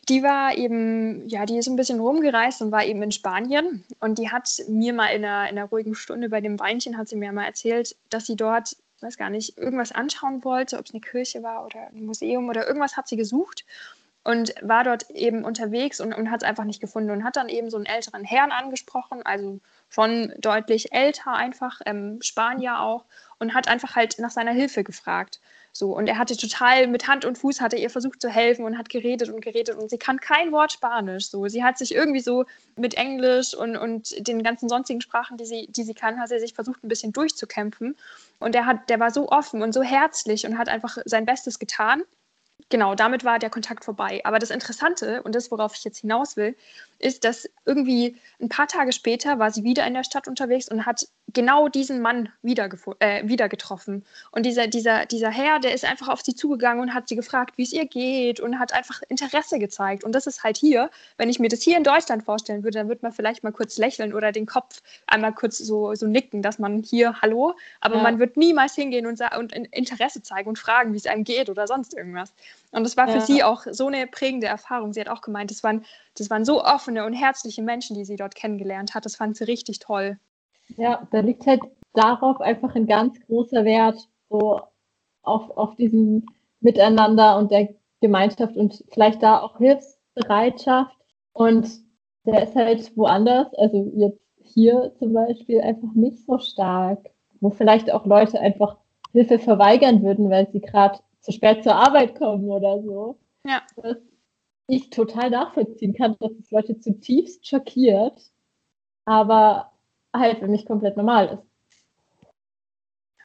Die 0.08 0.22
war 0.22 0.56
eben, 0.56 1.28
ja, 1.28 1.46
die 1.46 1.58
ist 1.58 1.68
ein 1.68 1.76
bisschen 1.76 2.00
rumgereist 2.00 2.62
und 2.62 2.72
war 2.72 2.84
eben 2.84 3.02
in 3.02 3.12
Spanien. 3.12 3.84
Und 4.00 4.18
die 4.18 4.30
hat 4.30 4.48
mir 4.68 4.92
mal 4.92 5.08
in 5.08 5.24
einer, 5.24 5.48
in 5.48 5.58
einer 5.58 5.68
ruhigen 5.68 5.94
Stunde 5.94 6.28
bei 6.28 6.40
dem 6.40 6.58
Weinchen, 6.58 6.96
hat 6.96 7.08
sie 7.08 7.16
mir 7.16 7.32
mal 7.32 7.44
erzählt, 7.44 7.96
dass 8.10 8.26
sie 8.26 8.36
dort, 8.36 8.76
weiß 9.00 9.16
gar 9.16 9.30
nicht, 9.30 9.58
irgendwas 9.58 9.92
anschauen 9.92 10.44
wollte, 10.44 10.78
ob 10.78 10.86
es 10.86 10.92
eine 10.92 11.00
Kirche 11.00 11.42
war 11.42 11.64
oder 11.64 11.88
ein 11.88 12.04
Museum 12.04 12.48
oder 12.48 12.66
irgendwas 12.66 12.96
hat 12.96 13.08
sie 13.08 13.16
gesucht 13.16 13.64
und 14.24 14.54
war 14.60 14.84
dort 14.84 15.10
eben 15.10 15.44
unterwegs 15.44 16.00
und, 16.00 16.12
und 16.12 16.30
hat 16.30 16.42
es 16.42 16.48
einfach 16.48 16.64
nicht 16.64 16.80
gefunden 16.80 17.10
und 17.10 17.24
hat 17.24 17.36
dann 17.36 17.48
eben 17.48 17.70
so 17.70 17.76
einen 17.76 17.86
älteren 17.86 18.24
Herrn 18.24 18.50
angesprochen, 18.50 19.22
also 19.24 19.60
schon 19.88 20.34
deutlich 20.38 20.92
älter 20.92 21.32
einfach, 21.32 21.80
ähm, 21.86 22.18
Spanier 22.20 22.80
auch, 22.80 23.04
und 23.38 23.54
hat 23.54 23.68
einfach 23.68 23.96
halt 23.96 24.18
nach 24.18 24.30
seiner 24.30 24.52
Hilfe 24.52 24.84
gefragt. 24.84 25.40
So, 25.72 25.96
und 25.96 26.08
er 26.08 26.18
hatte 26.18 26.36
total 26.36 26.88
mit 26.88 27.06
Hand 27.06 27.24
und 27.24 27.38
Fuß 27.38 27.60
hatte 27.60 27.76
ihr 27.76 27.88
versucht 27.88 28.20
zu 28.20 28.28
helfen 28.28 28.64
und 28.64 28.76
hat 28.76 28.88
geredet 28.88 29.28
und 29.28 29.40
geredet 29.40 29.76
und 29.76 29.88
sie 29.88 29.98
kann 29.98 30.18
kein 30.18 30.50
Wort 30.50 30.72
Spanisch. 30.72 31.28
So, 31.28 31.46
sie 31.46 31.62
hat 31.62 31.78
sich 31.78 31.94
irgendwie 31.94 32.20
so 32.20 32.44
mit 32.74 32.94
Englisch 32.94 33.54
und, 33.54 33.76
und 33.76 34.26
den 34.26 34.42
ganzen 34.42 34.68
sonstigen 34.68 35.00
Sprachen, 35.00 35.36
die 35.36 35.46
sie, 35.46 35.68
die 35.68 35.84
sie 35.84 35.94
kann, 35.94 36.18
hat 36.18 36.30
sie 36.30 36.40
sich 36.40 36.54
versucht, 36.54 36.82
ein 36.82 36.88
bisschen 36.88 37.12
durchzukämpfen. 37.12 37.96
Und 38.40 38.54
der 38.54 38.66
hat, 38.66 38.90
der 38.90 38.98
war 38.98 39.10
so 39.10 39.28
offen 39.28 39.62
und 39.62 39.72
so 39.72 39.82
herzlich 39.82 40.46
und 40.46 40.58
hat 40.58 40.68
einfach 40.68 40.98
sein 41.04 41.26
Bestes 41.26 41.58
getan 41.58 42.02
genau, 42.68 42.94
damit 42.94 43.24
war 43.24 43.38
der 43.38 43.50
Kontakt 43.50 43.84
vorbei. 43.84 44.20
Aber 44.24 44.38
das 44.38 44.50
Interessante 44.50 45.22
und 45.22 45.34
das, 45.34 45.50
worauf 45.50 45.74
ich 45.74 45.84
jetzt 45.84 45.98
hinaus 45.98 46.36
will, 46.36 46.56
ist, 46.98 47.24
dass 47.24 47.48
irgendwie 47.64 48.16
ein 48.40 48.48
paar 48.48 48.66
Tage 48.66 48.92
später 48.92 49.38
war 49.38 49.50
sie 49.50 49.64
wieder 49.64 49.86
in 49.86 49.94
der 49.94 50.04
Stadt 50.04 50.28
unterwegs 50.28 50.68
und 50.68 50.86
hat 50.86 51.06
genau 51.32 51.68
diesen 51.68 52.00
Mann 52.00 52.30
wieder, 52.42 52.68
äh, 53.00 53.26
wieder 53.28 53.48
getroffen. 53.48 54.04
Und 54.32 54.46
dieser, 54.46 54.66
dieser, 54.66 55.06
dieser 55.06 55.30
Herr, 55.30 55.58
der 55.60 55.74
ist 55.74 55.84
einfach 55.84 56.08
auf 56.08 56.22
sie 56.22 56.34
zugegangen 56.34 56.82
und 56.82 56.94
hat 56.94 57.08
sie 57.08 57.16
gefragt, 57.16 57.58
wie 57.58 57.62
es 57.62 57.72
ihr 57.72 57.86
geht 57.86 58.40
und 58.40 58.58
hat 58.58 58.72
einfach 58.72 59.02
Interesse 59.08 59.58
gezeigt. 59.58 60.04
Und 60.04 60.12
das 60.12 60.26
ist 60.26 60.42
halt 60.42 60.56
hier, 60.56 60.90
wenn 61.18 61.28
ich 61.28 61.38
mir 61.38 61.48
das 61.48 61.62
hier 61.62 61.76
in 61.76 61.84
Deutschland 61.84 62.24
vorstellen 62.24 62.64
würde, 62.64 62.78
dann 62.78 62.88
würde 62.88 63.00
man 63.02 63.12
vielleicht 63.12 63.44
mal 63.44 63.52
kurz 63.52 63.78
lächeln 63.78 64.14
oder 64.14 64.32
den 64.32 64.46
Kopf 64.46 64.82
einmal 65.06 65.32
kurz 65.32 65.58
so, 65.58 65.94
so 65.94 66.06
nicken, 66.06 66.42
dass 66.42 66.58
man 66.58 66.82
hier 66.82 67.20
Hallo, 67.20 67.54
aber 67.80 67.96
ja. 67.96 68.02
man 68.02 68.18
wird 68.18 68.36
niemals 68.36 68.74
hingehen 68.74 69.06
und, 69.06 69.20
und 69.36 69.52
Interesse 69.52 70.22
zeigen 70.22 70.48
und 70.48 70.58
fragen, 70.58 70.92
wie 70.92 70.98
es 70.98 71.06
einem 71.06 71.24
geht 71.24 71.50
oder 71.50 71.66
sonst 71.66 71.94
irgendwas. 71.94 72.32
Und 72.70 72.84
das 72.84 72.96
war 72.96 73.08
für 73.08 73.18
ja. 73.18 73.20
sie 73.20 73.42
auch 73.42 73.62
so 73.70 73.86
eine 73.86 74.06
prägende 74.06 74.46
Erfahrung. 74.46 74.92
Sie 74.92 75.00
hat 75.00 75.08
auch 75.08 75.22
gemeint, 75.22 75.50
das 75.50 75.62
waren, 75.62 75.84
das 76.16 76.28
waren 76.28 76.44
so 76.44 76.62
offene 76.62 77.06
und 77.06 77.14
herzliche 77.14 77.62
Menschen, 77.62 77.96
die 77.96 78.04
sie 78.04 78.16
dort 78.16 78.34
kennengelernt 78.34 78.94
hat. 78.94 79.04
Das 79.04 79.16
fand 79.16 79.36
sie 79.36 79.44
richtig 79.44 79.78
toll. 79.78 80.18
Ja, 80.76 81.08
da 81.10 81.20
liegt 81.20 81.46
halt 81.46 81.62
darauf 81.94 82.40
einfach 82.40 82.74
ein 82.74 82.86
ganz 82.86 83.18
großer 83.26 83.64
Wert, 83.64 84.08
so 84.28 84.60
auf, 85.22 85.50
auf 85.56 85.76
diesem 85.76 86.26
Miteinander 86.60 87.38
und 87.38 87.50
der 87.50 87.74
Gemeinschaft 88.00 88.56
und 88.56 88.84
vielleicht 88.90 89.22
da 89.22 89.40
auch 89.40 89.56
Hilfsbereitschaft. 89.58 90.96
Und 91.32 91.68
der 92.24 92.42
ist 92.42 92.54
halt 92.54 92.94
woanders, 92.96 93.52
also 93.54 93.90
jetzt 93.96 94.20
hier 94.42 94.92
zum 94.98 95.14
Beispiel 95.14 95.60
einfach 95.60 95.92
nicht 95.94 96.24
so 96.26 96.38
stark, 96.38 97.10
wo 97.40 97.50
vielleicht 97.50 97.90
auch 97.90 98.04
Leute 98.04 98.40
einfach 98.40 98.76
Hilfe 99.12 99.38
verweigern 99.38 100.02
würden, 100.02 100.28
weil 100.30 100.48
sie 100.50 100.60
gerade 100.60 100.98
zu 101.20 101.32
spät 101.32 101.62
zur 101.62 101.74
Arbeit 101.74 102.16
kommen 102.16 102.48
oder 102.48 102.82
so. 102.82 103.18
Ja. 103.44 103.62
Was 103.76 103.96
ich 104.68 104.90
total 104.90 105.30
nachvollziehen 105.30 105.94
kann, 105.94 106.16
dass 106.20 106.32
es 106.32 106.50
Leute 106.50 106.78
zutiefst 106.78 107.46
schockiert, 107.46 108.20
aber 109.04 109.72
halt 110.14 110.38
für 110.38 110.48
mich 110.48 110.66
komplett 110.66 110.96
normal 110.96 111.38
ist. 111.38 111.48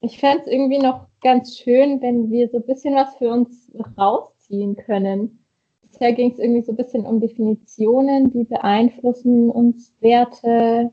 Ich 0.02 0.20
fände 0.20 0.44
es 0.44 0.48
irgendwie 0.48 0.80
noch 0.80 1.08
ganz 1.22 1.58
schön, 1.58 2.02
wenn 2.02 2.30
wir 2.30 2.50
so 2.50 2.58
ein 2.58 2.66
bisschen 2.66 2.96
was 2.96 3.16
für 3.16 3.30
uns 3.30 3.72
rausziehen 3.98 4.76
können. 4.76 5.46
Bisher 5.82 6.14
ging 6.14 6.32
es 6.32 6.39
irgendwie 6.39 6.64
so 6.64 6.72
ein 6.72 6.78
bisschen 6.78 7.06
um 7.06 7.20
Definitionen, 7.20 8.32
die 8.32 8.44
beeinflussen 8.44 9.50
uns 9.50 9.96
Werte, 10.02 10.91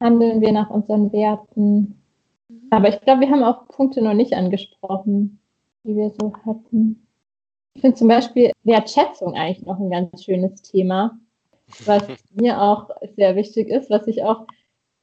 handeln 0.00 0.40
wir 0.40 0.52
nach 0.52 0.70
unseren 0.70 1.12
Werten. 1.12 2.02
Aber 2.70 2.88
ich 2.88 3.00
glaube, 3.00 3.22
wir 3.22 3.30
haben 3.30 3.42
auch 3.42 3.66
Punkte 3.68 4.02
noch 4.02 4.14
nicht 4.14 4.34
angesprochen, 4.34 5.40
die 5.86 5.96
wir 5.96 6.10
so 6.10 6.32
hatten. 6.44 7.06
Ich 7.74 7.80
finde 7.82 7.96
zum 7.96 8.08
Beispiel 8.08 8.52
Wertschätzung 8.64 9.34
eigentlich 9.34 9.64
noch 9.66 9.78
ein 9.78 9.90
ganz 9.90 10.24
schönes 10.24 10.62
Thema, 10.62 11.18
was 11.84 12.02
mir 12.34 12.60
auch 12.60 12.90
sehr 13.16 13.36
wichtig 13.36 13.68
ist, 13.68 13.90
was 13.90 14.06
ich 14.06 14.22
auch 14.22 14.46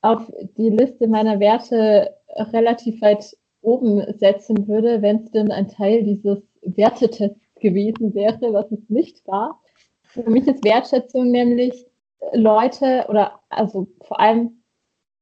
auf 0.02 0.32
die 0.58 0.70
Liste 0.70 1.08
meiner 1.08 1.40
Werte 1.40 2.14
relativ 2.36 3.02
weit 3.02 3.38
oben 3.62 4.04
setzen 4.18 4.68
würde, 4.68 5.02
wenn 5.02 5.24
es 5.24 5.32
denn 5.32 5.52
ein 5.52 5.70
Teil 5.70 6.04
dieses 6.04 6.44
Wertetests 6.62 7.40
gewesen 7.60 8.14
wäre, 8.14 8.54
was 8.54 8.72
es 8.72 8.90
nicht 8.90 9.26
war. 9.26 9.62
Für 10.04 10.30
mich 10.30 10.48
ist 10.48 10.66
Wertschätzung 10.66 11.32
nämlich 11.32 11.86
Leute 12.34 13.06
oder 13.10 13.40
also 13.50 13.88
vor 14.02 14.20
allem 14.20 14.64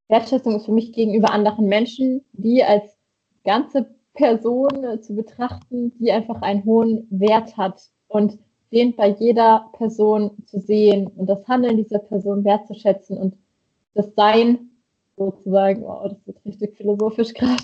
Wertschätzung 0.07 0.55
ist 0.55 0.65
für 0.65 0.73
mich 0.73 0.91
gegenüber 0.93 1.31
anderen 1.31 1.67
Menschen, 1.67 2.25
die 2.33 2.63
als 2.63 2.97
ganze 3.43 3.95
Person 4.13 5.01
zu 5.01 5.15
betrachten, 5.15 5.93
die 5.99 6.11
einfach 6.11 6.41
einen 6.41 6.65
hohen 6.65 7.07
Wert 7.09 7.57
hat 7.57 7.81
und 8.07 8.37
den 8.71 8.95
bei 8.95 9.09
jeder 9.09 9.69
Person 9.73 10.31
zu 10.45 10.59
sehen 10.59 11.07
und 11.07 11.27
das 11.27 11.45
Handeln 11.47 11.77
dieser 11.77 11.99
Person 11.99 12.43
wertzuschätzen 12.43 13.17
und 13.17 13.35
das 13.93 14.13
Sein 14.15 14.69
sozusagen, 15.17 15.83
oh, 15.83 16.07
das 16.07 16.25
wird 16.25 16.45
richtig 16.45 16.77
philosophisch 16.77 17.33
gerade, 17.33 17.61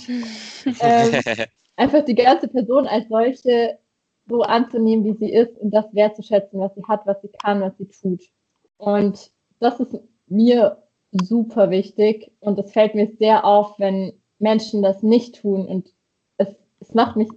ähm, 0.82 1.46
einfach 1.76 2.04
die 2.06 2.16
ganze 2.16 2.48
Person 2.48 2.88
als 2.88 3.08
solche 3.08 3.80
so 4.28 4.42
anzunehmen, 4.42 5.06
wie 5.06 5.14
sie 5.14 5.32
ist 5.32 5.58
und 5.58 5.72
das 5.72 5.86
wertzuschätzen, 5.94 6.60
was 6.60 6.76
sie 6.76 6.84
hat, 6.88 7.06
was 7.06 7.22
sie 7.22 7.30
kann, 7.30 7.62
was 7.62 7.78
sie 7.78 7.88
tut. 7.88 8.24
Und 8.78 9.32
das 9.60 9.80
ist 9.80 9.98
mir 10.28 10.84
super 11.12 11.70
wichtig 11.70 12.32
und 12.42 12.60
es 12.60 12.72
fällt 12.72 12.94
mir 12.94 13.10
sehr 13.18 13.46
auf, 13.46 13.80
wenn 13.80 14.14
Menschen 14.40 14.84
das 14.84 15.02
nicht 15.02 15.42
tun 15.42 15.66
und 15.66 15.94
es, 16.88 16.90
es 16.90 16.96
macht 16.96 17.16
mich 17.16 17.30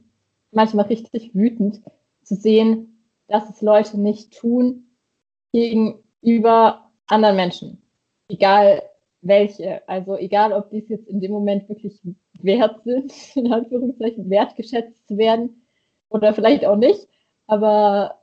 manchmal 0.53 0.86
richtig 0.86 1.34
wütend 1.34 1.82
zu 2.22 2.34
sehen, 2.34 3.07
dass 3.28 3.48
es 3.48 3.61
Leute 3.61 4.01
nicht 4.01 4.36
tun 4.38 4.96
gegenüber 5.53 6.90
anderen 7.07 7.36
Menschen. 7.36 7.82
Egal 8.28 8.82
welche. 9.22 9.86
Also 9.88 10.16
egal, 10.16 10.53
ob 10.53 10.70
dies 10.70 10.88
jetzt 10.88 11.09
in 11.09 11.20
dem 11.20 11.32
Moment 11.32 11.68
wirklich 11.68 12.01
wert 12.40 12.82
sind, 12.84 13.12
in 13.36 13.53
Anführungszeichen 13.53 14.30
wertgeschätzt 14.30 15.07
zu 15.09 15.18
werden 15.18 15.66
oder 16.09 16.34
vielleicht 16.34 16.64
auch 16.64 16.76
nicht. 16.76 17.09
Aber 17.46 18.20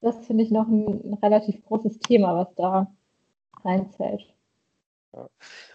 das 0.00 0.26
finde 0.26 0.44
ich 0.44 0.50
noch 0.50 0.68
ein, 0.68 1.12
ein, 1.12 1.14
relativ 1.14 1.64
großes 1.64 1.98
Thema, 1.98 2.36
was 2.36 2.54
da 2.54 2.94
reinzählt. 3.64 4.34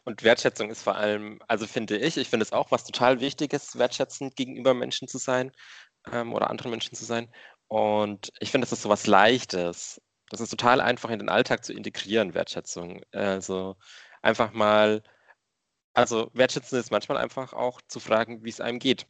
Und 0.03 0.23
Wertschätzung 0.23 0.69
ist 0.69 0.83
vor 0.83 0.95
allem, 0.95 1.39
also 1.47 1.67
finde 1.67 1.97
ich, 1.97 2.17
ich 2.17 2.29
finde 2.29 2.43
es 2.43 2.51
auch 2.53 2.71
was 2.71 2.85
total 2.85 3.19
Wichtiges, 3.19 3.77
wertschätzend 3.77 4.35
gegenüber 4.35 4.73
Menschen 4.73 5.07
zu 5.07 5.17
sein 5.17 5.51
ähm, 6.11 6.33
oder 6.33 6.49
anderen 6.49 6.71
Menschen 6.71 6.95
zu 6.95 7.05
sein. 7.05 7.33
Und 7.67 8.31
ich 8.39 8.51
finde, 8.51 8.65
das 8.65 8.73
ist 8.73 8.83
so 8.83 8.89
was 8.89 9.07
Leichtes. 9.07 10.01
Das 10.29 10.41
ist 10.41 10.49
total 10.49 10.81
einfach 10.81 11.09
in 11.09 11.19
den 11.19 11.29
Alltag 11.29 11.65
zu 11.65 11.73
integrieren, 11.73 12.33
Wertschätzung. 12.33 13.01
Also 13.11 13.77
einfach 14.21 14.53
mal, 14.53 15.03
also 15.93 16.29
wertschätzen 16.33 16.79
ist 16.79 16.91
manchmal 16.91 17.17
einfach 17.17 17.53
auch 17.53 17.81
zu 17.87 17.99
fragen, 17.99 18.43
wie 18.43 18.49
es 18.49 18.61
einem 18.61 18.79
geht. 18.79 19.07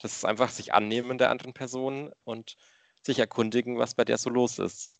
Das 0.00 0.12
ist 0.16 0.24
einfach 0.24 0.50
sich 0.50 0.74
annehmen 0.74 1.18
der 1.18 1.30
anderen 1.30 1.54
Person 1.54 2.12
und 2.24 2.56
sich 3.04 3.18
erkundigen, 3.18 3.78
was 3.78 3.94
bei 3.94 4.04
der 4.04 4.18
so 4.18 4.30
los 4.30 4.58
ist. 4.58 4.97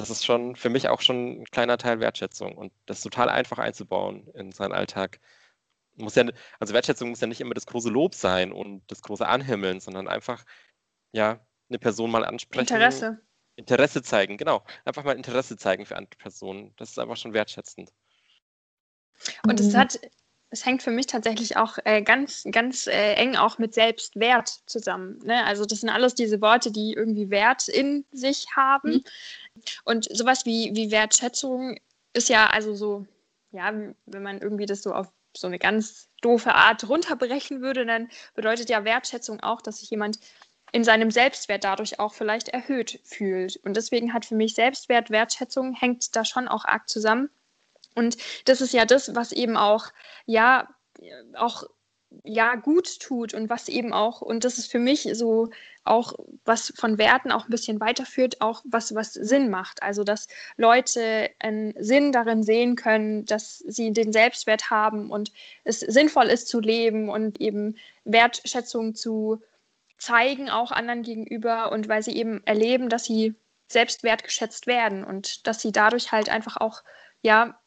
Das 0.00 0.08
ist 0.08 0.24
schon 0.24 0.56
für 0.56 0.70
mich 0.70 0.88
auch 0.88 1.02
schon 1.02 1.42
ein 1.42 1.44
kleiner 1.44 1.76
Teil 1.76 2.00
Wertschätzung 2.00 2.56
und 2.56 2.72
das 2.86 2.98
ist 2.98 3.02
total 3.02 3.28
einfach 3.28 3.58
einzubauen 3.58 4.26
in 4.34 4.50
seinen 4.50 4.72
Alltag. 4.72 5.20
Muss 5.96 6.14
ja, 6.14 6.24
also 6.58 6.72
Wertschätzung 6.72 7.10
muss 7.10 7.20
ja 7.20 7.26
nicht 7.26 7.42
immer 7.42 7.52
das 7.52 7.66
große 7.66 7.90
Lob 7.90 8.14
sein 8.14 8.52
und 8.52 8.82
das 8.90 9.02
große 9.02 9.26
Anhimmeln, 9.26 9.80
sondern 9.80 10.08
einfach, 10.08 10.44
ja, 11.12 11.40
eine 11.68 11.78
Person 11.78 12.10
mal 12.10 12.24
ansprechen. 12.24 12.62
Interesse. 12.62 13.20
Interesse 13.56 14.02
zeigen, 14.02 14.38
genau. 14.38 14.64
Einfach 14.86 15.04
mal 15.04 15.16
Interesse 15.16 15.58
zeigen 15.58 15.84
für 15.84 15.96
andere 15.96 16.16
Personen. 16.16 16.72
Das 16.76 16.90
ist 16.90 16.98
einfach 16.98 17.18
schon 17.18 17.34
wertschätzend. 17.34 17.92
Und 19.46 19.60
es 19.60 19.74
mhm. 19.74 19.76
hat, 19.76 20.00
es 20.48 20.64
hängt 20.64 20.82
für 20.82 20.90
mich 20.90 21.06
tatsächlich 21.06 21.56
auch 21.56 21.78
äh, 21.84 22.02
ganz, 22.02 22.44
ganz 22.50 22.86
äh, 22.86 23.14
eng 23.14 23.36
auch 23.36 23.58
mit 23.58 23.74
Selbstwert 23.74 24.60
zusammen. 24.66 25.18
Ne? 25.24 25.44
Also 25.44 25.64
das 25.64 25.80
sind 25.80 25.90
alles 25.90 26.14
diese 26.14 26.40
Worte, 26.40 26.70
die 26.70 26.94
irgendwie 26.94 27.30
Wert 27.30 27.68
in 27.68 28.04
sich 28.12 28.46
haben. 28.56 28.92
Mhm. 28.92 29.04
Und 29.84 30.04
sowas 30.16 30.46
wie, 30.46 30.74
wie 30.74 30.90
Wertschätzung 30.90 31.78
ist 32.12 32.28
ja 32.28 32.46
also 32.46 32.74
so, 32.74 33.06
ja, 33.52 33.72
wenn 34.06 34.22
man 34.22 34.40
irgendwie 34.40 34.66
das 34.66 34.82
so 34.82 34.94
auf 34.94 35.08
so 35.36 35.46
eine 35.46 35.58
ganz 35.58 36.08
doofe 36.20 36.54
Art 36.54 36.88
runterbrechen 36.88 37.62
würde, 37.62 37.86
dann 37.86 38.10
bedeutet 38.34 38.68
ja 38.68 38.84
Wertschätzung 38.84 39.40
auch, 39.40 39.62
dass 39.62 39.80
sich 39.80 39.90
jemand 39.90 40.18
in 40.72 40.84
seinem 40.84 41.10
Selbstwert 41.10 41.64
dadurch 41.64 42.00
auch 42.00 42.14
vielleicht 42.14 42.48
erhöht 42.48 43.00
fühlt. 43.04 43.56
Und 43.56 43.76
deswegen 43.76 44.14
hat 44.14 44.24
für 44.24 44.34
mich 44.34 44.54
Selbstwert, 44.54 45.10
Wertschätzung 45.10 45.74
hängt 45.74 46.16
da 46.16 46.24
schon 46.24 46.48
auch 46.48 46.64
arg 46.64 46.88
zusammen. 46.88 47.30
Und 47.94 48.16
das 48.46 48.62
ist 48.62 48.72
ja 48.72 48.86
das, 48.86 49.14
was 49.14 49.32
eben 49.32 49.56
auch, 49.56 49.88
ja, 50.24 50.68
auch 51.34 51.64
ja 52.24 52.54
gut 52.56 53.00
tut 53.00 53.34
und 53.34 53.48
was 53.50 53.68
eben 53.68 53.92
auch, 53.92 54.20
und 54.20 54.44
das 54.44 54.58
ist 54.58 54.70
für 54.70 54.78
mich 54.78 55.08
so 55.12 55.50
auch, 55.84 56.14
was 56.44 56.72
von 56.76 56.98
Werten 56.98 57.32
auch 57.32 57.46
ein 57.46 57.50
bisschen 57.50 57.80
weiterführt, 57.80 58.40
auch 58.40 58.62
was, 58.64 58.94
was 58.94 59.12
Sinn 59.12 59.50
macht. 59.50 59.82
Also, 59.82 60.04
dass 60.04 60.28
Leute 60.56 61.30
einen 61.40 61.74
Sinn 61.78 62.12
darin 62.12 62.42
sehen 62.42 62.76
können, 62.76 63.24
dass 63.24 63.58
sie 63.58 63.92
den 63.92 64.12
Selbstwert 64.12 64.70
haben 64.70 65.10
und 65.10 65.32
es 65.64 65.80
sinnvoll 65.80 66.26
ist 66.26 66.48
zu 66.48 66.60
leben 66.60 67.08
und 67.08 67.40
eben 67.40 67.76
Wertschätzung 68.04 68.94
zu 68.94 69.42
zeigen, 69.98 70.50
auch 70.50 70.72
anderen 70.72 71.02
gegenüber 71.02 71.72
und 71.72 71.88
weil 71.88 72.02
sie 72.02 72.16
eben 72.16 72.42
erleben, 72.44 72.88
dass 72.88 73.04
sie 73.04 73.34
selbst 73.68 74.02
wertgeschätzt 74.02 74.66
werden 74.66 75.04
und 75.04 75.46
dass 75.46 75.62
sie 75.62 75.72
dadurch 75.72 76.12
halt 76.12 76.28
einfach 76.28 76.56
auch, 76.58 76.82
ja, 77.22 77.58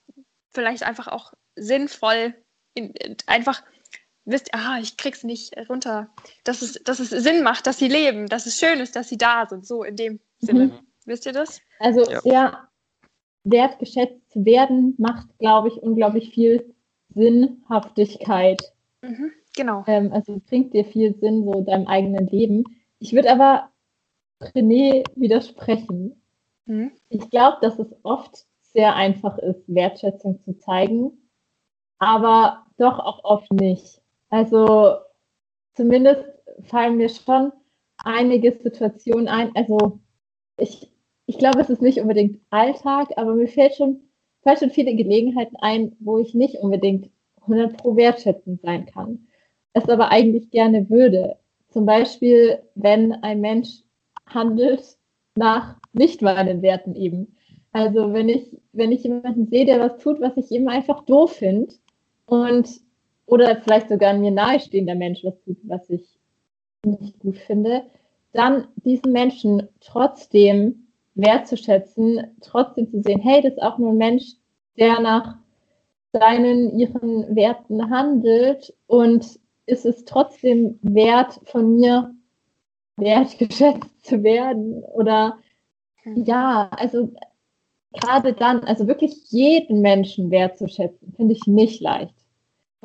vielleicht 0.52 0.84
einfach 0.84 1.08
auch 1.08 1.34
sinnvoll 1.56 2.34
in, 2.74 2.92
in, 2.92 3.18
einfach 3.26 3.64
wisst, 4.26 4.54
ah, 4.54 4.80
ich 4.82 4.98
krieg's 4.98 5.24
nicht 5.24 5.56
runter, 5.70 6.10
dass 6.44 6.62
es, 6.62 6.74
dass 6.84 7.00
es 7.00 7.10
Sinn 7.10 7.44
macht, 7.44 7.68
dass 7.68 7.78
sie 7.78 7.88
leben, 7.88 8.28
dass 8.28 8.46
es 8.46 8.58
schön 8.58 8.80
ist, 8.80 8.96
dass 8.96 9.10
sie 9.10 9.18
da 9.18 9.46
sind, 9.48 9.66
so 9.66 9.84
in 9.84 9.96
dem 9.96 10.20
Sinne. 10.40 10.66
Mhm. 10.66 10.80
Wisst 11.06 11.26
ihr 11.26 11.34
das? 11.34 11.62
Also 11.80 12.10
ja. 12.10 12.22
ja, 12.24 12.70
wertgeschätzt 13.44 14.32
zu 14.32 14.44
werden 14.44 14.96
macht, 14.98 15.28
glaube 15.38 15.68
ich, 15.70 15.78
unglaublich 15.78 16.32
viel 16.32 16.74
Sinnhaftigkeit. 17.14 18.74
Mhm, 19.02 19.32
genau. 19.56 19.84
Ähm, 19.88 20.12
also 20.12 20.42
bringt 20.48 20.74
dir 20.74 20.84
viel 20.86 21.16
Sinn 21.20 21.46
so 21.46 21.62
deinem 21.62 21.88
eigenen 21.88 22.28
Leben. 22.28 22.64
Ich 23.00 23.14
würde 23.14 23.32
aber 23.32 23.70
René 24.42 25.04
widersprechen. 25.16 26.22
Mhm. 26.66 26.92
Ich 27.10 27.30
glaube, 27.30 27.58
dass 27.62 27.78
es 27.78 27.96
oft 28.04 28.46
sehr 28.74 28.96
einfach 28.96 29.38
ist, 29.38 29.64
Wertschätzung 29.68 30.42
zu 30.44 30.58
zeigen, 30.58 31.30
aber 32.00 32.66
doch 32.78 33.00
auch 33.00 33.24
oft 33.24 33.52
nicht. 33.54 34.02
Also 34.30 34.98
zumindest 35.74 36.24
fallen 36.64 36.98
mir 36.98 37.10
schon 37.10 37.52
einige 37.98 38.52
Situationen 38.52 39.28
ein. 39.28 39.52
Also 39.56 40.00
ich, 40.58 40.92
ich 41.26 41.38
glaube, 41.38 41.60
es 41.62 41.70
ist 41.70 41.82
nicht 41.82 42.00
unbedingt 42.00 42.40
Alltag, 42.50 43.10
aber 43.18 43.34
mir 43.34 43.48
fällt 43.48 43.76
schon, 43.76 44.02
fallen 44.42 44.58
schon 44.58 44.72
viele 44.72 44.96
Gelegenheiten 44.96 45.56
ein, 45.58 45.96
wo 46.00 46.18
ich 46.18 46.34
nicht 46.34 46.58
unbedingt 46.58 47.10
100 47.42 47.78
pro 47.78 47.96
wertschätzend 47.96 48.62
sein 48.62 48.86
kann. 48.86 49.28
Es 49.74 49.90
aber 49.90 50.10
eigentlich 50.10 50.52
gerne 50.52 50.90
würde. 50.90 51.38
Zum 51.70 51.86
Beispiel, 51.86 52.60
wenn 52.76 53.12
ein 53.12 53.42
Mensch 53.42 53.84
handelt 54.26 54.98
nach 55.36 55.78
nicht 55.94 56.22
meinen 56.22 56.62
Werten 56.62 56.96
eben. 56.96 57.36
Also 57.72 58.14
wenn 58.14 58.30
ich, 58.30 58.58
wenn 58.72 58.94
ich 58.94 59.04
jemanden 59.04 59.48
sehe, 59.48 59.66
der 59.66 59.80
was 59.80 59.98
tut, 59.98 60.22
was 60.22 60.38
ich 60.38 60.50
eben 60.52 60.70
einfach 60.70 61.04
doof 61.04 61.34
finde 61.34 61.74
und 62.26 62.70
oder 63.26 63.56
vielleicht 63.62 63.90
sogar 63.90 64.12
ein 64.12 64.22
mir 64.22 64.32
nahestehender 64.32 64.96
Mensch 64.96 65.24
was 65.24 65.40
tut, 65.42 65.58
was 65.64 65.90
ich 65.90 66.20
nicht 66.84 67.20
gut 67.20 67.38
finde, 67.38 67.84
dann 68.34 68.68
diesen 68.76 69.12
Menschen 69.12 69.68
trotzdem 69.80 70.88
wertzuschätzen, 71.16 72.36
trotzdem 72.42 72.90
zu 72.90 73.02
sehen, 73.02 73.22
hey, 73.22 73.42
das 73.42 73.54
ist 73.54 73.62
auch 73.62 73.78
nur 73.78 73.92
ein 73.92 73.98
Mensch, 73.98 74.34
der 74.78 75.00
nach 75.00 75.38
seinen, 76.12 76.78
ihren 76.78 77.36
Werten 77.36 77.90
handelt 77.90 78.74
und 78.88 79.40
ist 79.66 79.86
es 79.86 80.06
trotzdem 80.06 80.80
wert, 80.82 81.40
von 81.46 81.76
mir 81.76 82.14
wertgeschätzt 82.98 84.06
zu 84.06 84.24
werden 84.24 84.84
oder 84.84 85.38
ja, 86.04 86.70
also 86.72 87.12
gerade 87.94 88.34
dann, 88.34 88.64
also 88.64 88.88
wirklich 88.88 89.16
jeden 89.30 89.82
Menschen 89.82 90.30
wertzuschätzen, 90.30 91.14
finde 91.14 91.34
ich 91.34 91.48
nicht 91.48 91.82
leicht. 91.82 92.25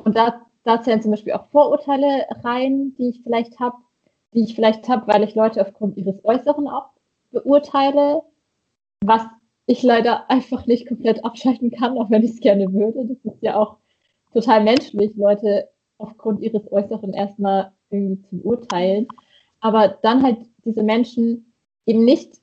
Und 0.03 0.15
da, 0.15 0.41
da 0.63 0.81
zählen 0.81 1.01
zum 1.01 1.11
Beispiel 1.11 1.33
auch 1.33 1.45
Vorurteile 1.47 2.25
rein, 2.43 2.95
die 2.97 3.09
ich 3.09 3.21
vielleicht 3.23 3.59
habe, 3.59 3.77
die 4.33 4.43
ich 4.43 4.55
vielleicht 4.55 4.87
habe, 4.89 5.07
weil 5.07 5.23
ich 5.23 5.35
Leute 5.35 5.61
aufgrund 5.61 5.97
ihres 5.97 6.23
Äußeren 6.23 6.67
auch 6.67 6.89
beurteile, 7.31 8.23
was 9.01 9.23
ich 9.65 9.83
leider 9.83 10.29
einfach 10.29 10.65
nicht 10.65 10.87
komplett 10.87 11.23
abschalten 11.23 11.71
kann, 11.71 11.97
auch 11.97 12.09
wenn 12.09 12.23
ich 12.23 12.31
es 12.31 12.39
gerne 12.39 12.71
würde. 12.73 13.05
Das 13.05 13.33
ist 13.33 13.41
ja 13.41 13.55
auch 13.57 13.77
total 14.33 14.63
menschlich, 14.63 15.15
Leute 15.15 15.69
aufgrund 15.97 16.41
ihres 16.41 16.71
Äußeren 16.71 17.13
erstmal 17.13 17.71
irgendwie 17.89 18.21
zu 18.23 18.37
beurteilen. 18.37 19.07
Aber 19.59 19.99
dann 20.01 20.23
halt 20.23 20.39
diese 20.65 20.83
Menschen 20.83 21.53
eben 21.85 22.03
nicht, 22.03 22.41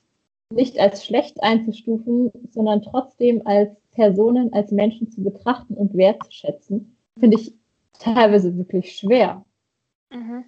nicht 0.51 0.79
als 0.79 1.05
schlecht 1.05 1.43
einzustufen, 1.43 2.31
sondern 2.51 2.81
trotzdem 2.81 3.45
als 3.45 3.69
Personen, 3.91 4.53
als 4.53 4.71
Menschen 4.71 5.11
zu 5.11 5.21
betrachten 5.21 5.73
und 5.73 5.95
wertzuschätzen, 5.95 6.95
finde 7.19 7.39
ich 7.39 7.53
teilweise 7.99 8.57
wirklich 8.57 8.97
schwer. 8.97 9.45
Mhm. 10.09 10.45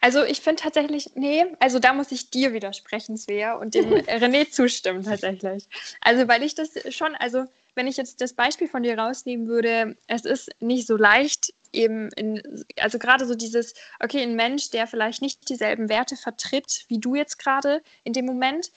Also 0.00 0.24
ich 0.24 0.40
finde 0.40 0.62
tatsächlich, 0.62 1.10
nee, 1.14 1.44
also 1.60 1.78
da 1.78 1.92
muss 1.92 2.12
ich 2.12 2.30
dir 2.30 2.52
widersprechen, 2.52 3.16
Svea, 3.16 3.54
und 3.54 3.74
dem 3.74 3.84
René 4.06 4.50
zustimmen 4.50 5.02
tatsächlich. 5.04 5.68
Also 6.00 6.28
weil 6.28 6.42
ich 6.42 6.54
das 6.54 6.70
schon, 6.94 7.14
also 7.16 7.44
wenn 7.74 7.86
ich 7.86 7.96
jetzt 7.96 8.20
das 8.20 8.32
Beispiel 8.32 8.68
von 8.68 8.82
dir 8.82 8.98
rausnehmen 8.98 9.46
würde, 9.46 9.96
es 10.06 10.24
ist 10.24 10.50
nicht 10.60 10.86
so 10.86 10.96
leicht, 10.96 11.52
eben 11.72 12.10
in, 12.12 12.64
also 12.80 12.98
gerade 12.98 13.26
so 13.26 13.34
dieses, 13.34 13.74
okay, 14.00 14.22
ein 14.22 14.36
Mensch, 14.36 14.70
der 14.70 14.86
vielleicht 14.86 15.22
nicht 15.22 15.48
dieselben 15.48 15.88
Werte 15.88 16.16
vertritt, 16.16 16.84
wie 16.88 16.98
du 16.98 17.14
jetzt 17.14 17.38
gerade 17.38 17.82
in 18.04 18.12
dem 18.12 18.24
Moment, 18.24 18.72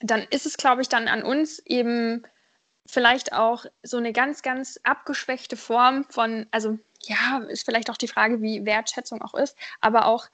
dann 0.00 0.22
ist 0.30 0.46
es, 0.46 0.56
glaube 0.56 0.82
ich, 0.82 0.88
dann 0.88 1.08
an 1.08 1.22
uns 1.22 1.58
eben 1.66 2.22
vielleicht 2.86 3.32
auch 3.32 3.64
so 3.82 3.96
eine 3.96 4.12
ganz, 4.12 4.42
ganz 4.42 4.78
abgeschwächte 4.82 5.56
Form 5.56 6.04
von, 6.10 6.46
also 6.50 6.78
ja, 7.02 7.38
ist 7.48 7.64
vielleicht 7.64 7.90
auch 7.90 7.96
die 7.96 8.08
Frage, 8.08 8.42
wie 8.42 8.64
Wertschätzung 8.64 9.22
auch 9.22 9.34
ist, 9.34 9.56
aber 9.80 10.06
auch 10.06 10.28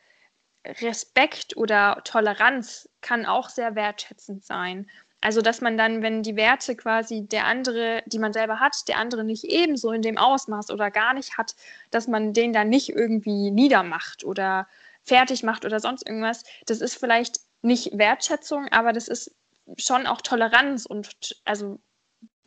Respekt 0.64 1.56
oder 1.56 2.02
Toleranz 2.04 2.88
kann 3.00 3.24
auch 3.24 3.48
sehr 3.48 3.74
wertschätzend 3.74 4.44
sein. 4.44 4.90
Also, 5.22 5.42
dass 5.42 5.60
man 5.60 5.76
dann, 5.76 6.02
wenn 6.02 6.22
die 6.22 6.36
Werte 6.36 6.74
quasi 6.76 7.26
der 7.26 7.44
andere, 7.46 8.02
die 8.06 8.18
man 8.18 8.32
selber 8.32 8.58
hat, 8.58 8.88
der 8.88 8.96
andere 8.96 9.22
nicht 9.22 9.44
ebenso 9.44 9.92
in 9.92 10.00
dem 10.02 10.16
Ausmaß 10.16 10.70
oder 10.70 10.90
gar 10.90 11.12
nicht 11.12 11.36
hat, 11.36 11.54
dass 11.90 12.08
man 12.08 12.32
den 12.32 12.52
dann 12.54 12.70
nicht 12.70 12.88
irgendwie 12.88 13.50
niedermacht 13.50 14.24
oder 14.24 14.66
fertig 15.04 15.42
macht 15.42 15.64
oder 15.64 15.78
sonst 15.78 16.06
irgendwas. 16.06 16.44
Das 16.66 16.80
ist 16.80 16.94
vielleicht 16.94 17.40
nicht 17.62 17.98
Wertschätzung, 17.98 18.68
aber 18.68 18.92
das 18.92 19.08
ist 19.08 19.34
schon 19.76 20.06
auch 20.06 20.22
Toleranz 20.22 20.86
und 20.86 21.36
also, 21.44 21.78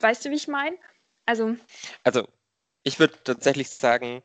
weißt 0.04 0.26
du, 0.26 0.30
wie 0.30 0.36
ich 0.36 0.48
meine? 0.48 0.78
Also, 1.26 1.56
also 2.04 2.28
ich 2.84 3.00
würde 3.00 3.18
tatsächlich 3.24 3.70
sagen, 3.70 4.22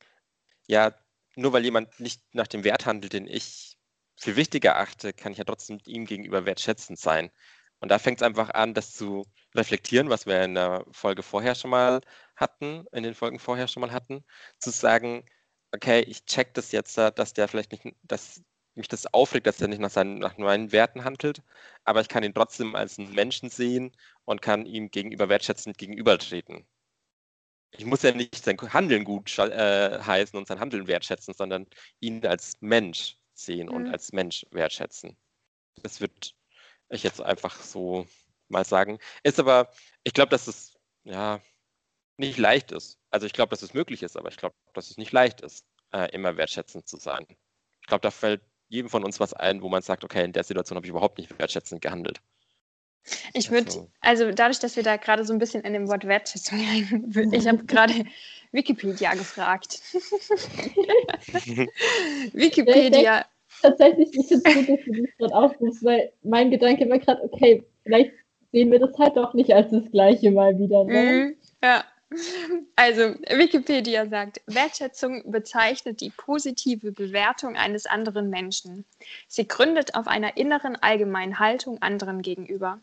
ja, 0.67 0.93
nur 1.37 1.53
weil 1.53 1.65
jemand 1.65 2.01
nicht 2.01 2.23
nach 2.35 2.49
dem 2.49 2.65
Wert 2.65 2.85
handelt, 2.85 3.13
den 3.13 3.29
ich 3.29 3.79
für 4.17 4.35
wichtiger 4.35 4.77
achte, 4.77 5.13
kann 5.13 5.33
ich 5.33 5.39
ja 5.39 5.45
trotzdem 5.45 5.79
ihm 5.87 6.05
gegenüber 6.05 6.45
wertschätzend 6.45 6.99
sein. 6.99 7.31
Und 7.81 7.91
da 7.91 8.01
fängt 8.01 8.21
es 8.21 8.27
einfach 8.27 8.51
an, 8.51 8.75
das 8.75 8.93
zu 8.93 9.25
reflektieren, 9.55 10.11
was 10.11 10.27
wir 10.27 10.43
in 10.43 10.57
der 10.57 10.85
Folge 10.91 11.23
vorher 11.23 11.55
schon 11.55 11.71
mal 11.71 12.01
hatten, 12.35 12.85
in 12.91 13.05
den 13.05 13.15
Folgen 13.15 13.39
vorher 13.39 13.69
schon 13.69 13.83
mal 13.83 13.93
hatten, 13.93 14.25
zu 14.59 14.71
sagen, 14.71 15.25
okay, 15.73 16.01
ich 16.01 16.25
check 16.25 16.55
das 16.55 16.73
jetzt, 16.73 16.99
dass 16.99 17.33
der 17.35 17.47
vielleicht 17.47 17.71
nicht, 17.71 17.95
dass 18.03 18.43
mich 18.79 18.89
das 18.89 19.13
aufregt, 19.13 19.47
dass 19.47 19.61
er 19.61 19.69
nicht 19.69 19.81
nach, 19.81 19.91
seinen, 19.91 20.19
nach 20.19 20.39
meinen 20.39 20.73
Werten 20.73 21.05
handelt, 21.05 21.43
aber 21.85 22.01
ich 22.01 22.09
kann 22.09 22.23
ihn 22.23 22.35
trotzdem 22.35 22.75
als 22.75 22.99
einen 22.99 23.13
Menschen 23.13 23.51
sehen 23.51 23.93
und 24.25 24.43
kann 24.43 24.67
ihm 24.67 24.91
gegenüber 24.91 25.29
wertschätzend 25.29 25.77
gegenübertreten. 25.79 26.67
Ich 27.73 27.85
muss 27.85 28.03
ja 28.03 28.13
nicht 28.13 28.43
sein 28.43 28.57
Handeln 28.73 29.05
gut 29.05 29.37
äh, 29.39 30.01
heißen 30.01 30.39
und 30.39 30.49
sein 30.49 30.61
Handeln 30.61 30.87
wertschätzen, 30.87 31.35
sondern 31.35 31.67
ihn 32.01 32.25
als 32.27 32.55
Mensch 32.61 33.19
sehen 33.35 33.69
mhm. 33.69 33.75
und 33.75 33.87
als 33.89 34.13
Mensch 34.13 34.47
wertschätzen. 34.51 35.17
Das 35.83 36.01
wird 36.01 36.35
ich 36.89 37.03
jetzt 37.03 37.21
einfach 37.21 37.61
so 37.61 38.07
mal 38.49 38.65
sagen. 38.65 38.99
Ist 39.23 39.39
aber, 39.39 39.71
ich 40.05 40.15
glaube, 40.15 40.31
dass 40.31 40.47
es 40.47 40.79
ja 41.05 41.41
nicht 42.17 42.39
leicht 42.39 42.73
ist. 42.73 42.99
Also 43.11 43.27
ich 43.27 43.33
glaube, 43.33 43.51
dass 43.51 43.63
es 43.63 43.75
möglich 43.75 44.03
ist, 44.03 44.17
aber 44.17 44.29
ich 44.29 44.37
glaube, 44.37 44.57
dass 44.75 44.91
es 44.91 44.97
nicht 44.97 45.13
leicht 45.13 45.41
ist, 45.41 45.67
äh, 45.93 46.11
immer 46.13 46.37
wertschätzend 46.37 46.89
zu 46.89 46.97
sein. 46.97 47.27
Ich 47.81 47.87
glaube, 47.87 48.03
da 48.03 48.11
fällt 48.11 48.43
jedem 48.69 48.89
von 48.91 49.05
uns 49.05 49.21
was 49.21 49.35
ein, 49.35 49.63
wo 49.63 49.69
man 49.69 49.83
sagt, 49.83 50.05
okay, 50.05 50.25
in 50.25 50.33
der 50.33 50.45
Situation 50.45 50.77
habe 50.77 50.87
ich 50.87 50.91
überhaupt 50.91 51.19
nicht 51.19 51.39
wertschätzend 51.39 51.81
gehandelt. 51.81 52.21
Ich 53.33 53.51
würde, 53.51 53.67
also, 53.69 53.89
also 54.01 54.31
dadurch, 54.33 54.59
dass 54.59 54.77
wir 54.77 54.83
da 54.83 54.97
gerade 54.97 55.25
so 55.25 55.33
ein 55.33 55.39
bisschen 55.39 55.63
in 55.63 55.73
dem 55.73 55.89
Wort 55.89 56.07
Wertschätzung 56.07 56.59
hängen, 56.59 57.11
ich 57.33 57.49
habe 57.49 57.65
gerade 57.65 58.05
Wikipedia 58.53 59.15
gefragt. 59.15 59.81
Wikipedia 62.33 63.25
tatsächlich 63.63 64.11
nicht 64.13 64.31
ins 64.31 64.45
Gute, 64.45 64.77
dass 64.77 64.85
du 64.85 64.93
das 64.93 65.11
gerade 65.19 65.35
aufrufst, 65.35 65.85
weil 65.85 66.13
mein 66.23 66.51
Gedanke 66.51 66.89
war 66.89 66.99
gerade, 66.99 67.23
okay, 67.23 67.65
vielleicht 67.83 68.13
sehen 68.53 68.71
wir 68.71 68.79
das 68.79 68.97
halt 68.99 69.17
doch 69.17 69.35
nicht 69.35 69.53
als 69.53 69.71
das 69.71 69.91
Gleiche 69.91 70.31
mal 70.31 70.59
wieder. 70.59 70.85
Ne? 70.85 71.03
Mm, 71.03 71.37
ja. 71.65 71.85
Also, 72.77 73.17
Wikipedia 73.29 74.07
sagt, 74.07 74.41
Wertschätzung 74.47 75.31
bezeichnet 75.31 76.01
die 76.01 76.11
positive 76.11 76.93
Bewertung 76.93 77.57
eines 77.57 77.87
anderen 77.87 78.31
Menschen. 78.31 78.87
Sie 79.27 79.47
gründet 79.47 79.95
auf 79.95 80.07
einer 80.07 80.37
inneren 80.37 80.77
allgemeinen 80.77 81.39
Haltung 81.39 81.83
anderen 81.83 82.23
gegenüber. 82.23 82.81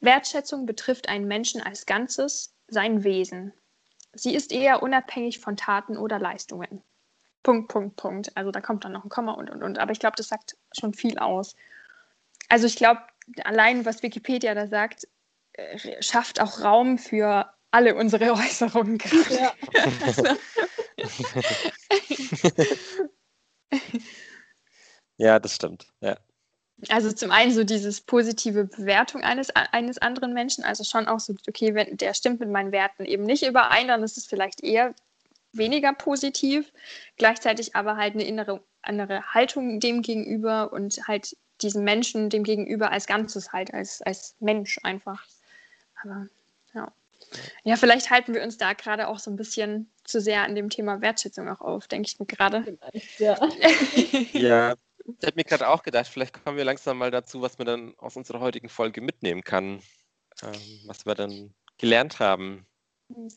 Wertschätzung 0.00 0.66
betrifft 0.66 1.08
einen 1.08 1.26
Menschen 1.26 1.62
als 1.62 1.86
Ganzes, 1.86 2.52
sein 2.68 3.02
Wesen. 3.02 3.52
Sie 4.12 4.34
ist 4.34 4.52
eher 4.52 4.82
unabhängig 4.82 5.38
von 5.38 5.56
Taten 5.56 5.96
oder 5.96 6.18
Leistungen. 6.18 6.82
Punkt, 7.42 7.68
Punkt, 7.68 7.96
Punkt. 7.96 8.36
Also 8.36 8.50
da 8.50 8.60
kommt 8.60 8.84
dann 8.84 8.92
noch 8.92 9.04
ein 9.04 9.10
Komma 9.10 9.32
und, 9.32 9.48
und, 9.48 9.62
und. 9.62 9.78
Aber 9.78 9.92
ich 9.92 10.00
glaube, 10.00 10.16
das 10.16 10.28
sagt 10.28 10.56
schon 10.78 10.92
viel 10.92 11.18
aus. 11.18 11.56
Also 12.48 12.66
ich 12.66 12.76
glaube, 12.76 13.00
allein 13.44 13.86
was 13.86 14.02
Wikipedia 14.02 14.54
da 14.54 14.66
sagt, 14.66 15.06
äh, 15.52 16.02
schafft 16.02 16.40
auch 16.40 16.60
Raum 16.62 16.98
für 16.98 17.50
alle 17.70 17.94
unsere 17.94 18.32
Äußerungen 18.32 18.98
gerade. 18.98 19.34
Ja. 19.34 19.52
ja, 25.18 25.38
das 25.38 25.54
stimmt. 25.54 25.86
Ja. 26.00 26.18
Also 26.88 27.12
zum 27.12 27.30
einen 27.30 27.52
so 27.52 27.62
dieses 27.62 28.00
positive 28.00 28.64
Bewertung 28.64 29.22
eines, 29.22 29.50
eines 29.50 29.98
anderen 29.98 30.32
Menschen, 30.32 30.64
also 30.64 30.82
schon 30.82 31.08
auch 31.08 31.20
so, 31.20 31.34
okay, 31.46 31.74
wenn 31.74 31.96
der 31.98 32.14
stimmt 32.14 32.40
mit 32.40 32.48
meinen 32.48 32.72
Werten 32.72 33.04
eben 33.04 33.24
nicht 33.24 33.46
überein, 33.46 33.88
dann 33.88 34.02
ist 34.02 34.16
es 34.16 34.24
vielleicht 34.26 34.62
eher 34.62 34.94
weniger 35.52 35.92
positiv, 35.92 36.72
gleichzeitig 37.16 37.76
aber 37.76 37.96
halt 37.96 38.14
eine 38.14 38.24
innere 38.24 38.62
andere 38.82 39.34
Haltung 39.34 39.78
dem 39.78 40.00
gegenüber 40.00 40.72
und 40.72 41.06
halt 41.06 41.36
diesem 41.60 41.84
Menschen 41.84 42.30
dem 42.30 42.44
gegenüber 42.44 42.90
als 42.90 43.06
Ganzes 43.06 43.52
halt, 43.52 43.74
als, 43.74 44.00
als 44.02 44.34
Mensch 44.40 44.78
einfach. 44.82 45.26
Aber 46.02 46.28
ja. 46.72 46.90
Ja, 47.64 47.76
vielleicht 47.76 48.10
halten 48.10 48.34
wir 48.34 48.42
uns 48.42 48.56
da 48.56 48.72
gerade 48.72 49.08
auch 49.08 49.18
so 49.18 49.30
ein 49.30 49.36
bisschen 49.36 49.90
zu 50.04 50.20
sehr 50.20 50.42
an 50.42 50.54
dem 50.54 50.70
Thema 50.70 51.00
Wertschätzung 51.00 51.48
auch 51.48 51.60
auf, 51.60 51.86
denke 51.86 52.08
ich 52.08 52.18
mir 52.18 52.26
gerade. 52.26 52.78
Ja. 53.18 53.38
ja, 54.32 54.74
ich 55.06 55.26
hätte 55.26 55.36
mir 55.36 55.44
gerade 55.44 55.68
auch 55.68 55.82
gedacht, 55.82 56.08
vielleicht 56.08 56.44
kommen 56.44 56.56
wir 56.56 56.64
langsam 56.64 56.98
mal 56.98 57.10
dazu, 57.10 57.42
was 57.42 57.58
man 57.58 57.66
dann 57.66 57.94
aus 57.98 58.16
unserer 58.16 58.40
heutigen 58.40 58.68
Folge 58.68 59.00
mitnehmen 59.00 59.42
kann, 59.42 59.82
ähm, 60.42 60.80
was 60.86 61.06
wir 61.06 61.14
dann 61.14 61.54
gelernt 61.78 62.18
haben. 62.18 62.66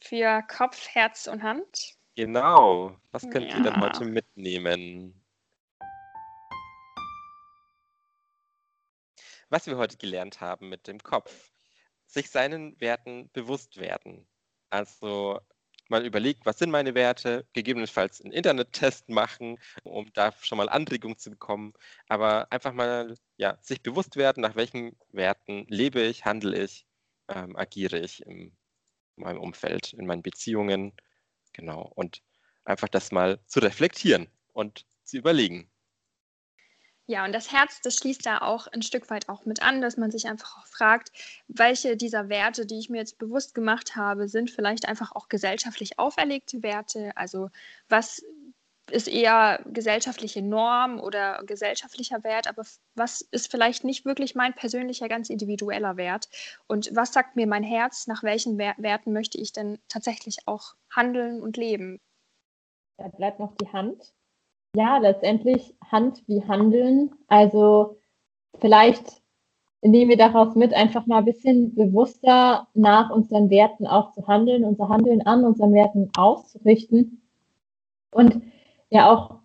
Für 0.01 0.43
Kopf, 0.47 0.87
Herz 0.89 1.27
und 1.27 1.41
Hand. 1.41 1.95
Genau. 2.15 2.95
Was 3.11 3.27
könnt 3.29 3.49
ja. 3.49 3.57
ihr 3.57 3.63
denn 3.63 3.81
heute 3.81 4.05
mitnehmen? 4.05 5.19
Was 9.49 9.67
wir 9.67 9.77
heute 9.77 9.97
gelernt 9.97 10.41
haben 10.41 10.69
mit 10.69 10.87
dem 10.87 10.99
Kopf. 11.01 11.52
Sich 12.13 12.29
seinen 12.31 12.79
Werten 12.81 13.31
bewusst 13.33 13.77
werden. 13.77 14.27
Also 14.69 15.39
mal 15.89 16.05
überlegt, 16.05 16.45
was 16.45 16.59
sind 16.59 16.71
meine 16.71 16.95
Werte, 16.95 17.47
gegebenenfalls 17.53 18.21
einen 18.21 18.33
Internettest 18.33 19.09
machen, 19.09 19.59
um 19.83 20.11
da 20.13 20.31
schon 20.41 20.57
mal 20.59 20.69
Anregung 20.69 21.17
zu 21.17 21.31
bekommen, 21.31 21.73
aber 22.07 22.51
einfach 22.51 22.73
mal 22.73 23.15
ja, 23.37 23.57
sich 23.61 23.81
bewusst 23.83 24.15
werden, 24.17 24.41
nach 24.41 24.55
welchen 24.55 24.97
Werten 25.11 25.65
lebe 25.69 26.01
ich, 26.01 26.25
handle 26.25 26.63
ich, 26.63 26.85
ähm, 27.29 27.55
agiere 27.57 27.99
ich 27.99 28.25
in 28.25 28.55
meinem 29.17 29.41
Umfeld, 29.41 29.93
in 29.93 30.05
meinen 30.07 30.23
Beziehungen, 30.23 30.93
Genau. 31.53 31.91
Und 31.95 32.23
einfach 32.65 32.89
das 32.89 33.11
mal 33.11 33.41
zu 33.47 33.61
reflektieren 33.61 34.29
und 34.53 34.87
zu 35.03 35.17
überlegen. 35.17 35.72
Ja, 37.05 37.25
und 37.25 37.33
das 37.33 37.51
Herz, 37.51 37.81
das 37.81 37.97
schließt 37.97 38.25
da 38.25 38.37
auch 38.37 38.67
ein 38.67 38.81
Stück 38.81 39.09
weit 39.09 39.27
auch 39.27 39.43
mit 39.45 39.61
an, 39.61 39.81
dass 39.81 39.97
man 39.97 40.09
sich 40.09 40.27
einfach 40.27 40.57
auch 40.57 40.67
fragt, 40.67 41.11
welche 41.49 41.97
dieser 41.97 42.29
Werte, 42.29 42.65
die 42.65 42.79
ich 42.79 42.89
mir 42.89 42.99
jetzt 42.99 43.17
bewusst 43.17 43.53
gemacht 43.53 43.97
habe, 43.97 44.29
sind 44.29 44.49
vielleicht 44.49 44.87
einfach 44.87 45.11
auch 45.13 45.27
gesellschaftlich 45.27 45.99
auferlegte 45.99 46.63
Werte. 46.63 47.11
Also 47.17 47.49
was 47.89 48.23
ist 48.89 49.09
eher 49.09 49.61
gesellschaftliche 49.65 50.41
Norm 50.41 50.99
oder 50.99 51.43
gesellschaftlicher 51.45 52.23
Wert, 52.23 52.47
aber 52.47 52.63
was 52.95 53.21
ist 53.21 53.51
vielleicht 53.51 53.83
nicht 53.83 54.05
wirklich 54.05 54.33
mein 54.35 54.53
persönlicher, 54.53 55.09
ganz 55.09 55.29
individueller 55.29 55.97
Wert? 55.97 56.29
Und 56.67 56.89
was 56.93 57.11
sagt 57.11 57.35
mir 57.35 57.47
mein 57.47 57.63
Herz? 57.63 58.07
Nach 58.07 58.23
welchen 58.23 58.57
Werten 58.57 59.11
möchte 59.11 59.37
ich 59.37 59.51
denn 59.51 59.79
tatsächlich 59.89 60.47
auch 60.47 60.75
handeln 60.89 61.41
und 61.41 61.57
leben? 61.57 61.99
Da 62.97 63.09
bleibt 63.09 63.39
noch 63.39 63.55
die 63.57 63.67
Hand. 63.69 64.13
Ja, 64.75 64.97
letztendlich 64.97 65.75
Hand 65.91 66.23
wie 66.27 66.43
Handeln. 66.43 67.11
Also 67.27 67.97
vielleicht 68.59 69.21
nehmen 69.81 70.09
wir 70.09 70.17
daraus 70.17 70.55
mit, 70.55 70.73
einfach 70.73 71.05
mal 71.05 71.19
ein 71.19 71.25
bisschen 71.25 71.75
bewusster 71.75 72.67
nach 72.73 73.11
unseren 73.11 73.49
Werten 73.49 73.85
auch 73.85 74.13
zu 74.13 74.27
handeln, 74.27 74.63
unser 74.63 74.89
Handeln 74.89 75.21
an 75.21 75.45
unseren 75.45 75.73
Werten 75.73 76.09
auszurichten 76.17 77.21
und 78.11 78.41
ja 78.89 79.11
auch 79.11 79.35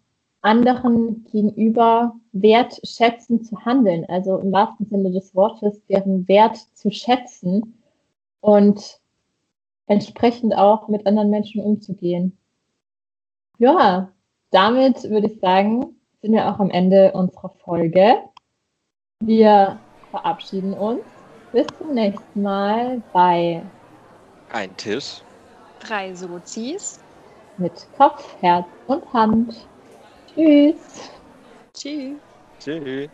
anderen 0.41 1.25
gegenüber 1.25 2.15
wertschätzend 2.33 3.47
zu 3.47 3.65
handeln, 3.65 4.07
also 4.09 4.39
im 4.39 4.53
wahrsten 4.53 4.87
Sinne 4.87 5.11
des 5.11 5.35
Wortes, 5.35 5.85
deren 5.87 6.27
Wert 6.29 6.57
zu 6.75 6.91
schätzen 6.91 7.83
und 8.41 9.01
entsprechend 9.87 10.57
auch 10.57 10.89
mit 10.89 11.07
anderen 11.07 11.31
Menschen 11.31 11.63
umzugehen. 11.63 12.39
Ja, 13.59 14.13
damit 14.51 15.03
würde 15.05 15.29
ich 15.29 15.41
sagen, 15.41 15.97
sind 16.23 16.33
wir 16.33 16.47
auch 16.47 16.59
am 16.59 16.71
Ende 16.71 17.13
unserer 17.13 17.51
Folge. 17.65 18.23
Wir 19.21 19.79
verabschieden 20.11 20.75
uns. 20.75 21.03
Bis 21.53 21.67
zum 21.79 21.95
nächsten 21.95 22.43
Mal 22.43 23.03
bei 23.13 23.63
Ein 24.51 24.77
Tisch. 24.77 25.23
Drei 25.81 26.15
Sozis. 26.15 27.01
Mit 27.57 27.87
Kopf, 27.97 28.37
Herz 28.41 28.67
und 28.87 29.13
Hand. 29.13 29.67
Tschüss. 30.35 31.11
Tschüss. 31.75 32.19
Tschüss. 32.61 33.09